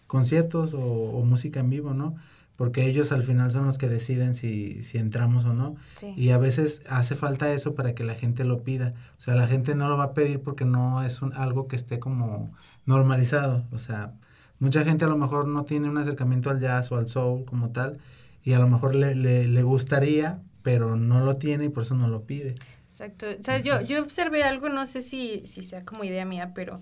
conciertos 0.08 0.74
o, 0.74 0.84
o 0.84 1.24
música 1.26 1.60
en 1.60 1.70
vivo, 1.70 1.94
¿no? 1.94 2.16
Porque 2.56 2.86
ellos 2.86 3.12
al 3.12 3.24
final 3.24 3.50
son 3.52 3.66
los 3.66 3.80
que 3.80 3.90
deciden 3.90 4.36
si, 4.36 4.84
si 4.84 5.00
entramos 5.00 5.44
o 5.46 5.54
no. 5.54 5.76
Sí. 5.96 6.14
Y 6.16 6.30
a 6.30 6.38
veces 6.38 6.84
hace 6.88 7.16
falta 7.16 7.52
eso 7.52 7.74
para 7.74 7.96
que 7.96 8.04
la 8.04 8.14
gente 8.14 8.44
lo 8.44 8.62
pida. 8.62 8.94
O 9.18 9.22
sea, 9.22 9.34
la 9.34 9.48
gente 9.48 9.74
no 9.74 9.90
lo 9.90 9.98
va 9.98 10.04
a 10.06 10.14
pedir 10.14 10.40
porque 10.40 10.66
no 10.66 11.02
es 11.02 11.24
un, 11.24 11.34
algo 11.34 11.68
que 11.68 11.76
esté 11.76 11.98
como 12.00 12.54
normalizado. 12.86 13.66
O 13.72 13.80
sea, 13.80 14.14
mucha 14.60 14.84
gente 14.84 15.06
a 15.06 15.08
lo 15.08 15.18
mejor 15.18 15.48
no 15.48 15.66
tiene 15.66 15.90
un 15.90 15.98
acercamiento 15.98 16.52
al 16.52 16.60
jazz 16.60 16.92
o 16.92 16.98
al 16.98 17.08
soul 17.08 17.44
como 17.46 17.72
tal 17.72 17.98
y 18.44 18.54
a 18.54 18.60
lo 18.60 18.68
mejor 18.68 18.94
le, 18.96 19.16
le, 19.16 19.48
le 19.48 19.64
gustaría, 19.64 20.42
pero 20.64 20.96
no 20.96 21.24
lo 21.24 21.36
tiene 21.36 21.66
y 21.66 21.70
por 21.70 21.84
eso 21.84 21.96
no 21.96 22.08
lo 22.08 22.24
pide. 22.24 22.56
Exacto. 22.84 23.28
O 23.40 23.44
sea, 23.44 23.60
yo, 23.60 23.82
yo 23.82 24.02
observé 24.02 24.44
algo, 24.44 24.70
no 24.70 24.86
sé 24.86 25.02
si, 25.02 25.44
si 25.46 25.62
sea 25.62 25.84
como 25.86 26.04
idea 26.04 26.26
mía, 26.26 26.54
pero 26.56 26.82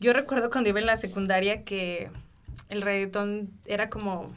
yo 0.00 0.12
recuerdo 0.12 0.50
cuando 0.50 0.68
iba 0.68 0.80
en 0.80 0.86
la 0.86 0.96
secundaria 0.96 1.64
que 1.64 2.10
el 2.68 2.82
reggaetón 2.82 3.50
era 3.64 3.88
como 3.88 4.34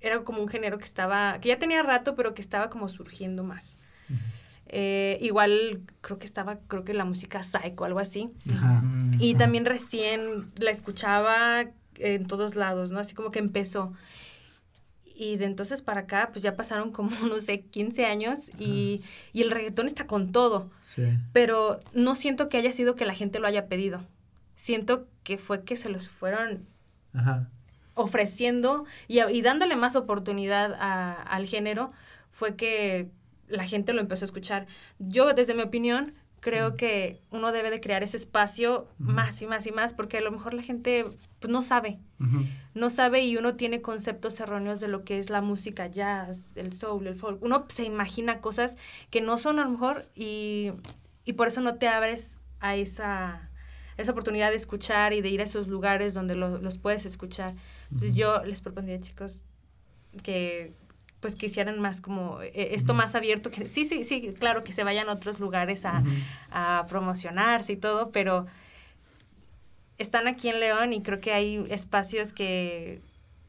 era 0.00 0.22
como 0.22 0.40
un 0.40 0.48
género 0.48 0.78
que 0.78 0.84
estaba, 0.84 1.38
que 1.40 1.48
ya 1.48 1.58
tenía 1.58 1.82
rato, 1.82 2.14
pero 2.14 2.34
que 2.34 2.42
estaba 2.42 2.70
como 2.70 2.88
surgiendo 2.88 3.42
más. 3.42 3.76
Eh, 4.68 5.18
igual 5.20 5.82
creo 6.00 6.18
que 6.18 6.26
estaba, 6.26 6.58
creo 6.66 6.84
que 6.84 6.92
la 6.92 7.04
música 7.04 7.42
psycho, 7.42 7.84
algo 7.84 7.98
así. 7.98 8.30
Ajá. 8.52 8.82
Y 9.18 9.34
también 9.36 9.64
recién 9.64 10.46
la 10.56 10.70
escuchaba 10.70 11.66
en 11.98 12.26
todos 12.26 12.56
lados, 12.56 12.90
¿no? 12.90 12.98
Así 12.98 13.14
como 13.14 13.30
que 13.30 13.38
empezó. 13.38 13.92
Y 15.18 15.36
de 15.38 15.46
entonces 15.46 15.80
para 15.80 16.02
acá, 16.02 16.28
pues 16.32 16.42
ya 16.42 16.56
pasaron 16.56 16.92
como, 16.92 17.10
no 17.26 17.38
sé, 17.40 17.60
15 17.62 18.04
años 18.06 18.50
y, 18.58 19.02
y 19.32 19.42
el 19.42 19.50
reggaetón 19.50 19.86
está 19.86 20.06
con 20.06 20.30
todo. 20.32 20.70
Sí. 20.82 21.04
Pero 21.32 21.80
no 21.94 22.14
siento 22.14 22.48
que 22.48 22.58
haya 22.58 22.70
sido 22.72 22.94
que 22.96 23.06
la 23.06 23.14
gente 23.14 23.38
lo 23.38 23.46
haya 23.46 23.66
pedido. 23.66 24.04
Siento 24.56 25.06
que 25.22 25.38
fue 25.38 25.64
que 25.64 25.76
se 25.76 25.88
los 25.88 26.08
fueron 26.10 26.66
Ajá. 27.14 27.48
ofreciendo 27.94 28.84
y, 29.08 29.20
y 29.20 29.42
dándole 29.42 29.76
más 29.76 29.96
oportunidad 29.96 30.74
a- 30.74 31.12
al 31.14 31.46
género, 31.46 31.92
fue 32.30 32.54
que 32.56 33.10
la 33.48 33.64
gente 33.64 33.92
lo 33.92 34.00
empezó 34.00 34.24
a 34.24 34.26
escuchar. 34.26 34.66
Yo, 34.98 35.32
desde 35.32 35.54
mi 35.54 35.62
opinión, 35.62 36.14
creo 36.46 36.76
que 36.76 37.20
uno 37.32 37.50
debe 37.50 37.70
de 37.70 37.80
crear 37.80 38.04
ese 38.04 38.16
espacio 38.16 38.86
más 38.98 39.42
y 39.42 39.46
más 39.48 39.66
y 39.66 39.72
más, 39.72 39.94
porque 39.94 40.18
a 40.18 40.20
lo 40.20 40.30
mejor 40.30 40.54
la 40.54 40.62
gente 40.62 41.04
pues, 41.40 41.50
no 41.50 41.60
sabe, 41.60 41.98
Ujú. 42.20 42.44
no 42.74 42.88
sabe 42.88 43.24
y 43.24 43.36
uno 43.36 43.56
tiene 43.56 43.82
conceptos 43.82 44.38
erróneos 44.38 44.78
de 44.78 44.86
lo 44.86 45.02
que 45.02 45.18
es 45.18 45.28
la 45.28 45.40
música 45.40 45.88
jazz, 45.88 46.52
el 46.54 46.72
soul, 46.72 47.06
el 47.08 47.16
folk. 47.16 47.42
Uno 47.42 47.64
se 47.68 47.84
imagina 47.84 48.40
cosas 48.40 48.76
que 49.10 49.20
no 49.20 49.38
son 49.38 49.58
a 49.58 49.64
lo 49.64 49.70
mejor 49.70 50.04
y, 50.14 50.70
y 51.24 51.32
por 51.32 51.48
eso 51.48 51.60
no 51.62 51.74
te 51.74 51.88
abres 51.88 52.38
a 52.60 52.76
esa, 52.76 53.50
esa 53.96 54.12
oportunidad 54.12 54.50
de 54.50 54.56
escuchar 54.56 55.14
y 55.14 55.22
de 55.22 55.30
ir 55.30 55.40
a 55.40 55.44
esos 55.44 55.66
lugares 55.66 56.14
donde 56.14 56.36
lo- 56.36 56.58
los 56.58 56.78
puedes 56.78 57.06
escuchar. 57.06 57.54
Entonces 57.90 58.14
yo 58.14 58.44
les 58.44 58.60
propondría, 58.60 59.00
chicos, 59.00 59.44
que 60.22 60.72
pues 61.20 61.34
que 61.34 61.46
hicieran 61.46 61.80
más 61.80 62.00
como 62.00 62.40
eh, 62.42 62.50
esto 62.74 62.94
más 62.94 63.14
abierto, 63.14 63.50
que 63.50 63.66
sí, 63.66 63.84
sí, 63.84 64.04
sí, 64.04 64.34
claro, 64.38 64.62
que 64.64 64.72
se 64.72 64.84
vayan 64.84 65.08
a 65.08 65.12
otros 65.12 65.40
lugares 65.40 65.84
a, 65.84 66.02
a 66.50 66.84
promocionarse 66.88 67.72
y 67.72 67.76
todo, 67.76 68.10
pero 68.10 68.46
están 69.98 70.28
aquí 70.28 70.48
en 70.48 70.60
León 70.60 70.92
y 70.92 71.02
creo 71.02 71.20
que 71.20 71.32
hay 71.32 71.64
espacios 71.70 72.32
que 72.32 73.00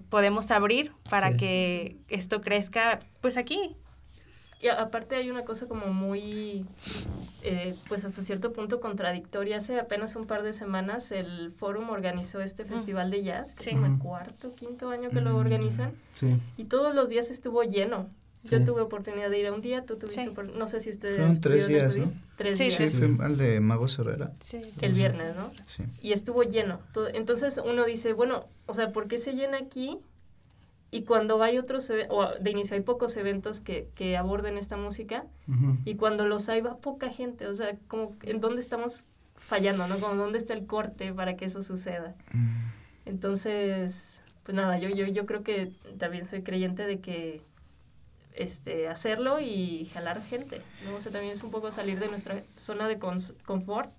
podemos 0.09 0.51
abrir 0.51 0.91
para 1.09 1.31
Sí. 1.31 1.37
que 1.37 1.97
esto 2.09 2.41
crezca, 2.41 2.99
pues 3.21 3.35
aquí. 3.37 3.75
Y 4.59 4.67
a- 4.69 4.81
aparte 4.81 5.15
hay 5.15 5.29
una 5.29 5.43
cosa 5.45 5.67
como 5.67 5.87
muy, 5.93 6.65
eh, 7.43 7.75
pues 7.87 8.05
hasta 8.05 8.21
cierto 8.21 8.53
punto 8.53 8.79
contradictoria. 8.79 9.57
Hace 9.57 9.79
apenas 9.79 10.15
un 10.15 10.25
par 10.25 10.41
de 10.43 10.53
semanas 10.53 11.11
el 11.11 11.51
Fórum 11.51 11.89
organizó 11.91 12.41
este 12.41 12.65
festival 12.65 13.11
de 13.11 13.23
jazz, 13.23 13.53
que 13.53 13.63
Sí. 13.63 13.69
es 13.71 13.75
como 13.75 13.85
el 13.87 13.99
cuarto, 13.99 14.53
quinto 14.55 14.89
año 14.89 15.09
que 15.09 15.21
lo 15.21 15.33
Mm, 15.33 15.35
organizan, 15.37 15.91
Sí. 16.09 16.39
y 16.57 16.63
todos 16.65 16.95
los 16.95 17.07
días 17.09 17.29
estuvo 17.29 17.61
lleno. 17.63 18.09
Yo 18.43 18.59
Sí. 18.59 18.65
tuve 18.65 18.81
oportunidad 18.81 19.29
de 19.29 19.39
ir 19.39 19.47
a 19.47 19.53
un 19.53 19.61
día, 19.61 19.83
tú 19.85 19.97
tuviste, 19.97 20.23
Sí. 20.23 20.29
opor- 20.29 20.53
no 20.53 20.67
sé 20.67 20.79
si 20.79 20.89
ustedes 20.89 21.17
Fueron 21.17 21.41
tres 21.41 21.65
pudieron 21.65 21.89
días. 21.91 22.05
¿no? 22.07 22.13
Tres 22.37 22.57
Sí, 22.57 22.63
días. 22.69 22.91
Sí, 22.91 22.97
fue 23.15 23.25
al 23.25 23.37
de 23.37 23.59
Mago 23.59 23.87
Herrera. 23.87 24.31
Sí. 24.39 24.59
El 24.81 24.93
viernes, 24.93 25.35
¿no? 25.35 25.49
Sí. 25.67 25.83
y 26.01 26.13
estuvo 26.13 26.43
lleno. 26.43 26.79
To- 26.93 27.07
Entonces 27.09 27.59
uno 27.63 27.83
dice, 27.85 28.13
bueno, 28.13 28.45
o 28.65 28.73
sea, 28.73 28.91
¿por 28.91 29.07
qué 29.07 29.17
se 29.17 29.33
llena 29.33 29.57
aquí? 29.57 29.97
Y 30.97 31.03
cuando 31.03 31.43
hay 31.43 31.59
otros, 31.59 31.91
o 32.09 32.29
de 32.39 32.49
inicio 32.49 32.75
hay 32.75 32.81
pocos 32.81 33.17
eventos 33.17 33.59
que, 33.59 33.87
que 33.93 34.17
aborden 34.17 34.57
esta 34.57 34.77
música, 34.77 35.25
y 35.85 35.93
cuando 35.93 36.25
los 36.25 36.49
hay 36.49 36.61
va 36.61 36.77
poca 36.77 37.09
gente, 37.09 37.45
o 37.45 37.53
sea, 37.53 37.77
como 37.87 38.15
en 38.23 38.39
dónde 38.39 38.61
estamos 38.61 39.05
fallando, 39.35 39.85
¿no? 39.87 39.99
Como 39.99 40.15
dónde 40.15 40.39
está 40.39 40.55
el 40.55 40.65
corte 40.65 41.13
para 41.13 41.35
que 41.35 41.45
eso 41.45 41.61
suceda. 41.61 42.15
Entonces, 43.05 44.23
pues 44.41 44.55
nada, 44.55 44.79
yo, 44.79 44.89
yo, 44.89 45.05
yo 45.05 45.27
creo 45.27 45.43
que 45.43 45.71
también 45.99 46.25
soy 46.25 46.41
creyente 46.41 46.87
de 46.87 46.99
que 46.99 47.43
este, 48.37 48.87
hacerlo 48.87 49.39
y 49.39 49.85
jalar 49.93 50.21
gente, 50.23 50.61
¿no? 50.85 50.95
O 50.95 51.01
sea, 51.01 51.11
también 51.11 51.33
es 51.33 51.43
un 51.43 51.51
poco 51.51 51.71
salir 51.71 51.99
de 51.99 52.07
nuestra 52.07 52.41
zona 52.55 52.87
de 52.87 52.99
cons- 52.99 53.33
confort 53.45 53.91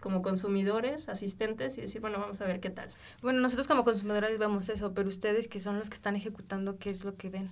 como 0.00 0.22
consumidores, 0.22 1.08
asistentes 1.10 1.76
y 1.76 1.82
decir, 1.82 2.00
bueno, 2.00 2.18
vamos 2.18 2.40
a 2.40 2.46
ver 2.46 2.60
qué 2.60 2.70
tal. 2.70 2.88
Bueno, 3.22 3.40
nosotros 3.40 3.68
como 3.68 3.84
consumidores 3.84 4.38
vemos 4.38 4.68
eso, 4.70 4.94
pero 4.94 5.08
ustedes 5.08 5.48
que 5.48 5.60
son 5.60 5.78
los 5.78 5.90
que 5.90 5.96
están 5.96 6.16
ejecutando, 6.16 6.78
¿qué 6.78 6.88
es 6.90 7.04
lo 7.04 7.16
que 7.16 7.28
ven? 7.28 7.48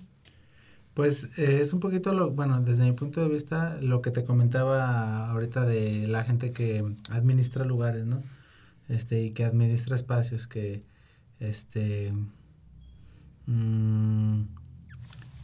Pues 0.95 1.37
eh, 1.39 1.59
es 1.61 1.73
un 1.73 1.79
poquito 1.79 2.13
lo, 2.13 2.31
bueno, 2.31 2.61
desde 2.61 2.83
mi 2.83 2.91
punto 2.93 3.21
de 3.21 3.29
vista, 3.29 3.77
lo 3.81 4.01
que 4.01 4.11
te 4.11 4.23
comentaba 4.25 5.29
ahorita 5.31 5.65
de 5.65 6.07
la 6.07 6.23
gente 6.23 6.51
que 6.51 6.83
administra 7.11 7.65
lugares, 7.65 8.05
¿no? 8.05 8.21
Este, 8.89 9.21
y 9.21 9.31
que 9.31 9.45
administra 9.45 9.95
espacios, 9.95 10.45
que, 10.47 10.83
este, 11.39 12.13
mm, 13.47 14.43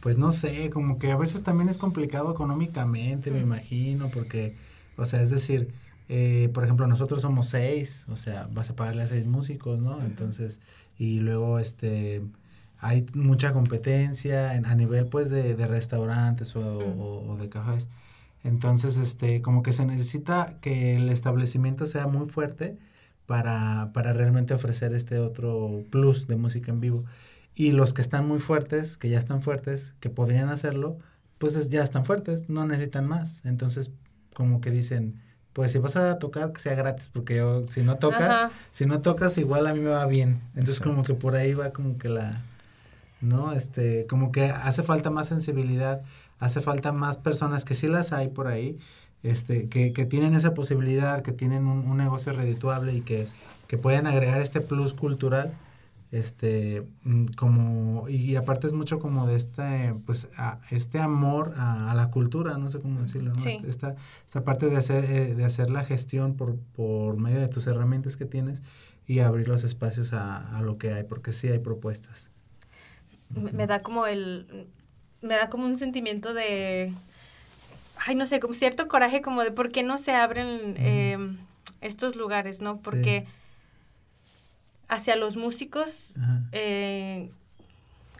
pues 0.00 0.16
no 0.18 0.32
sé, 0.32 0.70
como 0.70 0.98
que 0.98 1.12
a 1.12 1.16
veces 1.16 1.42
también 1.42 1.68
es 1.68 1.78
complicado 1.78 2.32
económicamente, 2.32 3.30
me 3.30 3.40
imagino, 3.40 4.08
porque, 4.10 4.56
o 4.96 5.04
sea, 5.06 5.22
es 5.22 5.30
decir, 5.30 5.68
eh, 6.08 6.50
por 6.54 6.64
ejemplo, 6.64 6.86
nosotros 6.86 7.22
somos 7.22 7.48
seis, 7.48 8.06
o 8.08 8.16
sea, 8.16 8.48
vas 8.52 8.70
a 8.70 8.76
pagarle 8.76 9.02
a 9.02 9.06
seis 9.06 9.26
músicos, 9.26 9.78
¿no? 9.80 10.02
Entonces, 10.04 10.60
y 10.98 11.20
luego, 11.20 11.58
este, 11.58 12.22
hay 12.78 13.06
mucha 13.14 13.52
competencia 13.52 14.54
en- 14.56 14.66
a 14.66 14.74
nivel, 14.74 15.06
pues, 15.06 15.30
de, 15.30 15.54
de 15.54 15.66
restaurantes 15.66 16.56
o, 16.56 16.60
o- 16.62 17.30
o 17.32 17.36
de 17.36 17.48
cafés. 17.48 17.88
Entonces, 18.44 18.96
este, 18.98 19.42
como 19.42 19.62
que 19.62 19.72
se 19.72 19.84
necesita 19.84 20.56
que 20.60 20.96
el 20.96 21.10
establecimiento 21.10 21.86
sea 21.86 22.06
muy 22.06 22.28
fuerte 22.28 22.78
para, 23.26 23.90
para 23.94 24.12
realmente 24.12 24.54
ofrecer 24.54 24.94
este 24.94 25.18
otro 25.18 25.84
plus 25.90 26.26
de 26.26 26.36
música 26.36 26.72
en 26.72 26.80
vivo. 26.80 27.04
Y 27.60 27.72
los 27.72 27.92
que 27.92 28.00
están 28.02 28.26
muy 28.26 28.38
fuertes, 28.38 28.96
que 28.96 29.08
ya 29.10 29.18
están 29.18 29.42
fuertes, 29.42 29.94
que 30.00 30.08
podrían 30.08 30.48
hacerlo, 30.48 30.96
pues 31.38 31.56
es- 31.56 31.68
ya 31.68 31.82
están 31.82 32.04
fuertes, 32.04 32.48
no 32.48 32.64
necesitan 32.66 33.06
más. 33.06 33.42
Entonces, 33.44 33.92
como 34.34 34.60
que 34.60 34.70
dicen, 34.70 35.20
pues 35.52 35.72
si 35.72 35.78
vas 35.78 35.96
a 35.96 36.18
tocar, 36.18 36.52
que 36.52 36.60
sea 36.60 36.74
gratis, 36.74 37.10
porque 37.12 37.36
yo, 37.36 37.66
si 37.68 37.82
no 37.82 37.96
tocas, 37.96 38.30
Ajá. 38.30 38.50
si 38.70 38.86
no 38.86 39.00
tocas, 39.02 39.36
igual 39.38 39.66
a 39.66 39.74
mí 39.74 39.80
me 39.80 39.90
va 39.90 40.06
bien. 40.06 40.40
Entonces, 40.54 40.76
Exacto. 40.78 40.90
como 40.90 41.02
que 41.04 41.14
por 41.14 41.34
ahí 41.36 41.52
va 41.54 41.70
como 41.70 41.98
que 41.98 42.08
la, 42.08 42.40
¿no? 43.20 43.52
Este, 43.52 44.06
como 44.08 44.32
que 44.32 44.44
hace 44.44 44.82
falta 44.82 45.10
más 45.10 45.28
sensibilidad, 45.28 46.00
hace 46.38 46.60
falta 46.62 46.92
más 46.92 47.18
personas, 47.18 47.64
que 47.64 47.74
sí 47.74 47.88
las 47.88 48.12
hay 48.12 48.28
por 48.28 48.46
ahí, 48.46 48.78
este, 49.22 49.68
que, 49.68 49.92
que 49.92 50.06
tienen 50.06 50.34
esa 50.34 50.54
posibilidad, 50.54 51.20
que 51.20 51.32
tienen 51.32 51.66
un, 51.66 51.86
un 51.86 51.96
negocio 51.98 52.32
redituable 52.32 52.94
y 52.94 53.02
que, 53.02 53.28
que 53.66 53.76
pueden 53.76 54.06
agregar 54.06 54.40
este 54.40 54.60
plus 54.62 54.94
cultural, 54.94 55.52
este, 56.12 56.86
mm, 57.04 57.26
como, 57.36 58.08
y 58.08 58.34
aparte 58.36 58.66
es 58.66 58.72
mucho 58.72 58.98
como 58.98 59.26
de 59.26 59.36
este, 59.36 59.94
pues, 60.06 60.28
a- 60.36 60.58
este 60.70 60.98
amor 60.98 61.54
a, 61.56 61.90
a 61.90 61.94
la 61.94 62.10
cultura, 62.10 62.58
no 62.58 62.68
sé 62.70 62.80
cómo 62.80 63.00
decirlo, 63.00 63.32
¿no? 63.32 63.38
Sí. 63.38 63.50
Este- 63.50 63.68
Esta, 63.70 63.96
esta 64.26 64.44
parte 64.44 64.66
de 64.70 64.76
hacer, 64.76 65.04
eh, 65.04 65.34
de 65.34 65.44
hacer 65.44 65.70
la 65.70 65.84
gestión 65.84 66.34
por, 66.36 66.56
por 66.76 67.16
medio 67.16 67.40
de 67.40 67.48
tus 67.48 67.66
herramientas 67.66 68.16
que 68.16 68.24
tienes 68.24 68.62
y 69.06 69.20
abrir 69.20 69.48
los 69.48 69.64
espacios 69.64 70.12
a, 70.12 70.56
a 70.56 70.62
lo 70.62 70.78
que 70.78 70.92
hay, 70.92 71.04
porque 71.04 71.32
sí 71.32 71.48
hay 71.48 71.58
propuestas. 71.60 72.30
Me, 73.34 73.52
me 73.52 73.66
da 73.66 73.80
como 73.82 74.06
el... 74.06 74.66
Me 75.22 75.34
da 75.34 75.50
como 75.50 75.66
un 75.66 75.76
sentimiento 75.76 76.32
de... 76.34 76.94
Ay, 78.06 78.14
no 78.14 78.24
sé, 78.24 78.40
como 78.40 78.54
cierto 78.54 78.88
coraje 78.88 79.20
como 79.20 79.42
de 79.44 79.52
por 79.52 79.70
qué 79.70 79.82
no 79.82 79.98
se 79.98 80.12
abren 80.14 80.74
eh, 80.78 81.18
estos 81.82 82.16
lugares, 82.16 82.60
¿no? 82.62 82.78
Porque 82.78 83.26
hacia 84.90 85.16
los 85.16 85.36
músicos 85.36 86.14
eh, 86.52 87.30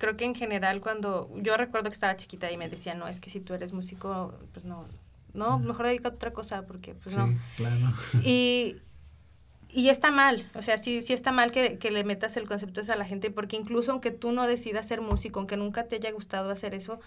creo 0.00 0.16
que 0.16 0.24
en 0.24 0.34
general 0.34 0.80
cuando 0.80 1.30
yo 1.36 1.56
recuerdo 1.56 1.90
que 1.90 1.94
estaba 1.94 2.16
chiquita 2.16 2.50
y 2.50 2.56
me 2.56 2.68
decían, 2.68 2.98
no, 2.98 3.06
es 3.06 3.20
que 3.20 3.28
si 3.28 3.38
tú 3.40 3.52
eres 3.54 3.72
músico, 3.72 4.34
pues 4.52 4.64
no, 4.64 4.86
no, 5.34 5.58
mejor 5.58 5.86
dedica 5.86 6.08
a 6.08 6.12
otra 6.12 6.32
cosa 6.32 6.62
porque 6.62 6.94
pues 6.94 7.14
sí, 7.14 7.20
no. 7.20 7.28
claro. 7.56 7.92
Y, 8.24 8.76
y 9.68 9.90
está 9.90 10.10
mal, 10.10 10.42
o 10.54 10.62
sea, 10.62 10.78
sí, 10.78 11.02
sí 11.02 11.12
está 11.12 11.32
mal 11.32 11.52
que, 11.52 11.78
que 11.78 11.90
le 11.90 12.02
metas 12.02 12.36
el 12.38 12.48
concepto 12.48 12.80
ese 12.80 12.92
a 12.92 12.96
la 12.96 13.04
gente 13.04 13.30
porque 13.30 13.56
incluso 13.56 13.92
aunque 13.92 14.10
tú 14.10 14.32
no 14.32 14.46
decidas 14.46 14.88
ser 14.88 15.02
músico, 15.02 15.38
aunque 15.38 15.56
nunca 15.56 15.84
te 15.84 15.96
haya 15.96 16.10
gustado 16.12 16.50
hacer 16.50 16.74
eso, 16.74 16.98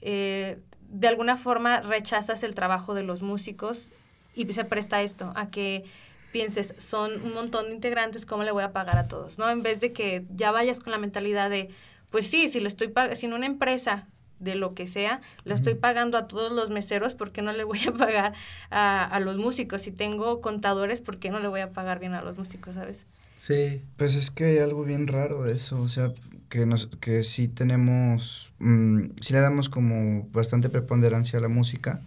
eh, 0.00 0.60
de 0.88 1.08
alguna 1.08 1.36
forma 1.36 1.80
rechazas 1.80 2.42
el 2.44 2.54
trabajo 2.54 2.94
de 2.94 3.02
los 3.02 3.22
músicos 3.22 3.90
y 4.34 4.50
se 4.52 4.64
presta 4.64 5.02
esto 5.02 5.32
a 5.34 5.50
que 5.50 5.84
pienses, 6.32 6.74
son 6.78 7.12
un 7.22 7.34
montón 7.34 7.66
de 7.66 7.74
integrantes, 7.74 8.26
¿cómo 8.26 8.44
le 8.44 8.52
voy 8.52 8.62
a 8.64 8.72
pagar 8.72 8.98
a 8.98 9.08
todos? 9.08 9.38
¿No? 9.38 9.48
En 9.50 9.62
vez 9.62 9.80
de 9.80 9.92
que 9.92 10.26
ya 10.30 10.50
vayas 10.52 10.80
con 10.80 10.92
la 10.92 10.98
mentalidad 10.98 11.50
de, 11.50 11.70
pues 12.10 12.26
sí, 12.28 12.48
si 12.48 12.60
le 12.60 12.68
estoy 12.68 12.88
pagando, 12.88 13.16
si 13.16 13.26
en 13.26 13.32
una 13.34 13.46
empresa 13.46 14.08
de 14.38 14.54
lo 14.54 14.74
que 14.74 14.86
sea, 14.86 15.20
le 15.44 15.54
estoy 15.54 15.74
pagando 15.74 16.16
a 16.18 16.26
todos 16.26 16.50
los 16.52 16.70
meseros, 16.70 17.14
¿por 17.14 17.30
qué 17.32 17.42
no 17.42 17.52
le 17.52 17.64
voy 17.64 17.80
a 17.88 17.92
pagar 17.92 18.34
a, 18.70 19.04
a 19.04 19.20
los 19.20 19.36
músicos? 19.38 19.82
Si 19.82 19.92
tengo 19.92 20.40
contadores, 20.40 21.00
¿por 21.02 21.18
qué 21.18 21.30
no 21.30 21.40
le 21.40 21.48
voy 21.48 21.60
a 21.60 21.72
pagar 21.72 21.98
bien 22.00 22.14
a 22.14 22.22
los 22.22 22.38
músicos, 22.38 22.74
sabes? 22.76 23.06
Sí, 23.34 23.82
Pues 23.96 24.16
es 24.16 24.30
que 24.30 24.44
hay 24.44 24.58
algo 24.58 24.84
bien 24.84 25.06
raro 25.06 25.42
de 25.42 25.54
eso, 25.54 25.80
o 25.80 25.88
sea, 25.88 26.12
que 26.50 26.66
nos, 26.66 26.88
que 27.00 27.22
sí 27.22 27.48
tenemos, 27.48 28.52
mm, 28.58 29.12
sí 29.20 29.32
le 29.32 29.40
damos 29.40 29.68
como 29.70 30.28
bastante 30.32 30.68
preponderancia 30.68 31.38
a 31.38 31.42
la 31.42 31.48
música, 31.48 32.02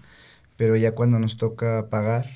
pero 0.57 0.75
ya 0.75 0.93
cuando 0.93 1.19
nos 1.19 1.37
toca 1.37 1.89
pagar 1.89 2.27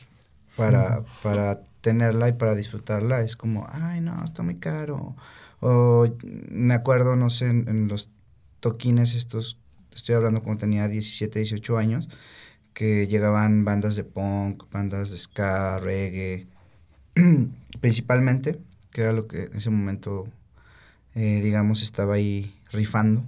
para, 0.56 1.04
para 1.22 1.62
tenerla 1.82 2.30
y 2.30 2.34
para 2.34 2.56
disfrutarla, 2.56 3.22
es 3.22 3.36
como, 3.36 3.68
ay 3.72 4.02
no, 4.02 4.24
está 4.24 4.44
muy 4.44 4.56
caro. 4.56 5.16
O 5.60 6.08
me 6.50 6.74
acuerdo, 6.74 7.16
no 7.16 7.30
sé, 7.30 7.48
en, 7.50 7.88
los 7.88 8.10
toquines 8.60 9.16
estos, 9.16 9.60
estoy 9.94 10.16
hablando 10.16 10.44
cuando 10.44 10.62
tenía 10.62 10.88
17, 10.88 11.40
18 11.40 11.78
años, 11.78 12.10
que 12.74 13.08
llegaban 13.08 13.66
bandas 13.66 13.96
de 13.96 14.04
punk, 14.04 14.66
bandas 14.72 15.10
de 15.12 15.18
ska, 15.18 15.80
reggae, 15.80 16.48
principalmente, 17.82 18.60
que 18.92 19.02
era 19.02 19.14
lo 19.14 19.28
que 19.28 19.44
en 19.46 19.56
ese 19.56 19.70
momento, 19.70 20.28
eh, 21.16 21.42
digamos, 21.42 21.82
estaba 21.82 22.16
ahí 22.16 22.54
rifando. 22.72 23.24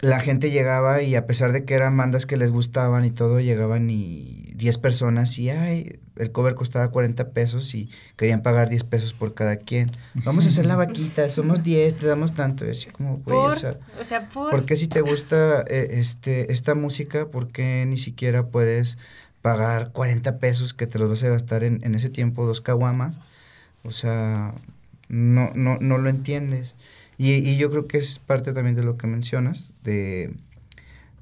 La 0.00 0.20
gente 0.20 0.50
llegaba 0.50 1.02
y 1.02 1.16
a 1.16 1.26
pesar 1.26 1.52
de 1.52 1.64
que 1.64 1.74
eran 1.74 1.96
bandas 1.96 2.24
que 2.24 2.36
les 2.36 2.50
gustaban 2.50 3.04
y 3.04 3.10
todo, 3.10 3.40
llegaban 3.40 3.90
y 3.90 4.52
10 4.54 4.78
personas 4.78 5.38
y 5.38 5.50
ay, 5.50 6.00
el 6.16 6.32
cover 6.32 6.54
costaba 6.54 6.88
40 6.88 7.30
pesos 7.30 7.74
y 7.74 7.90
querían 8.16 8.42
pagar 8.42 8.68
10 8.68 8.84
pesos 8.84 9.12
por 9.12 9.34
cada 9.34 9.56
quien. 9.56 9.90
Vamos 10.24 10.44
a 10.44 10.48
hacer 10.48 10.66
la 10.66 10.76
vaquita, 10.76 11.30
somos 11.30 11.62
10, 11.62 11.96
te 11.96 12.06
damos 12.06 12.34
tanto. 12.34 12.66
Y 12.66 12.70
así 12.70 12.90
como, 12.90 13.18
güey, 13.18 13.38
o 13.38 13.52
sea, 13.52 13.78
o 14.00 14.04
sea, 14.04 14.28
por... 14.28 14.50
¿por 14.50 14.64
qué 14.64 14.76
si 14.76 14.88
te 14.88 15.00
gusta 15.00 15.62
eh, 15.62 15.88
este, 15.92 16.52
esta 16.52 16.74
música, 16.74 17.28
por 17.28 17.48
qué 17.48 17.84
ni 17.86 17.98
siquiera 17.98 18.46
puedes 18.46 18.98
pagar 19.42 19.92
40 19.92 20.38
pesos 20.38 20.74
que 20.74 20.86
te 20.86 20.98
los 20.98 21.08
vas 21.08 21.24
a 21.24 21.28
gastar 21.28 21.64
en, 21.64 21.80
en 21.82 21.94
ese 21.94 22.10
tiempo, 22.10 22.46
dos 22.46 22.60
caguamas? 22.60 23.20
O 23.82 23.90
sea, 23.90 24.54
no, 25.08 25.52
no, 25.54 25.78
no 25.80 25.98
lo 25.98 26.10
entiendes. 26.10 26.76
Y, 27.18 27.32
y 27.34 27.56
yo 27.56 27.70
creo 27.70 27.86
que 27.88 27.98
es 27.98 28.18
parte 28.20 28.52
también 28.52 28.76
de 28.76 28.84
lo 28.84 28.96
que 28.96 29.06
mencionas, 29.08 29.72
de, 29.82 30.34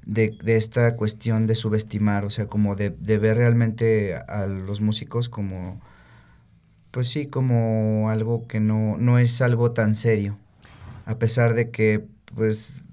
de, 0.05 0.37
de 0.43 0.55
esta 0.55 0.95
cuestión 0.95 1.47
de 1.47 1.55
subestimar, 1.55 2.23
o 2.23 2.29
sea, 2.29 2.45
como 2.47 2.75
de, 2.75 2.91
de 2.91 3.17
ver 3.17 3.37
realmente 3.37 4.15
a 4.15 4.45
los 4.45 4.79
músicos 4.79 5.27
como, 5.27 5.81
pues 6.91 7.07
sí, 7.09 7.25
como 7.27 8.09
algo 8.11 8.47
que 8.47 8.59
no, 8.59 8.95
no 8.97 9.17
es 9.19 9.41
algo 9.41 9.71
tan 9.71 9.95
serio, 9.95 10.37
a 11.05 11.17
pesar 11.17 11.55
de 11.55 11.71
que, 11.71 12.05
pues, 12.35 12.83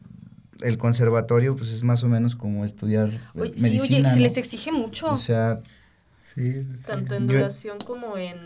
el 0.63 0.79
conservatorio, 0.79 1.57
pues, 1.57 1.71
es 1.73 1.83
más 1.83 2.05
o 2.05 2.09
menos 2.09 2.37
como 2.37 2.65
estudiar 2.65 3.11
Oye, 3.35 3.53
sí, 3.59 3.79
oye, 3.81 3.97
se 3.97 4.01
¿no? 4.01 4.17
les 4.17 4.37
exige 4.39 4.73
mucho. 4.73 5.09
O 5.11 5.17
sea, 5.17 5.57
Sí, 6.23 6.65
sí, 6.65 6.77
sí. 6.79 6.87
Tanto 6.87 7.15
en 7.17 7.29
Yo- 7.29 7.35
duración 7.39 7.77
como 7.85 8.17
en 8.17 8.39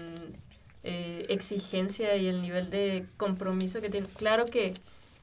eh, 0.85 1.26
exigencia 1.29 2.16
y 2.16 2.26
el 2.26 2.43
nivel 2.43 2.70
de 2.70 3.05
compromiso 3.16 3.81
que 3.81 3.91
tiene. 3.91 4.07
Claro 4.16 4.47
que, 4.47 4.74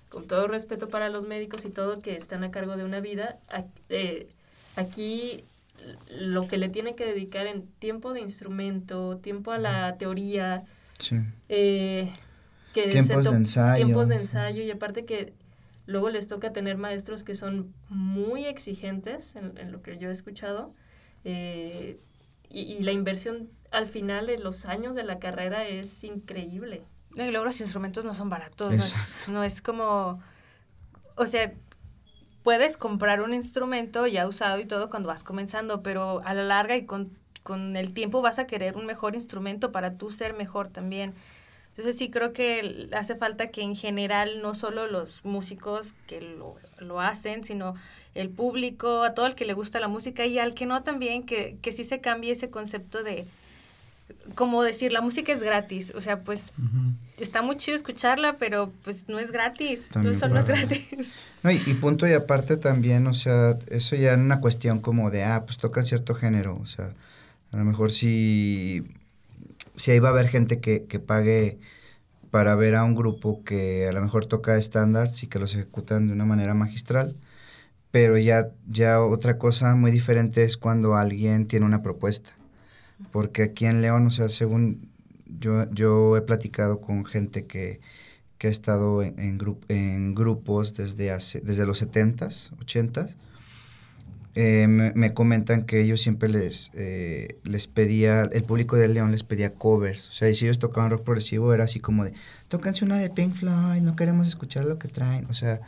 con 0.10 0.28
todo 0.28 0.48
respeto 0.48 0.90
para 0.90 1.10
los 1.10 1.26
médicos 1.26 1.66
y 1.66 1.70
todo 1.70 2.00
que 2.00 2.16
están 2.16 2.44
a 2.44 2.52
cargo 2.52 2.78
de 2.78 2.84
una 2.84 3.00
vida, 3.00 3.38
eh, 3.90 4.28
aquí 4.76 5.44
lo 6.10 6.48
que 6.48 6.58
le 6.58 6.70
tiene 6.70 6.96
que 6.96 7.06
dedicar 7.06 7.48
en 7.48 7.68
tiempo 7.80 8.14
de 8.14 8.22
instrumento, 8.22 9.18
tiempo 9.18 9.52
a 9.52 9.58
la 9.58 9.98
teoría, 9.98 10.64
sí. 11.00 11.18
eh, 11.50 12.12
que 12.74 12.90
Tiempos 12.90 13.26
de 13.26 13.36
ensayo. 13.36 13.86
tiempos 13.86 14.08
de 14.10 14.16
ensayo 14.16 14.64
y 14.64 14.72
aparte 14.72 15.06
que 15.06 15.34
luego 15.86 16.10
les 16.10 16.28
toca 16.28 16.52
tener 16.52 16.78
maestros 16.78 17.24
que 17.24 17.36
son 17.36 17.74
muy 17.90 18.46
exigentes 18.46 19.36
en, 19.36 19.58
en 19.58 19.72
lo 19.72 19.82
que 19.82 19.98
yo 19.98 20.10
he 20.10 20.12
escuchado 20.12 20.74
eh, 21.24 21.98
y, 22.50 22.62
y 22.62 22.80
la 22.84 22.92
inversión 22.92 23.50
al 23.76 23.88
final 23.88 24.28
de 24.28 24.38
los 24.38 24.66
años 24.66 24.96
de 24.96 25.04
la 25.04 25.20
carrera 25.20 25.68
es 25.68 26.04
increíble. 26.04 26.84
No, 27.12 27.26
Y 27.26 27.32
luego 27.32 27.46
los 27.46 27.62
instrumentos 27.62 28.06
no 28.06 28.14
son 28.14 28.30
baratos. 28.30 28.72
No 28.72 28.84
es, 28.84 29.30
no 29.30 29.44
es 29.44 29.62
como. 29.62 30.20
O 31.16 31.26
sea, 31.26 31.54
puedes 32.44 32.78
comprar 32.78 33.22
un 33.22 33.34
instrumento 33.34 34.06
ya 34.08 34.28
usado 34.28 34.60
y 34.60 34.66
todo 34.66 34.90
cuando 34.90 35.08
vas 35.08 35.24
comenzando, 35.24 35.82
pero 35.82 36.22
a 36.26 36.34
la 36.34 36.44
larga 36.44 36.76
y 36.78 36.86
con, 36.86 37.18
con 37.44 37.76
el 37.76 37.94
tiempo 37.94 38.22
vas 38.22 38.38
a 38.40 38.48
querer 38.48 38.76
un 38.76 38.86
mejor 38.86 39.16
instrumento 39.16 39.72
para 39.72 39.98
tú 39.98 40.12
ser 40.12 40.34
mejor 40.34 40.68
también. 40.68 41.14
Entonces 41.70 41.98
sí 41.98 42.10
creo 42.10 42.32
que 42.32 42.88
hace 42.94 43.16
falta 43.16 43.48
que 43.48 43.62
en 43.62 43.76
general 43.76 44.42
no 44.42 44.54
solo 44.54 44.88
los 44.88 45.26
músicos 45.26 45.94
que 46.08 46.22
lo, 46.22 46.56
lo 46.80 47.02
hacen, 47.02 47.44
sino 47.44 47.76
el 48.14 48.30
público, 48.30 49.04
a 49.04 49.14
todo 49.14 49.26
el 49.26 49.36
que 49.36 49.44
le 49.44 49.54
gusta 49.54 49.80
la 49.80 49.90
música 49.90 50.26
y 50.26 50.40
al 50.40 50.54
que 50.54 50.66
no 50.66 50.84
también, 50.84 51.26
que, 51.26 51.58
que 51.62 51.72
sí 51.74 51.84
se 51.84 52.00
cambie 52.00 52.32
ese 52.32 52.50
concepto 52.50 53.04
de, 53.04 53.26
como 54.34 54.64
decir, 54.64 54.92
la 54.92 55.02
música 55.02 55.32
es 55.32 55.44
gratis. 55.44 55.94
O 55.96 56.02
sea, 56.02 56.24
pues 56.24 56.52
está 57.20 57.42
muy 57.42 57.58
chido 57.58 57.76
escucharla, 57.76 58.38
pero 58.38 58.72
pues 58.84 59.08
no 59.08 59.20
es 59.20 59.32
gratis. 59.32 59.88
También, 59.90 60.14
no 60.14 60.20
solo 60.20 60.40
es 60.40 60.48
gratis. 60.48 61.14
No, 61.44 61.52
y, 61.52 61.62
y 61.66 61.74
punto 61.76 62.08
y 62.08 62.14
aparte 62.14 62.58
también, 62.58 63.06
o 63.08 63.14
sea, 63.14 63.58
eso 63.70 63.96
ya 63.96 64.14
en 64.14 64.22
una 64.22 64.42
cuestión 64.42 64.80
como 64.80 65.12
de, 65.12 65.24
ah, 65.24 65.44
pues 65.46 65.58
tocan 65.58 65.86
cierto 65.86 66.16
género, 66.16 66.58
o 66.60 66.66
sea, 66.66 66.94
a 67.52 67.58
lo 67.58 67.64
mejor 67.64 67.92
si, 67.92 68.84
si 69.76 69.92
ahí 69.92 70.00
va 70.00 70.10
a 70.10 70.12
haber 70.12 70.28
gente 70.28 70.60
que, 70.60 70.86
que 70.86 71.00
pague 71.00 71.60
para 72.32 72.56
ver 72.56 72.76
a 72.76 72.84
un 72.84 72.96
grupo 72.96 73.44
que 73.44 73.88
a 73.88 73.94
lo 73.94 74.02
mejor 74.02 74.26
toca 74.26 74.58
estándares 74.58 75.24
y 75.24 75.28
que 75.28 75.40
los 75.40 75.56
ejecutan 75.56 76.08
de 76.08 76.14
una 76.14 76.26
manera 76.26 76.54
magistral, 76.54 77.16
pero 77.92 78.18
ya, 78.18 78.50
ya 78.68 79.02
otra 79.02 79.38
cosa 79.38 79.74
muy 79.76 79.90
diferente 79.92 80.44
es 80.44 80.58
cuando 80.58 80.96
alguien 80.96 81.48
tiene 81.48 81.66
una 81.66 81.82
propuesta, 81.82 82.35
porque 83.12 83.44
aquí 83.44 83.66
en 83.66 83.82
León, 83.82 84.08
o 84.08 84.10
sea, 84.10 84.30
según 84.30 84.90
yo, 85.26 85.70
yo 85.72 86.18
he 86.18 86.22
platicado 86.22 86.82
con 86.82 87.06
gente 87.06 87.46
que, 87.46 87.80
que 88.38 88.48
ha 88.48 88.50
estado 88.50 89.04
en, 89.04 89.20
en, 89.20 89.40
en 89.70 90.16
grupos 90.16 90.76
desde, 90.76 91.12
hace, 91.12 91.42
desde 91.42 91.66
los 91.66 91.82
70s, 91.84 92.52
80s. 92.58 93.16
Eh, 94.38 94.68
me, 94.68 94.92
me 94.96 95.14
comentan 95.14 95.64
que 95.66 95.80
ellos 95.80 96.02
siempre 96.02 96.28
les, 96.28 96.70
eh, 96.74 97.40
les 97.46 97.68
pedía, 97.68 98.24
el 98.24 98.44
público 98.44 98.76
de 98.76 98.90
León 98.90 99.12
les 99.12 99.24
pedía 99.24 99.54
covers. 99.54 100.10
O 100.10 100.12
sea, 100.12 100.30
y 100.30 100.36
si 100.36 100.46
ellos 100.46 100.60
tocaban 100.60 100.92
rock 100.92 101.04
progresivo, 101.04 101.54
era 101.54 101.64
así 101.64 101.80
como 101.80 102.04
de, 102.04 102.14
tóquense 102.48 102.86
una 102.86 102.98
de 102.98 103.10
Pink 103.10 103.34
Floyd, 103.36 103.82
no 103.82 103.96
queremos 103.96 104.28
escuchar 104.28 104.66
lo 104.66 104.78
que 104.78 104.88
traen. 104.88 105.26
O 105.30 105.34
sea, 105.34 105.62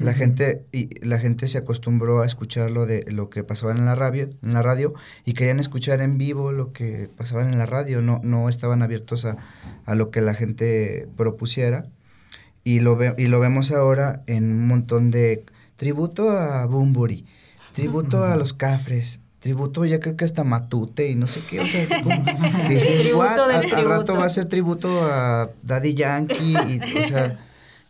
la 0.00 0.12
gente, 0.14 0.64
y 0.72 0.88
la 1.06 1.18
gente 1.18 1.46
se 1.48 1.58
acostumbró 1.58 2.20
a 2.22 2.26
escuchar 2.26 2.70
lo 2.70 2.86
de 2.86 3.04
lo 3.10 3.30
que 3.30 3.44
pasaba 3.44 3.72
en 3.72 3.84
la 3.84 3.94
radio, 3.94 4.28
en 4.42 4.52
la 4.52 4.62
radio, 4.62 4.94
y 5.24 5.34
querían 5.34 5.60
escuchar 5.60 6.00
en 6.00 6.18
vivo 6.18 6.52
lo 6.52 6.72
que 6.72 7.08
pasaba 7.16 7.42
en 7.48 7.56
la 7.58 7.66
radio, 7.66 8.00
no, 8.02 8.20
no 8.24 8.48
estaban 8.48 8.82
abiertos 8.82 9.24
a, 9.24 9.36
a 9.86 9.94
lo 9.94 10.10
que 10.10 10.20
la 10.20 10.34
gente 10.34 11.08
propusiera. 11.16 11.86
Y 12.66 12.80
lo, 12.80 12.96
ve- 12.96 13.14
y 13.18 13.26
lo 13.26 13.40
vemos 13.40 13.72
ahora 13.72 14.22
en 14.26 14.44
un 14.50 14.66
montón 14.68 15.10
de 15.10 15.44
tributo 15.76 16.30
a 16.30 16.64
Bumburi, 16.66 17.26
tributo 17.74 18.24
a 18.24 18.36
los 18.36 18.54
Cafres, 18.54 19.20
tributo 19.44 19.84
ya 19.84 20.00
creo 20.00 20.16
que 20.16 20.24
hasta 20.24 20.42
Matute 20.42 21.10
y 21.10 21.16
no 21.16 21.26
sé 21.26 21.42
qué, 21.48 21.60
o 21.60 21.66
sea, 21.66 21.86
como, 22.02 22.24
dices, 22.70 23.12
"What? 23.14 23.38
Al, 23.38 23.62
rato 23.62 23.76
tributo". 23.76 24.14
va 24.16 24.24
a 24.24 24.28
ser 24.30 24.46
tributo 24.46 25.04
a 25.04 25.50
Daddy 25.62 25.92
Yankee, 25.92 26.54
y, 26.66 26.98
o 26.98 27.02
sea, 27.02 27.38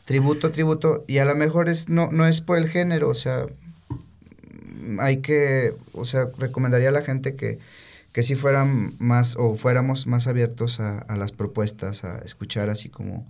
tributo, 0.04 0.50
tributo, 0.50 1.04
y 1.06 1.18
a 1.18 1.24
lo 1.24 1.36
mejor 1.36 1.68
es, 1.68 1.88
no, 1.88 2.10
no 2.10 2.26
es 2.26 2.40
por 2.40 2.58
el 2.58 2.68
género, 2.68 3.08
o 3.08 3.14
sea, 3.14 3.46
hay 4.98 5.18
que, 5.18 5.72
o 5.92 6.04
sea, 6.04 6.26
recomendaría 6.38 6.88
a 6.88 6.92
la 6.92 7.02
gente 7.02 7.36
que, 7.36 7.60
que 8.12 8.24
si 8.24 8.34
fueran 8.34 8.92
más, 8.98 9.36
o 9.36 9.54
fuéramos 9.54 10.08
más 10.08 10.26
abiertos 10.26 10.80
a, 10.80 10.98
a 10.98 11.16
las 11.16 11.30
propuestas, 11.30 12.02
a 12.02 12.18
escuchar 12.18 12.68
así 12.68 12.88
como, 12.88 13.24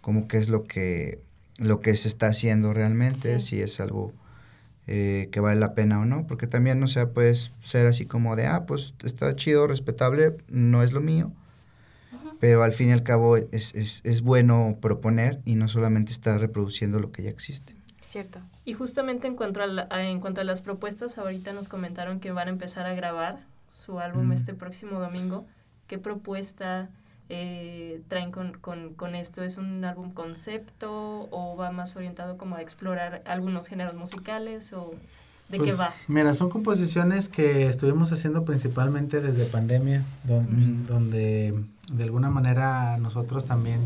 como 0.00 0.28
qué 0.28 0.38
es 0.38 0.48
lo 0.48 0.64
que, 0.64 1.18
lo 1.58 1.80
que 1.80 1.94
se 1.94 2.08
está 2.08 2.28
haciendo 2.28 2.72
realmente, 2.72 3.38
Sí. 3.38 3.56
si 3.56 3.60
es 3.60 3.80
algo 3.80 4.14
eh, 4.86 5.28
que 5.30 5.40
vale 5.40 5.60
la 5.60 5.74
pena 5.74 6.00
o 6.00 6.04
no, 6.04 6.26
porque 6.26 6.46
también, 6.46 6.82
o 6.82 6.86
sea, 6.86 7.10
puedes 7.10 7.52
ser 7.60 7.86
así 7.86 8.06
como 8.06 8.34
de, 8.36 8.46
ah, 8.46 8.66
pues 8.66 8.94
está 9.04 9.34
chido, 9.36 9.66
respetable, 9.66 10.36
no 10.48 10.82
es 10.82 10.92
lo 10.92 11.00
mío, 11.00 11.32
pero 12.40 12.62
al 12.62 12.72
fin 12.72 12.88
y 12.88 12.92
al 12.92 13.02
cabo 13.02 13.36
es, 13.36 13.74
es, 13.74 14.00
es 14.04 14.22
bueno 14.22 14.78
proponer 14.80 15.40
y 15.44 15.56
no 15.56 15.68
solamente 15.68 16.10
estar 16.12 16.40
reproduciendo 16.40 16.98
lo 16.98 17.12
que 17.12 17.22
ya 17.22 17.30
existe. 17.30 17.76
Cierto. 18.00 18.40
Y 18.64 18.72
justamente 18.72 19.28
en 19.28 19.36
cuanto 19.36 19.62
a, 19.62 19.66
la- 19.66 19.86
a- 19.90 20.02
en 20.04 20.20
cuanto 20.20 20.40
a 20.40 20.44
las 20.44 20.60
propuestas, 20.62 21.18
ahorita 21.18 21.52
nos 21.52 21.68
comentaron 21.68 22.18
que 22.18 22.32
van 22.32 22.48
a 22.48 22.50
empezar 22.50 22.86
a 22.86 22.94
grabar 22.94 23.40
su 23.72 24.00
álbum 24.00 24.28
Mm. 24.28 24.32
este 24.32 24.54
próximo 24.54 24.98
domingo. 24.98 25.46
¿Qué 25.86 25.98
propuesta 25.98 26.88
eh, 27.30 28.02
traen 28.08 28.32
con, 28.32 28.52
con, 28.52 28.94
con 28.94 29.14
esto? 29.14 29.42
¿Es 29.42 29.56
un 29.56 29.84
álbum 29.84 30.12
concepto 30.12 31.28
o 31.30 31.56
va 31.56 31.70
más 31.70 31.96
orientado 31.96 32.36
como 32.36 32.56
a 32.56 32.62
explorar 32.62 33.22
algunos 33.24 33.68
géneros 33.68 33.94
musicales 33.94 34.72
o 34.72 34.90
de 35.48 35.58
qué 35.58 35.64
Pues, 35.64 35.80
va? 35.80 35.94
Mira, 36.08 36.34
son 36.34 36.50
composiciones 36.50 37.28
que 37.28 37.66
estuvimos 37.66 38.12
haciendo 38.12 38.44
principalmente 38.44 39.20
desde 39.20 39.44
pandemia, 39.46 40.04
donde 40.24 41.54
de 41.92 42.04
alguna 42.04 42.30
manera 42.30 42.98
nosotros 42.98 43.46
también, 43.46 43.80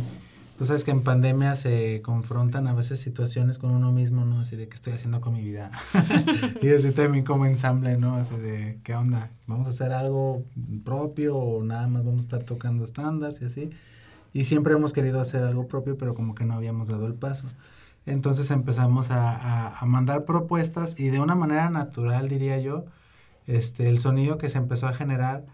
tú 0.57 0.65
sabes 0.67 0.85
que 0.85 0.91
en 0.93 1.03
pandemia 1.03 1.57
se 1.57 2.01
confrontan 2.03 2.67
a 2.69 2.75
veces 2.75 3.01
situaciones 3.01 3.59
con 3.59 3.71
uno 3.73 3.93
mismo, 3.93 4.25
¿no? 4.25 4.41
Así 4.41 4.57
de 4.57 4.69
qué 4.69 4.75
estoy 4.75 4.93
haciendo 4.93 5.21
con 5.21 5.35
mi 5.35 5.43
vida. 5.43 5.71
y 6.63 6.69
así 6.71 6.93
también 6.93 7.25
como 7.25 7.47
ensamble, 7.47 7.97
¿no? 7.97 8.15
Así 8.15 8.37
de 8.37 8.79
qué 8.85 8.95
onda, 8.95 9.31
vamos 9.47 9.67
a 9.67 9.71
hacer 9.71 9.93
algo 9.93 10.45
propio 10.85 11.37
o 11.37 11.65
nada 11.65 11.89
más 11.89 12.05
vamos 12.05 12.25
a 12.25 12.27
estar 12.27 12.45
tocando 12.45 12.85
estándares 12.85 13.41
y 13.43 13.45
así. 13.47 13.71
Y 14.33 14.45
siempre 14.45 14.75
hemos 14.75 14.93
querido 14.93 15.21
hacer 15.21 15.45
algo 15.45 15.69
propio, 15.69 15.97
pero 15.97 16.15
como 16.15 16.35
que 16.35 16.45
no 16.45 16.55
habíamos 16.55 16.89
dado 16.89 17.07
el 17.07 17.15
paso. 17.15 17.47
Entonces 18.07 18.51
empezamos 18.51 19.11
a, 19.11 19.31
a- 19.35 19.79
a 19.79 19.87
mandar 19.87 20.25
propuestas 20.25 20.95
y 20.99 21.09
de 21.09 21.21
una 21.21 21.35
manera 21.37 21.71
natural, 21.71 22.29
diría 22.29 22.59
yo, 22.61 22.85
este, 23.47 23.89
el 23.89 23.99
sonido 23.99 24.39
que 24.39 24.49
se 24.49 24.59
empezó 24.59 24.87
a 24.87 24.93
generar, 24.95 25.45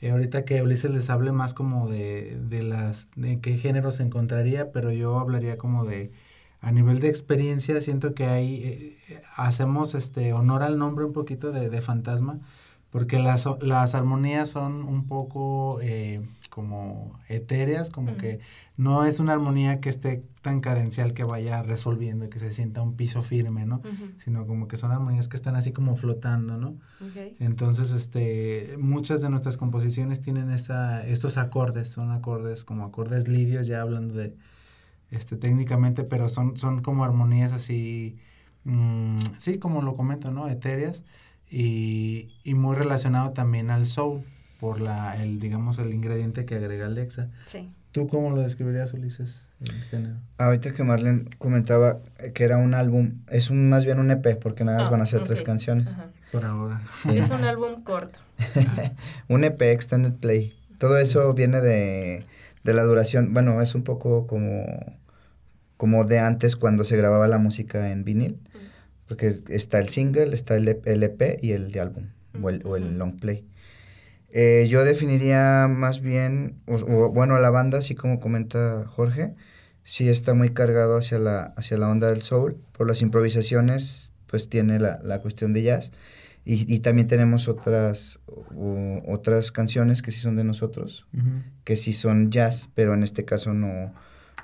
eh, 0.00 0.10
ahorita 0.10 0.44
que 0.44 0.62
Ulises 0.62 0.90
les 0.90 1.10
hable 1.10 1.32
más 1.32 1.54
como 1.54 1.88
de, 1.88 2.38
de 2.38 2.62
las, 2.62 3.08
de 3.16 3.40
qué 3.40 3.56
género 3.58 3.92
se 3.92 4.02
encontraría, 4.02 4.72
pero 4.72 4.92
yo 4.92 5.18
hablaría 5.18 5.58
como 5.58 5.84
de 5.84 6.12
a 6.60 6.72
nivel 6.72 7.00
de 7.00 7.08
experiencia 7.08 7.80
siento 7.80 8.14
que 8.14 8.26
ahí 8.26 8.62
eh, 8.64 9.20
hacemos 9.36 9.94
este 9.94 10.32
honor 10.34 10.62
al 10.62 10.78
nombre 10.78 11.04
un 11.06 11.12
poquito 11.12 11.52
de, 11.52 11.70
de 11.70 11.80
fantasma 11.82 12.40
porque 12.90 13.18
las, 13.20 13.48
las 13.62 13.94
armonías 13.94 14.50
son 14.50 14.82
un 14.82 15.06
poco 15.06 15.78
eh, 15.80 16.22
como 16.50 17.18
etéreas, 17.28 17.90
como 17.90 18.16
que 18.16 18.40
no 18.76 19.04
es 19.04 19.20
una 19.20 19.32
armonía 19.32 19.80
que 19.80 19.88
esté 19.88 20.24
tan 20.42 20.60
cadencial 20.60 21.14
que 21.14 21.22
vaya 21.22 21.62
resolviendo 21.62 22.24
y 22.24 22.28
que 22.28 22.40
se 22.40 22.52
sienta 22.52 22.82
un 22.82 22.96
piso 22.96 23.22
firme, 23.22 23.64
¿no? 23.64 23.80
Sino 24.18 24.46
como 24.46 24.66
que 24.66 24.76
son 24.76 24.90
armonías 24.90 25.28
que 25.28 25.36
están 25.36 25.54
así 25.54 25.72
como 25.72 25.94
flotando, 25.96 26.56
¿no? 26.56 26.76
Entonces, 27.38 27.92
este, 27.92 28.76
muchas 28.78 29.20
de 29.20 29.30
nuestras 29.30 29.56
composiciones 29.56 30.20
tienen 30.20 30.50
esa, 30.50 31.06
estos 31.06 31.38
acordes, 31.38 31.88
son 31.88 32.10
acordes 32.10 32.64
como 32.64 32.84
acordes 32.84 33.28
lidios, 33.28 33.68
ya 33.68 33.80
hablando 33.80 34.14
de, 34.14 34.34
este, 35.10 35.36
técnicamente, 35.36 36.02
pero 36.02 36.28
son, 36.28 36.56
son 36.56 36.82
como 36.82 37.04
armonías 37.04 37.52
así, 37.52 38.18
mm, 38.64 39.16
sí, 39.38 39.58
como 39.58 39.82
lo 39.82 39.94
comento, 39.94 40.32
¿no? 40.32 40.48
Etéreas 40.48 41.04
y, 41.50 42.30
y 42.44 42.54
muy 42.54 42.76
relacionado 42.76 43.32
también 43.32 43.70
al 43.70 43.86
soul 43.86 44.22
por 44.60 44.80
la, 44.80 45.20
el, 45.22 45.40
digamos, 45.40 45.78
el 45.78 45.92
ingrediente 45.92 46.44
que 46.44 46.54
agrega 46.54 46.86
Alexa. 46.86 47.30
Sí. 47.46 47.72
¿Tú 47.92 48.06
cómo 48.06 48.30
lo 48.30 48.42
describirías, 48.42 48.92
Ulises, 48.92 49.48
el 49.60 49.82
género? 49.84 50.14
Ahorita 50.38 50.72
que 50.72 50.84
Marlene 50.84 51.24
comentaba 51.38 51.98
que 52.34 52.44
era 52.44 52.56
un 52.56 52.74
álbum, 52.74 53.22
es 53.28 53.50
un, 53.50 53.68
más 53.68 53.84
bien 53.84 53.98
un 53.98 54.12
EP, 54.12 54.38
porque 54.38 54.62
nada 54.62 54.78
más 54.78 54.88
ah, 54.88 54.90
van 54.90 55.00
a 55.00 55.06
ser 55.06 55.24
tres 55.24 55.42
canciones. 55.42 55.88
Por 56.30 56.44
ahora. 56.44 56.82
Es 57.12 57.30
un 57.30 57.42
álbum 57.42 57.82
corto. 57.82 58.20
un 59.28 59.42
EP, 59.42 59.60
Extended 59.62 60.12
Play. 60.12 60.54
Todo 60.78 60.98
eso 60.98 61.34
viene 61.34 61.60
de, 61.60 62.26
de 62.62 62.74
la 62.74 62.84
duración, 62.84 63.34
bueno, 63.34 63.60
es 63.60 63.74
un 63.74 63.82
poco 63.82 64.28
como, 64.28 64.64
como 65.76 66.04
de 66.04 66.20
antes 66.20 66.54
cuando 66.54 66.84
se 66.84 66.96
grababa 66.96 67.26
la 67.26 67.38
música 67.38 67.90
en 67.90 68.04
vinil, 68.04 68.38
porque 69.10 69.34
está 69.48 69.80
el 69.80 69.88
single, 69.88 70.32
está 70.32 70.56
el 70.56 70.68
EP, 70.68 70.86
EP 70.86 71.42
y 71.42 71.50
el 71.50 71.72
de 71.72 71.80
álbum, 71.80 72.10
o 72.40 72.48
el, 72.48 72.62
o 72.64 72.76
el 72.76 72.96
long 72.96 73.18
play. 73.18 73.44
Eh, 74.30 74.68
yo 74.68 74.84
definiría 74.84 75.66
más 75.68 76.00
bien, 76.00 76.60
o, 76.68 77.10
bueno, 77.10 77.36
la 77.40 77.50
banda, 77.50 77.78
así 77.78 77.96
como 77.96 78.20
comenta 78.20 78.84
Jorge, 78.86 79.34
sí 79.82 80.08
está 80.08 80.32
muy 80.32 80.50
cargado 80.50 80.96
hacia 80.96 81.18
la, 81.18 81.52
hacia 81.56 81.76
la 81.76 81.88
onda 81.88 82.08
del 82.08 82.22
soul. 82.22 82.58
Por 82.70 82.86
las 82.86 83.02
improvisaciones, 83.02 84.12
pues 84.28 84.48
tiene 84.48 84.78
la, 84.78 85.00
la 85.02 85.20
cuestión 85.20 85.54
de 85.54 85.62
jazz. 85.64 85.90
Y, 86.44 86.72
y 86.72 86.78
también 86.78 87.08
tenemos 87.08 87.48
otras, 87.48 88.20
otras 89.08 89.50
canciones 89.50 90.02
que 90.02 90.12
sí 90.12 90.20
son 90.20 90.36
de 90.36 90.44
nosotros, 90.44 91.08
que 91.64 91.74
sí 91.74 91.94
son 91.94 92.30
jazz, 92.30 92.70
pero 92.76 92.94
en 92.94 93.02
este 93.02 93.24
caso 93.24 93.54
no, 93.54 93.92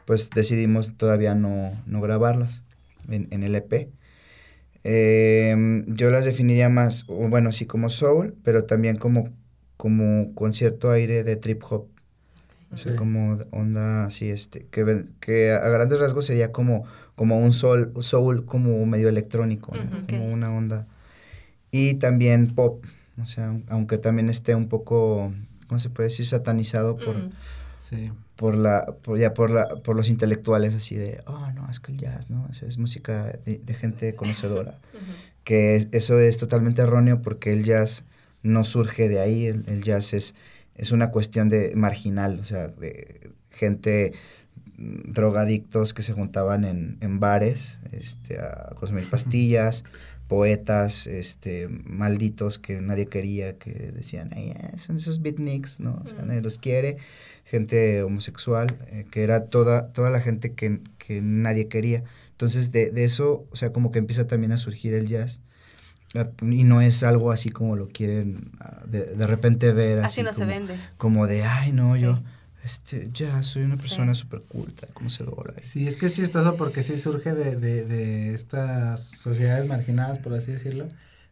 pues 0.07 0.29
decidimos 0.31 0.91
todavía 0.97 1.37
no, 1.37 1.81
no 1.87 2.01
grabarlas 2.01 2.65
en, 3.09 3.29
en 3.31 3.45
el 3.45 3.55
EP. 3.55 3.91
Em, 4.89 5.85
yo 5.95 6.11
las 6.11 6.25
definiría 6.25 6.69
más, 6.69 7.07
bueno, 7.07 7.51
sí 7.51 7.67
como 7.67 7.89
soul, 7.89 8.37
pero 8.45 8.65
también 8.65 8.97
como 8.97 9.31
como 9.77 10.35
con 10.35 10.53
cierto 10.53 10.91
aire 10.91 11.23
de 11.23 11.37
trip 11.37 11.63
hop. 11.69 11.89
O 12.73 12.79
sea, 12.79 12.97
como 12.97 13.39
onda 13.53 14.07
así, 14.07 14.29
este, 14.29 14.67
que, 14.71 15.07
que 15.21 15.53
a 15.53 15.69
grandes 15.69 16.01
rasgos 16.01 16.27
sería 16.27 16.51
como, 16.51 16.85
como 17.15 17.39
un 17.39 17.53
soul, 17.53 17.93
soul 18.01 18.45
como 18.45 18.85
medio 18.87 19.09
electrónico, 19.09 19.73
como 20.09 20.27
una 20.27 20.53
onda. 20.53 20.87
Y 21.71 21.95
también 21.95 22.55
pop, 22.55 22.85
o 23.23 23.25
sea, 23.25 23.57
aunque 23.69 23.99
también 23.99 24.29
esté 24.29 24.55
un 24.55 24.69
poco, 24.69 25.33
¿cómo 25.69 25.79
se 25.79 25.91
puede 25.91 26.09
decir? 26.09 26.27
Satanizado 26.27 26.97
por, 26.97 27.31
por 28.37 28.57
la, 28.57 28.95
por, 29.03 29.19
ya 29.19 29.35
por 29.35 29.51
la, 29.51 29.69
por 29.83 29.97
los 29.97 30.09
intelectuales 30.09 30.75
así 30.75 30.95
de, 30.95 31.23
oh, 31.27 31.51
no, 31.53 31.71
es 31.71 31.81
que 31.81 31.93
el 31.93 31.99
jazz, 31.99 32.31
¿no? 32.31 32.49
es 32.51 32.79
música 32.79 33.39
de, 33.45 33.59
de 33.59 33.75
gente 33.75 34.15
conocedora. 34.15 34.79
Que 35.45 35.77
eso 35.93 36.19
es 36.19 36.39
totalmente 36.39 36.83
erróneo 36.83 37.23
porque 37.23 37.53
el 37.53 37.63
jazz 37.63 38.05
no 38.43 38.65
surge 38.65 39.09
de 39.09 39.21
ahí, 39.21 39.47
el, 39.47 39.83
jazz 39.83 40.13
es, 40.13 40.35
es 40.75 40.91
una 40.91 41.11
cuestión 41.11 41.49
de 41.49 41.75
marginal, 41.77 42.41
o 42.41 42.45
sea, 42.45 42.67
de 42.67 43.31
gente 43.51 44.13
mm, 44.77 45.13
drogadictos 45.13 45.95
que 45.95 46.03
se 46.03 46.15
juntaban 46.15 46.65
en, 46.65 46.99
en 47.01 47.21
bares 47.21 47.81
este, 47.93 48.41
a 48.41 48.71
consumir 48.75 49.09
pastillas, 49.09 49.85
poetas 50.29 51.07
este, 51.07 51.69
malditos 51.69 52.59
que 52.59 52.81
nadie 52.81 53.07
quería, 53.07 53.59
que 53.59 53.93
decían, 53.95 54.31
son 54.77 54.97
esos 54.97 55.23
beatniks, 55.23 55.81
¿no? 55.81 56.01
O 56.05 56.07
sea, 56.07 56.23
nadie 56.23 56.41
los 56.43 56.59
quiere, 56.59 56.99
gente 57.45 58.03
homosexual, 58.03 58.77
eh, 58.89 59.07
que 59.11 59.23
era 59.23 59.47
toda, 59.47 59.93
toda 59.93 60.11
la 60.11 60.21
gente 60.21 60.55
que, 60.55 60.81
que 60.99 61.23
nadie 61.23 61.69
quería. 61.69 62.03
Entonces, 62.33 62.73
de, 62.73 62.91
de, 62.91 63.05
eso, 63.05 63.47
o 63.51 63.57
sea, 63.57 63.73
como 63.73 63.93
que 63.93 63.99
empieza 63.99 64.27
también 64.27 64.53
a 64.53 64.57
surgir 64.57 64.95
el 64.95 65.07
jazz. 65.07 65.41
Y 66.41 66.65
no 66.65 66.81
es 66.81 67.03
algo 67.03 67.31
así 67.31 67.51
como 67.51 67.77
lo 67.77 67.89
quieren 67.89 68.53
ah, 68.61 68.83
de, 68.87 69.05
de 69.05 69.27
repente 69.27 69.73
ver. 69.73 69.99
Así, 70.01 70.23
no 70.23 70.33
se 70.33 70.47
vende. 70.47 70.75
Como 70.97 71.27
de, 71.27 71.43
ay, 71.43 71.73
no, 71.73 71.97
yo 71.97 72.19
este, 72.67 73.09
ya 73.13 73.45
soy 73.45 73.63
una 73.63 73.77
persona 73.77 74.13
súper 74.13 74.43
culta, 74.43 74.89
conocedora. 74.93 75.55
Sí, 75.63 75.87
es 75.87 75.97
que 75.97 76.07
es 76.07 76.15
chistoso 76.15 76.57
porque 76.57 76.83
sí 76.83 76.99
surge 76.99 77.33
de, 77.33 77.55
de, 77.55 77.85
de, 77.85 78.35
estas 78.35 79.03
sociedades 79.03 79.69
marginadas, 79.69 80.19
por 80.19 80.35
así 80.35 80.51
decirlo. 80.51 80.89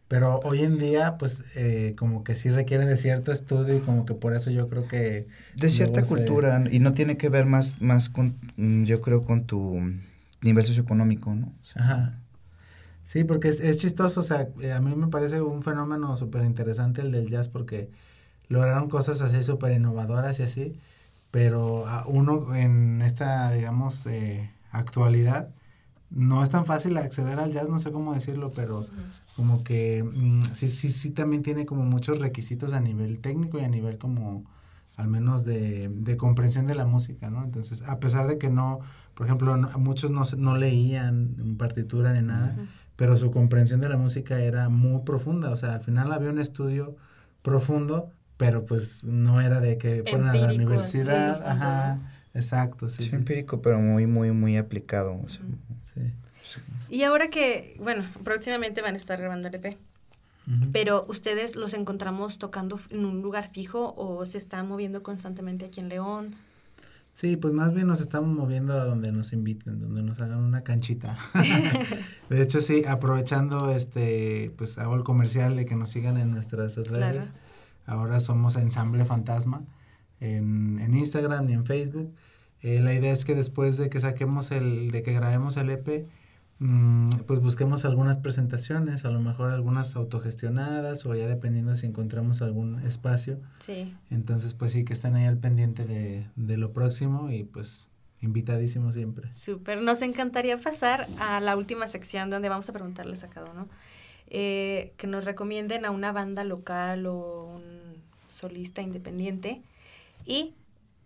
Pero 0.07 0.39
hoy 0.45 0.61
en 0.61 0.77
día, 0.77 1.17
pues, 1.17 1.43
eh, 1.57 1.93
como 1.97 2.23
que 2.23 2.35
sí 2.35 2.49
requiere 2.51 2.85
de 2.85 2.95
cierto 2.95 3.33
estudio 3.33 3.75
y 3.75 3.79
como 3.79 4.05
que 4.05 4.13
por 4.13 4.33
eso 4.33 4.49
yo 4.49 4.69
creo 4.69 4.87
que... 4.87 5.27
De 5.57 5.69
cierta 5.69 6.03
cultura, 6.03 6.63
y 6.71 6.79
no 6.79 6.93
tiene 6.93 7.17
que 7.17 7.27
ver 7.27 7.45
más, 7.45 7.81
más 7.81 8.07
con, 8.07 8.37
mm, 8.55 8.85
yo 8.85 9.01
creo, 9.01 9.25
con 9.25 9.45
tu 9.45 9.81
nivel 10.41 10.65
socioeconómico, 10.65 11.35
¿no? 11.35 11.53
Ajá. 11.75 12.21
Sí, 13.03 13.25
porque 13.25 13.49
es, 13.49 13.59
es 13.59 13.77
chistoso, 13.77 14.21
o 14.21 14.23
sea, 14.23 14.47
eh, 14.61 14.71
a 14.71 14.79
mí 14.79 14.95
me 14.95 15.07
parece 15.07 15.41
un 15.41 15.63
fenómeno 15.63 16.15
súper 16.15 16.45
interesante 16.45 17.01
el 17.01 17.11
del 17.11 17.29
jazz 17.29 17.49
porque 17.49 17.89
lograron 18.47 18.87
cosas 18.87 19.21
así 19.21 19.43
súper 19.43 19.73
innovadoras 19.73 20.39
y 20.39 20.43
así, 20.43 20.79
pero 21.35 21.83
uno 22.05 22.55
en 22.55 23.01
esta, 23.01 23.51
digamos, 23.51 24.05
eh, 24.05 24.49
actualidad, 24.71 25.49
no 26.09 26.41
es 26.41 26.49
tan 26.49 26.65
fácil 26.65 26.95
acceder 26.95 27.39
al 27.39 27.51
jazz, 27.51 27.67
no 27.67 27.77
sé 27.77 27.91
cómo 27.91 28.13
decirlo, 28.13 28.53
pero 28.55 28.85
como 29.35 29.61
que 29.65 30.01
mm, 30.01 30.43
sí, 30.53 30.69
sí, 30.69 30.89
sí 30.89 31.11
también 31.11 31.43
tiene 31.43 31.65
como 31.65 31.83
muchos 31.83 32.19
requisitos 32.19 32.71
a 32.71 32.79
nivel 32.79 33.19
técnico 33.19 33.59
y 33.59 33.65
a 33.65 33.67
nivel 33.67 33.97
como 33.97 34.45
al 34.95 35.09
menos 35.09 35.43
de, 35.43 35.89
de 35.89 36.15
comprensión 36.15 36.67
de 36.67 36.75
la 36.75 36.85
música, 36.85 37.29
¿no? 37.29 37.43
Entonces, 37.43 37.81
a 37.81 37.99
pesar 37.99 38.27
de 38.27 38.37
que 38.37 38.49
no, 38.49 38.79
por 39.13 39.25
ejemplo, 39.25 39.57
muchos 39.77 40.11
no, 40.11 40.23
no 40.37 40.55
leían 40.55 41.57
partitura 41.57 42.13
ni 42.13 42.25
nada, 42.25 42.55
pero 42.95 43.17
su 43.17 43.31
comprensión 43.31 43.81
de 43.81 43.89
la 43.89 43.97
música 43.97 44.39
era 44.39 44.69
muy 44.69 45.01
profunda, 45.01 45.51
o 45.51 45.57
sea, 45.57 45.73
al 45.73 45.83
final 45.83 46.13
había 46.13 46.29
un 46.29 46.39
estudio 46.39 46.95
profundo, 47.41 48.13
pero 48.37 48.65
pues 48.65 49.03
no 49.03 49.41
era 49.41 49.59
de 49.59 49.77
que 49.77 50.03
fueran 50.03 50.29
a 50.29 50.35
la 50.35 50.53
universidad, 50.53 51.45
ajá, 51.45 51.99
exacto, 52.33 52.89
sí, 52.89 53.09
sí, 53.09 53.15
empírico, 53.15 53.61
pero 53.61 53.79
muy, 53.79 54.07
muy, 54.07 54.31
muy 54.31 54.57
aplicado, 54.57 55.21
sí. 55.27 55.39
Y 56.89 57.03
ahora 57.03 57.29
que, 57.29 57.75
bueno, 57.79 58.03
próximamente 58.23 58.81
van 58.81 58.93
a 58.93 58.97
estar 58.97 59.19
grabando 59.19 59.47
el 59.47 59.55
EP, 59.55 59.77
pero 60.71 61.05
ustedes 61.07 61.55
los 61.55 61.73
encontramos 61.73 62.37
tocando 62.37 62.79
en 62.91 63.05
un 63.05 63.21
lugar 63.21 63.49
fijo 63.51 63.95
o 63.97 64.23
se 64.25 64.37
están 64.37 64.67
moviendo 64.67 65.01
constantemente 65.01 65.65
aquí 65.65 65.79
en 65.79 65.89
León. 65.89 66.35
Sí, 67.15 67.37
pues 67.37 67.53
más 67.53 67.73
bien 67.73 67.87
nos 67.87 68.01
estamos 68.01 68.29
moviendo 68.29 68.73
a 68.73 68.83
donde 68.83 69.11
nos 69.11 69.31
inviten, 69.31 69.79
donde 69.79 70.03
nos 70.03 70.19
hagan 70.19 70.39
una 70.39 70.63
canchita. 70.63 71.17
de 72.29 72.41
hecho, 72.41 72.59
sí, 72.59 72.83
aprovechando 72.85 73.71
este, 73.71 74.51
pues 74.57 74.77
hago 74.77 74.95
el 74.95 75.03
comercial 75.03 75.55
de 75.55 75.65
que 75.65 75.75
nos 75.75 75.89
sigan 75.89 76.17
en 76.17 76.31
nuestras 76.31 76.75
redes. 76.75 77.31
Ahora 77.85 78.19
somos 78.19 78.55
Ensamble 78.55 79.05
Fantasma 79.05 79.63
en, 80.19 80.79
en 80.79 80.93
Instagram 80.95 81.49
y 81.49 81.53
en 81.53 81.65
Facebook. 81.65 82.13
Eh, 82.61 82.79
la 82.79 82.93
idea 82.93 83.11
es 83.11 83.25
que 83.25 83.35
después 83.35 83.77
de 83.77 83.89
que 83.89 83.99
saquemos 83.99 84.51
el, 84.51 84.91
de 84.91 85.03
que 85.03 85.13
grabemos 85.13 85.57
el 85.57 85.69
EP, 85.69 86.07
Mm, 86.59 87.07
pues 87.27 87.41
busquemos 87.41 87.83
algunas 87.83 88.17
presentaciones, 88.17 89.03
a 89.03 89.11
lo 89.11 89.19
mejor 89.19 89.51
algunas 89.51 89.95
autogestionadas 89.97 91.05
o 91.05 91.13
ya 91.13 91.27
dependiendo 91.27 91.75
si 91.75 91.85
encontramos 91.85 92.41
algún 92.41 92.79
espacio. 92.85 93.39
Sí. 93.59 93.93
Entonces, 94.09 94.53
pues 94.53 94.71
sí, 94.71 94.85
que 94.85 94.93
estén 94.93 95.15
ahí 95.15 95.25
al 95.25 95.37
pendiente 95.37 95.85
de, 95.85 96.29
de 96.35 96.57
lo 96.57 96.71
próximo 96.71 97.29
y 97.29 97.43
pues 97.43 97.89
invitadísimo 98.21 98.93
siempre. 98.93 99.33
Súper, 99.33 99.81
nos 99.81 100.01
encantaría 100.01 100.57
pasar 100.57 101.07
a 101.19 101.41
la 101.41 101.57
última 101.57 101.89
sección 101.89 102.29
donde 102.29 102.47
vamos 102.47 102.69
a 102.69 102.73
preguntarles 102.73 103.23
a 103.25 103.29
cada 103.29 103.51
uno 103.51 103.67
eh, 104.27 104.93
que 104.97 105.07
nos 105.07 105.25
recomienden 105.25 105.85
a 105.85 105.91
una 105.91 106.11
banda 106.11 106.43
local 106.43 107.05
o 107.05 107.45
un 107.55 108.03
solista 108.29 108.81
independiente 108.81 109.61
y 110.25 110.53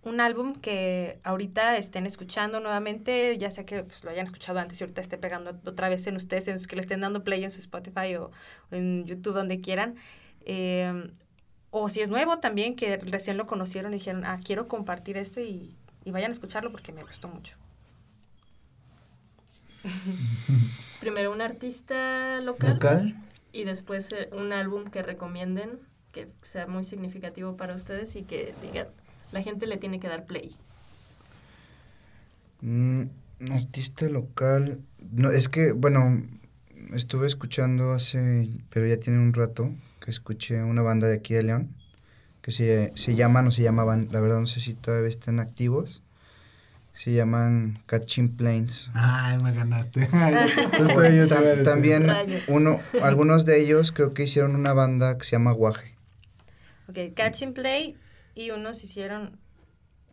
un 0.04 0.22
álbum 0.22 0.56
que 0.56 1.20
ahorita 1.24 1.78
estén 1.78 2.06
escuchando 2.06 2.60
nuevamente, 2.60 3.38
ya 3.38 3.52
sea 3.52 3.66
que 3.66 3.84
pues, 3.84 4.04
lo 4.04 4.12
hayan 4.12 4.26
escuchado 4.26 4.60
antes 4.60 4.80
y 4.80 4.84
ahorita 4.84 5.02
esté 5.02 5.18
pegando 5.18 5.60
otra 5.66 5.90
vez 5.90 6.08
en 6.08 6.16
ustedes, 6.16 6.48
en 6.48 6.58
que 6.64 6.76
le 6.76 6.82
estén 6.82 7.02
dando 7.02 7.24
play 7.24 7.44
en 7.44 7.52
su 7.52 7.60
Spotify 7.60 8.16
o, 8.16 8.32
en 8.72 9.04
YouTube, 9.06 9.34
donde 9.34 9.60
quieran. 9.60 9.96
Eh, 10.46 11.12
o 11.72 11.90
si 11.90 12.02
es 12.02 12.10
nuevo 12.10 12.40
también, 12.40 12.76
que 12.76 12.98
recién 12.98 13.38
lo 13.38 13.46
conocieron 13.46 13.92
y 13.94 13.98
dijeron, 13.98 14.24
ah, 14.26 14.40
quiero 14.44 14.68
compartir 14.68 15.18
esto 15.18 15.42
y, 15.42 15.76
y 16.06 16.12
vayan 16.12 16.32
a 16.32 16.34
escucharlo 16.34 16.72
porque 16.72 16.94
me 16.94 17.04
gustó 17.04 17.28
mucho. 17.28 17.58
Primero 21.00 21.32
un 21.32 21.42
artista 21.42 22.40
local, 22.42 22.74
¿Local? 22.74 23.16
y 23.52 23.64
después 23.64 24.12
eh, 24.12 24.30
un 24.34 24.52
álbum 24.52 24.86
que 24.86 25.02
recomienden 25.02 25.80
que 26.12 26.28
sea 26.44 26.68
muy 26.68 26.84
significativo 26.84 27.56
para 27.56 27.76
ustedes 27.76 28.16
y 28.16 28.24
que 28.24 28.54
digan, 28.62 28.88
la 29.32 29.42
gente 29.42 29.68
le 29.68 29.78
tiene 29.78 30.00
que 30.00 30.08
dar 30.08 30.26
play. 30.26 30.56
Mm, 32.62 33.04
artista 33.52 34.08
local. 34.08 34.80
No, 35.12 35.32
es 35.32 35.50
que, 35.50 35.72
bueno, 35.72 36.24
estuve 36.94 37.28
escuchando 37.28 37.94
hace, 37.94 38.50
pero 38.70 38.88
ya 38.88 39.00
tiene 39.00 39.20
un 39.20 39.34
rato, 39.34 39.72
que 40.02 40.12
escuché 40.12 40.64
una 40.64 40.82
banda 40.82 41.08
de 41.08 41.16
aquí 41.16 41.34
de 41.36 41.44
León, 41.44 41.76
que 42.42 42.52
se, 42.52 42.92
se 42.96 43.16
llaman 43.16 43.48
o 43.48 43.52
se 43.52 43.62
llamaban, 43.62 44.08
la 44.12 44.20
verdad 44.20 44.40
no 44.40 44.48
sé 44.48 44.60
si 44.60 44.74
todavía 44.74 45.10
están 45.10 45.40
activos, 45.40 46.02
se 47.00 47.14
llaman 47.14 47.76
Catching 47.86 48.36
Planes. 48.36 48.89
Ay, 48.93 49.38
me 49.38 49.54
ganaste. 49.54 50.06
Tam- 51.30 51.64
también 51.64 52.08
Rayos. 52.08 52.43
uno, 52.50 52.82
algunos 53.02 53.45
de 53.45 53.62
ellos 53.62 53.93
creo 53.93 54.14
que 54.14 54.24
hicieron 54.24 54.54
una 54.54 54.74
banda 54.74 55.18
que 55.18 55.24
se 55.24 55.32
llama 55.32 55.54
Guaje. 55.54 55.95
Ok, 56.89 56.97
Catch 57.16 57.43
and 57.43 57.54
Play 57.54 57.95
y 58.36 58.52
unos 58.52 58.84
hicieron 58.84 59.39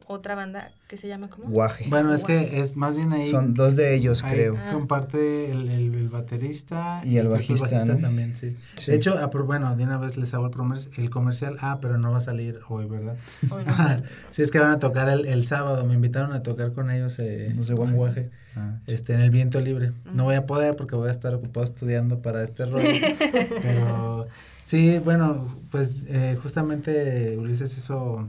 otra 0.09 0.35
banda 0.35 0.71
que 0.89 0.97
se 0.97 1.09
llama 1.09 1.29
¿cómo? 1.29 1.49
Guaje. 1.49 1.87
Bueno, 1.89 2.15
es 2.15 2.25
que 2.25 2.61
es 2.61 2.77
más 2.77 2.95
bien 2.97 3.13
ahí. 3.13 3.29
Son 3.31 3.55
dos 3.55 3.75
de 3.77 3.95
ellos, 3.95 4.23
ahí 4.25 4.35
creo. 4.35 4.57
Ah. 4.57 4.73
comparte 4.73 5.51
el, 5.51 5.69
el- 5.69 5.95
el 5.95 6.09
baterista 6.09 7.01
Y 7.05 7.19
el 7.19 7.29
bajista, 7.29 7.85
¿no? 7.85 7.99
también, 7.99 8.37
sí. 8.37 8.57
Sí. 8.77 8.91
De 8.93 8.97
hecho, 8.97 9.17
bueno, 9.45 9.75
de 9.77 9.85
una 9.85 9.99
vez 9.99 10.17
les 10.17 10.33
hago 10.35 10.47
el, 10.47 10.53
promer- 10.53 10.89
el 10.99 11.11
comercial. 11.11 11.57
Ah, 11.61 11.79
pero 11.81 11.99
no 11.99 12.13
va 12.13 12.19
a 12.19 12.21
salir 12.21 12.61
hoy, 12.69 12.87
¿verdad? 12.87 13.17
Hoy 13.51 13.65
no 13.65 13.77
sé. 13.77 13.97
sí, 14.31 14.43
es 14.43 14.51
que 14.51 14.59
van 14.61 14.71
a 14.71 14.79
tocar 14.79 15.09
el, 15.09 15.27
el 15.27 15.45
sábado. 15.47 15.85
Me 15.85 15.95
invitaron 15.95 16.33
a 16.33 16.43
tocar 16.43 16.73
con 16.73 16.91
ellos 16.91 17.19
eh, 17.19 17.53
de 17.55 17.55
con 17.75 17.77
Guaje. 17.77 17.95
Guaje, 17.95 18.31
Ah, 18.59 18.79
este, 18.87 19.13
en 19.13 19.21
el 19.21 19.31
viento 19.31 19.61
libre. 19.61 19.93
No 20.15 20.25
voy 20.25 20.35
a 20.35 20.47
poder 20.47 20.77
porque 20.77 20.97
voy 20.97 21.09
a 21.09 21.13
estar 21.13 21.35
ocupado 21.35 21.67
estudiando 21.67 22.21
para 22.23 22.43
este 22.43 22.65
rollo. 22.65 22.89
pero 23.63 24.29
sí, 24.63 24.99
bueno, 25.05 25.47
pues 25.71 26.05
eh, 26.09 26.39
justamente 26.43 27.37
Ulises 27.39 27.77
hizo 27.77 28.27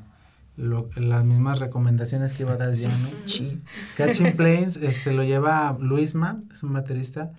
lo- 0.58 0.90
las 0.96 1.24
mismas 1.24 1.60
recomendaciones 1.60 2.34
que 2.34 2.44
iba 2.44 2.54
a 2.54 2.58
dar 2.58 2.74
ya, 2.74 2.90
¿no? 2.90 3.10
sí. 3.26 3.62
Catching 3.98 4.36
Planes 4.36 4.76
este, 4.78 5.14
lo 5.14 5.24
lleva 5.24 5.78
Luisma, 5.80 6.42
es 6.52 6.64
un 6.64 6.74
baterista 6.74 7.32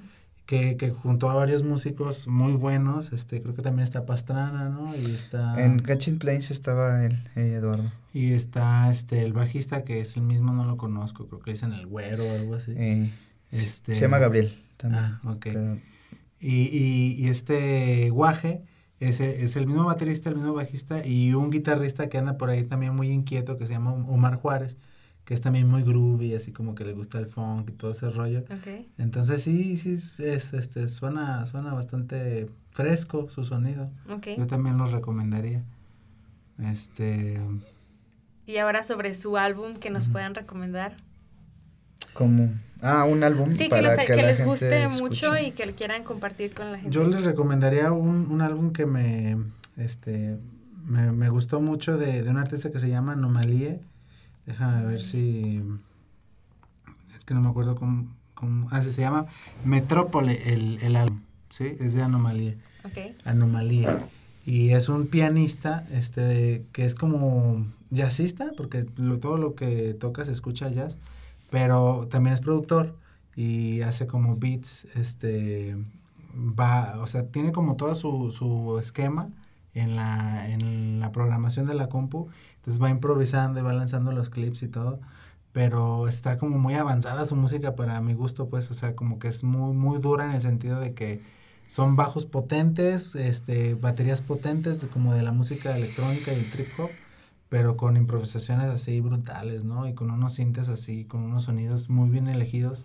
que, 0.47 0.79
que 0.79 0.91
juntó 0.91 1.29
a 1.29 1.35
varios 1.35 1.63
músicos 1.63 2.27
muy 2.27 2.53
buenos. 2.53 3.13
Este, 3.13 3.43
creo 3.43 3.55
que 3.55 3.61
también 3.61 3.85
está 3.85 4.07
Pastrana, 4.07 4.71
¿no? 4.71 4.95
Y 4.97 5.11
está, 5.15 5.63
En 5.63 5.81
Catching 5.81 6.19
Planes 6.19 6.51
estaba 6.51 7.05
él, 7.05 7.19
eh, 7.37 7.53
Eduardo. 7.59 7.91
y 8.15 8.33
está 8.33 8.91
este, 8.91 9.23
el 9.23 9.35
bajista 9.35 9.85
que 9.85 10.01
es 10.01 10.17
el 10.17 10.23
mismo, 10.23 10.55
no 10.55 10.65
lo 10.65 10.79
conozco, 10.79 11.27
creo 11.27 11.41
que 11.41 11.51
le 11.51 11.53
dicen 11.55 11.75
el 11.75 11.87
güero 11.87 12.25
o 12.25 12.33
algo 12.35 12.55
así. 12.55 12.73
Eh, 12.77 13.11
Este- 13.51 13.95
Se 13.95 14.01
llama 14.03 14.19
Gabriel 14.19 14.55
también. 14.79 15.03
Ah, 15.05 15.21
ok. 15.25 15.41
pero- 15.43 15.79
Y, 16.41 16.63
y, 16.73 17.17
y 17.19 17.29
este 17.29 18.09
Guaje 18.11 18.63
es 19.01 19.21
el, 19.21 19.31
es 19.31 19.57
el 19.57 19.67
mismo 19.67 19.85
baterista, 19.85 20.31
el 20.31 20.37
mismo 20.37 20.55
bajista 20.55 21.07
y 21.07 21.35
un 21.35 21.51
guitarrista 21.51 22.09
que 22.09 22.19
anda 22.19 22.37
por 22.37 22.51
ahí 22.51 22.65
también 22.65 22.95
muy 22.95 23.11
inquieto 23.11 23.57
que 23.57 23.67
se 23.67 23.75
llama 23.75 23.93
Omar 23.93 24.37
Juárez, 24.37 24.79
que 25.25 25.35
es 25.35 25.41
también 25.41 25.69
muy 25.69 25.83
groovy, 25.83 26.35
así 26.35 26.53
como 26.53 26.75
que 26.75 26.85
le 26.85 26.95
gusta 26.95 27.19
el 27.19 27.29
funk 27.29 27.71
y 27.71 27.73
todo 27.73 27.93
ese 27.93 28.11
rollo. 28.11 28.45
Ok. 28.51 28.87
Entonces 28.99 29.43
sí, 29.43 29.77
sí, 29.77 29.93
es, 29.93 30.21
es, 30.21 30.55
este, 30.55 30.89
suena, 30.89 31.45
suena 31.47 31.75
bastante 31.75 32.51
fresco 32.71 33.29
su 33.31 33.45
sonido. 33.45 33.91
Yo 34.37 34.47
también 34.47 34.79
los 34.79 34.91
recomendaría. 34.91 35.65
Este, 36.59 37.41
Y 38.47 38.57
ahora 38.57 38.83
sobre 38.83 39.15
su 39.15 39.37
álbum 39.37 39.75
que 39.75 39.91
nos 39.91 40.09
puedan 40.09 40.35
recomendar. 40.35 40.97
Como, 42.15 42.51
ah, 42.83 43.05
un 43.05 43.23
álbum 43.25 43.51
Sí, 43.53 43.65
que 43.65 43.71
para 43.71 43.83
les, 43.83 43.99
que, 43.99 44.05
que 44.07 44.17
la 44.17 44.23
les 44.23 44.37
gente 44.39 44.49
guste 44.51 44.89
mucho 44.89 45.35
escuche. 45.35 45.43
y 45.49 45.51
que 45.53 45.73
quieran 45.73 46.05
compartir 46.05 46.55
con 46.55 46.71
la 46.73 46.79
gente. 46.79 46.91
yo 46.95 47.07
les 47.07 47.23
recomendaría 47.25 47.93
un, 47.93 48.31
un 48.31 48.41
álbum 48.43 48.73
que 48.73 48.87
me, 48.87 49.37
este, 49.77 50.39
me, 50.87 51.13
me 51.13 51.29
gustó 51.29 51.61
mucho 51.61 51.97
de, 51.99 52.23
de 52.23 52.31
un 52.31 52.39
artista 52.39 52.71
que 52.73 52.81
se 52.81 52.89
llama 52.89 53.13
Anomalie. 53.13 53.81
Déjame 54.47 54.87
ver 54.87 55.01
si, 55.03 55.63
es 57.17 57.25
que 57.25 57.35
no 57.35 57.41
me 57.41 57.49
acuerdo 57.49 57.77
cómo, 57.77 58.07
cómo 58.35 58.67
ah, 58.71 58.83
sí, 58.83 58.91
se 58.91 59.01
llama 59.03 59.27
Metrópole 59.65 60.53
el, 60.53 60.79
el 60.83 60.97
álbum, 60.97 61.21
¿sí? 61.51 61.77
Es 61.81 61.95
de 61.95 62.03
Anomalie. 62.03 62.57
Ok. 62.85 63.15
Anomalía. 63.25 63.99
Y 64.47 64.71
es 64.71 64.89
un 64.89 65.07
pianista 65.09 65.85
este 65.93 66.65
que 66.73 66.87
es 66.87 66.95
como 66.95 67.67
jazzista, 67.91 68.53
porque 68.57 68.87
lo- 68.97 69.19
todo 69.19 69.37
lo 69.37 69.55
que 69.55 69.93
toca 69.95 70.25
se 70.25 70.33
escucha 70.33 70.71
jazz, 70.71 70.99
pero 71.51 72.07
también 72.09 72.35
es 72.35 72.41
productor 72.41 72.97
y 73.37 73.83
hace 73.83 74.07
como 74.07 74.37
beats, 74.37 74.87
este 74.97 75.77
va, 76.35 77.01
o 77.01 77.07
sea, 77.07 77.29
tiene 77.31 77.53
como 77.53 77.77
todo 77.77 77.95
su, 77.95 78.31
su 78.33 78.79
esquema 78.79 79.31
en 79.75 79.97
la, 79.97 80.49
en 80.51 81.01
la 81.01 81.13
programación 81.13 81.67
de 81.67 81.75
la 81.75 81.89
compu, 81.89 82.29
entonces 82.57 82.83
va 82.83 82.91
improvisando 82.91 83.61
y 83.61 83.63
va 83.63 83.73
lanzando 83.73 84.13
los 84.13 84.31
clips 84.31 84.63
y 84.63 84.69
todo, 84.69 85.01
pero 85.53 86.09
está 86.09 86.39
como 86.39 86.59
muy 86.59 86.75
avanzada 86.75 87.27
su 87.27 87.37
música 87.37 87.77
para 87.77 88.01
mi 88.01 88.15
gusto, 88.15 88.49
pues, 88.49 88.71
o 88.71 88.75
sea, 88.75 88.95
como 88.95 89.19
que 89.19 89.29
es 89.29 89.45
muy, 89.45 89.75
muy 89.75 89.99
dura 90.01 90.25
en 90.25 90.33
el 90.33 90.41
sentido 90.41 90.81
de 90.81 90.95
que 90.95 91.23
son 91.67 91.97
bajos 91.97 92.27
potentes, 92.27 93.15
este, 93.15 93.75
baterías 93.75 94.23
potentes, 94.23 94.87
como 94.93 95.15
de 95.15 95.23
la 95.23 95.33
música 95.33 95.77
electrónica 95.77 96.33
y 96.33 96.43
trip 96.51 96.69
hop, 96.79 96.91
pero 97.49 97.77
con 97.77 97.97
improvisaciones 97.97 98.67
así 98.67 99.01
brutales, 99.01 99.65
¿no? 99.65 99.89
Y 99.89 99.95
con 99.95 100.11
unos 100.11 100.35
sintes 100.35 100.69
así, 100.69 101.05
con 101.05 101.23
unos 101.23 101.45
sonidos 101.45 101.89
muy 101.89 102.09
bien 102.11 102.29
elegidos, 102.29 102.85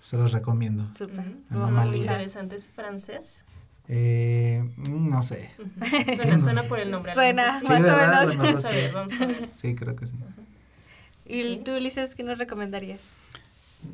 se 0.00 0.16
los 0.16 0.32
recomiendo. 0.32 0.86
Súper. 0.94 1.36
Vamos 1.50 1.80
a 1.80 1.84
escuchar. 1.84 2.12
Interesante, 2.14 2.56
es 2.56 2.68
francés. 2.68 3.44
Eh, 3.88 4.64
mm, 4.76 5.08
no 5.08 5.22
sé. 5.22 5.50
Suena, 6.16 6.40
suena 6.40 6.62
por 6.64 6.78
el 6.78 6.90
nombre. 6.90 7.12
Suena. 7.12 7.60
Sí, 7.60 7.68
Más 7.68 7.80
o 7.80 8.36
menos. 8.36 8.62
Sí. 8.62 8.68
ver, 8.68 8.92
vamos 8.92 9.20
a 9.20 9.26
ver. 9.26 9.48
Sí, 9.52 9.74
creo 9.74 9.96
que 9.96 10.06
sí. 10.06 10.14
¿Y 11.26 11.58
tú, 11.58 11.72
Ulises, 11.72 12.14
qué 12.14 12.22
nos 12.22 12.38
recomendarías? 12.38 13.00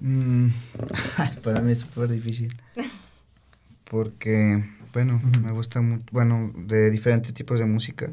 Mm, 0.01 0.49
para 1.43 1.61
mí 1.61 1.73
es 1.73 1.81
súper 1.81 2.09
difícil. 2.09 2.55
Porque, 3.85 4.65
bueno, 4.93 5.21
me 5.43 5.51
gusta 5.53 5.81
mucho, 5.81 6.05
bueno, 6.13 6.53
de 6.55 6.91
diferentes 6.91 7.35
tipos 7.35 7.59
de 7.59 7.65
música, 7.67 8.13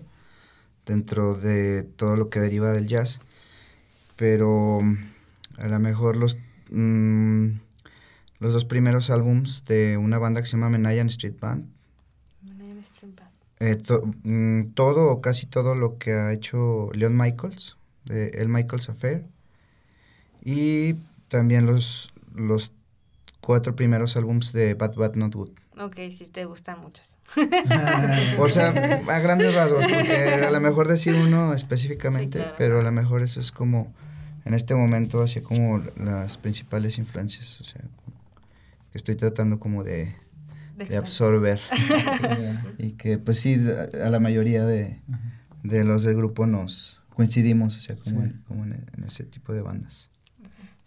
dentro 0.87 1.35
de 1.35 1.83
todo 1.83 2.15
lo 2.15 2.29
que 2.29 2.39
deriva 2.39 2.71
del 2.71 2.87
jazz. 2.87 3.19
Pero 4.15 4.79
mm, 4.81 4.95
a 5.59 5.67
lo 5.67 5.79
mejor 5.79 6.17
los, 6.17 6.37
mm, 6.71 7.47
los 8.39 8.53
dos 8.53 8.65
primeros 8.65 9.09
álbums 9.11 9.63
de 9.65 9.97
una 9.97 10.17
banda 10.17 10.41
que 10.41 10.47
se 10.47 10.53
llama 10.57 10.69
Menayan 10.69 11.07
Street 11.07 11.35
Band, 11.39 11.65
eh, 13.59 13.75
to- 13.75 14.03
mm, 14.23 14.73
todo 14.73 15.11
o 15.11 15.21
casi 15.21 15.45
todo 15.45 15.75
lo 15.75 15.97
que 15.97 16.13
ha 16.13 16.31
hecho 16.33 16.89
Leon 16.93 17.15
Michaels, 17.17 17.77
de 18.05 18.29
El 18.29 18.49
Michaels 18.49 18.89
Affair. 18.89 19.25
Y 20.43 20.93
también 21.27 21.65
los, 21.65 22.13
los 22.33 22.71
cuatro 23.41 23.75
primeros 23.75 24.15
álbums 24.15 24.53
de 24.53 24.73
Bad 24.75 24.95
Bad 24.95 25.15
Not 25.15 25.33
Good. 25.35 25.49
Ok, 25.79 25.95
sí, 26.11 26.25
te 26.31 26.45
gustan 26.45 26.79
muchos. 26.81 27.17
O 28.39 28.49
sea, 28.49 28.69
a 28.69 29.19
grandes 29.19 29.53
rasgos, 29.53 29.85
porque 29.85 30.45
a 30.47 30.51
lo 30.51 30.59
mejor 30.59 30.87
decir 30.87 31.13
uno 31.15 31.53
específicamente, 31.53 32.37
Sí, 32.39 32.43
claro. 32.43 32.55
pero 32.57 32.79
a 32.79 32.83
lo 32.83 32.91
mejor 32.91 33.21
eso 33.21 33.39
es 33.39 33.51
como, 33.51 33.93
en 34.45 34.53
este 34.53 34.75
momento, 34.75 35.21
así 35.21 35.41
como 35.41 35.83
las 35.97 36.37
principales 36.37 36.97
influencias, 36.97 37.59
o 37.61 37.63
sea, 37.63 37.81
que 37.81 38.97
estoy 38.97 39.15
tratando 39.15 39.59
como 39.59 39.83
de, 39.83 40.13
De 40.77 40.97
absorber. 40.97 41.59
y 42.77 42.91
que 42.93 43.17
pues 43.17 43.39
sí, 43.39 43.59
a 43.69 44.05
a 44.05 44.09
la 44.09 44.19
mayoría 44.19 44.65
de, 44.65 45.01
de 45.63 45.83
los 45.83 46.03
del 46.03 46.15
grupo 46.15 46.45
nos 46.47 47.01
coincidimos, 47.13 47.75
o 47.77 47.79
sea, 47.79 47.95
como, 47.95 48.21
Sí. 48.21 48.27
en, 48.27 48.43
como 48.47 48.63
en, 48.65 48.85
en 48.95 49.03
ese 49.03 49.23
tipo 49.25 49.53
de 49.53 49.61
bandas. 49.61 50.09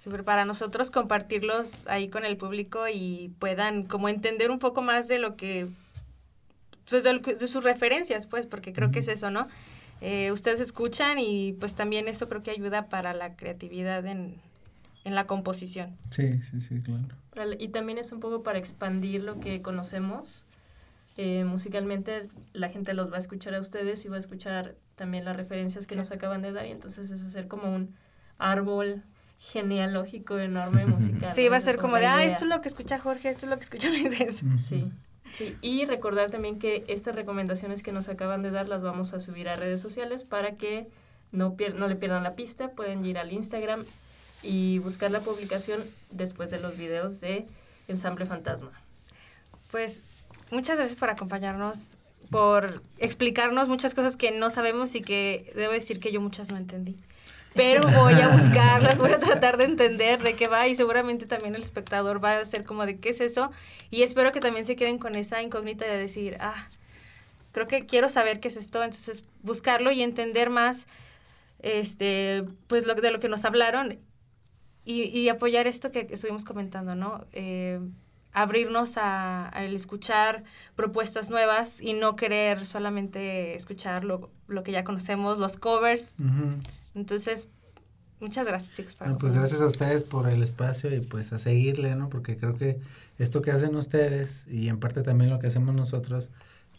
Súper 0.01 0.25
para 0.25 0.45
nosotros 0.47 0.91
compartirlos 0.91 1.87
ahí 1.87 2.09
con 2.09 2.25
el 2.25 2.37
público 2.39 2.89
y 2.89 3.33
puedan 3.39 3.85
como 3.85 4.09
entender 4.09 4.51
un 4.51 4.59
poco 4.59 4.81
más 4.81 5.09
de 5.09 5.19
lo 5.19 5.37
que, 5.37 5.69
pues 6.89 7.05
de, 7.05 7.13
lo 7.13 7.21
que- 7.21 7.35
de 7.35 7.47
sus 7.47 7.65
referencias, 7.65 8.27
pues, 8.27 8.47
porque 8.47 8.73
creo 8.73 8.91
que 8.91 9.01
es 9.01 9.09
eso, 9.09 9.31
¿no? 9.31 9.47
Eh, 10.01 10.33
ustedes 10.33 10.61
escuchan 10.61 11.19
y 11.19 11.53
pues 11.61 11.75
también 11.75 12.09
eso 12.09 12.29
creo 12.29 12.43
que 12.43 12.51
ayuda 12.51 12.89
para 12.89 13.13
la 13.13 13.37
creatividad 13.37 14.07
en, 14.07 14.37
en 15.05 15.15
la 15.15 15.27
composición. 15.27 15.97
Sí, 16.09 16.41
sí, 16.43 16.61
sí, 16.63 16.81
claro. 16.81 17.05
Y 17.59 17.69
también 17.69 17.99
es 17.99 18.11
un 18.13 18.21
poco 18.21 18.43
para 18.43 18.59
expandir 18.59 19.23
lo 19.23 19.39
que 19.39 19.61
conocemos. 19.63 20.47
Eh, 21.19 21.45
musicalmente 21.45 22.29
la 22.55 22.71
gente 22.71 22.95
los 22.95 23.13
va 23.13 23.17
a 23.17 23.19
escuchar 23.19 23.55
a 23.55 23.61
ustedes 23.61 24.03
y 24.07 24.09
va 24.09 24.17
a 24.17 24.19
escuchar 24.19 24.75
también 24.97 25.27
las 25.27 25.37
referencias 25.37 25.87
que 25.87 25.97
nos 25.97 26.11
acaban 26.11 26.41
de 26.41 26.53
dar 26.53 26.65
y 26.67 26.71
entonces 26.71 27.11
es 27.11 27.23
hacer 27.23 27.47
como 27.47 27.75
un 27.75 27.95
árbol 28.39 29.03
genealógico 29.41 30.39
enorme 30.39 30.85
musical. 30.87 31.33
Sí, 31.35 31.49
va 31.49 31.57
a 31.57 31.61
ser 31.61 31.79
como 31.79 31.97
de, 31.97 32.07
ah, 32.07 32.23
esto 32.25 32.45
es 32.45 32.51
lo 32.51 32.61
que 32.61 32.69
escucha 32.69 32.99
Jorge, 32.99 33.31
esto 33.31 33.47
es 33.47 33.51
lo 33.51 33.57
que 33.57 33.65
escucha 33.65 33.89
Ulises. 33.91 34.43
Sí, 34.63 34.93
sí. 35.35 35.57
Y 35.63 35.87
recordar 35.87 36.31
también 36.31 36.59
que 36.59 36.85
estas 36.89 37.15
recomendaciones 37.15 37.83
que 37.83 37.91
nos 37.91 38.09
acaban 38.09 38.43
de 38.43 38.51
dar 38.51 38.69
las 38.69 38.83
vamos 38.83 39.15
a 39.15 39.21
subir 39.21 39.49
a 39.49 39.57
redes 39.57 39.81
sociales 39.81 40.25
para 40.25 40.57
que 40.57 40.89
no, 41.33 41.57
pier- 41.57 41.75
no 41.75 41.89
le 41.89 41.97
pierdan 41.97 42.23
la 42.23 42.35
pista. 42.35 42.69
Pueden 42.73 43.05
ir 43.05 43.17
al 43.19 43.33
Instagram 43.33 43.85
y 44.43 44.79
buscar 44.81 45.11
la 45.11 45.21
publicación 45.21 45.83
después 46.11 46.51
de 46.51 46.61
los 46.61 46.77
videos 46.77 47.21
de 47.21 47.47
Ensamble 47.89 48.27
Fantasma. 48.27 48.71
Pues 49.71 50.03
muchas 50.51 50.77
gracias 50.77 50.99
por 50.99 51.09
acompañarnos, 51.11 51.97
por 52.31 52.83
explicarnos 52.99 53.69
muchas 53.69 53.95
cosas 53.95 54.17
que 54.17 54.33
no 54.33 54.51
sabemos 54.51 54.95
y 54.97 55.01
que 55.01 55.51
debo 55.57 55.73
decir 55.73 55.99
que 55.99 56.13
yo 56.13 56.21
muchas 56.21 56.51
no 56.51 56.57
entendí. 56.59 56.97
Pero 57.55 57.83
voy 57.83 58.15
a 58.15 58.29
buscarlas, 58.29 58.99
voy 58.99 59.11
a 59.11 59.19
tratar 59.19 59.57
de 59.57 59.65
entender 59.65 60.23
de 60.23 60.35
qué 60.37 60.49
va 60.49 60.69
y 60.69 60.75
seguramente 60.75 61.27
también 61.27 61.55
el 61.55 61.63
espectador 61.63 62.23
va 62.23 62.39
a 62.39 62.45
ser 62.45 62.65
como 62.65 62.87
de 62.87 62.99
qué 62.99 63.11
es 63.11 63.21
eso. 63.21 63.51
Y 63.91 64.03
espero 64.03 64.33
que 64.33 64.41
también 64.41 64.65
se 64.65 64.77
queden 64.77 64.99
con 64.99 65.17
esa 65.17 65.43
incógnita 65.43 65.85
de 65.85 65.97
decir, 65.97 66.37
ah, 66.41 66.69
creo 67.53 67.67
que 67.67 67.87
quiero 67.87 68.09
saber 68.09 68.41
qué 68.41 68.49
es 68.49 68.57
esto, 68.57 68.83
entonces 68.83 69.23
buscarlo 69.43 69.91
y 69.91 70.03
entender 70.03 70.51
más 70.51 70.87
este, 71.59 72.45
pues 72.69 72.87
lo, 72.87 72.95
de 72.95 73.11
lo 73.11 73.21
que 73.21 73.29
nos 73.29 73.45
hablaron 73.45 73.99
y, 74.85 75.03
y 75.03 75.29
apoyar 75.29 75.67
esto 75.67 75.91
que 75.93 76.07
estuvimos 76.11 76.45
comentando, 76.45 76.95
¿no? 76.95 77.27
Eh, 77.33 77.81
abrirnos 78.33 78.97
a, 78.97 79.51
escuchar 79.73 80.45
propuestas 80.77 81.31
nuevas 81.31 81.81
y 81.81 81.95
no 81.95 82.17
querer 82.17 82.65
solamente 82.65 83.57
escuchar 83.57 84.05
lo, 84.05 84.31
que 84.65 84.73
ya 84.73 84.85
conocemos, 84.85 85.39
los 85.39 85.59
covers. 85.59 86.13
Uh. 86.19 86.61
Entonces, 86.95 87.49
muchas 88.21 88.47
gracias, 88.47 88.77
chicos. 88.77 88.97
Bueno, 88.99 89.19
pues 89.19 89.33
gracias 89.33 89.61
a 89.61 89.67
ustedes 89.67 90.05
por 90.05 90.29
el 90.29 90.43
espacio 90.43 90.95
y 90.95 91.01
pues 91.01 91.33
a 91.33 91.39
seguirle, 91.39 91.95
¿no? 91.97 92.09
Porque 92.09 92.37
creo 92.37 92.57
que 92.57 92.81
esto 93.19 93.43
que 93.43 93.51
hacen 93.51 93.75
ustedes 93.77 94.47
y 94.49 94.69
en 94.69 94.79
parte 94.79 95.03
también 95.03 95.31
lo 95.31 95.39
que 95.39 95.47
hacemos 95.47 95.75
nosotros 95.75 96.31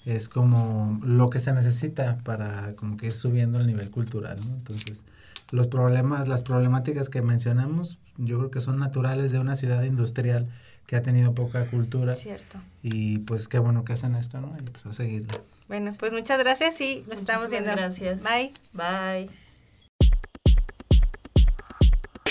es 0.06 0.30
como 0.30 1.00
lo 1.04 1.30
que 1.30 1.40
se 1.40 1.54
necesita 1.54 2.18
para 2.24 2.76
como 2.76 2.98
que 2.98 3.08
ir 3.08 3.14
subiendo 3.14 3.60
el 3.60 3.68
nivel 3.68 3.92
cultural, 3.92 4.40
¿no? 4.46 4.56
Entonces, 4.56 5.04
los 5.52 5.68
problemas, 5.68 6.28
las 6.28 6.42
problemáticas 6.42 7.10
que 7.10 7.22
mencionamos, 7.22 8.00
yo 8.18 8.40
creo 8.40 8.52
que 8.52 8.62
son 8.62 8.80
naturales 8.80 9.32
de 9.32 9.40
una 9.40 9.56
ciudad 9.56 9.84
industrial 9.84 10.48
que 10.88 10.96
ha 10.96 11.04
tenido 11.04 11.34
poca 11.34 11.70
cultura. 11.70 12.16
Cierto. 12.16 12.60
Y 12.82 13.20
pues 13.20 13.48
qué 13.48 13.60
bueno 13.60 13.86
que 13.86 13.94
hacen 13.94 14.16
esto, 14.16 14.42
¿no? 14.42 14.56
Y 14.60 14.64
pues 14.64 14.86
a 14.86 14.94
seguirlo. 14.94 15.44
Bueno, 15.68 15.92
pues 15.98 16.12
muchas 16.12 16.40
gracias 16.40 16.82
y 16.82 16.98
nos 17.08 17.08
Muchísimas 17.08 17.20
estamos 17.20 17.52
viendo. 17.52 17.72
Gracias. 17.72 18.24
Bye. 18.24 18.52
Bye. 18.74 19.41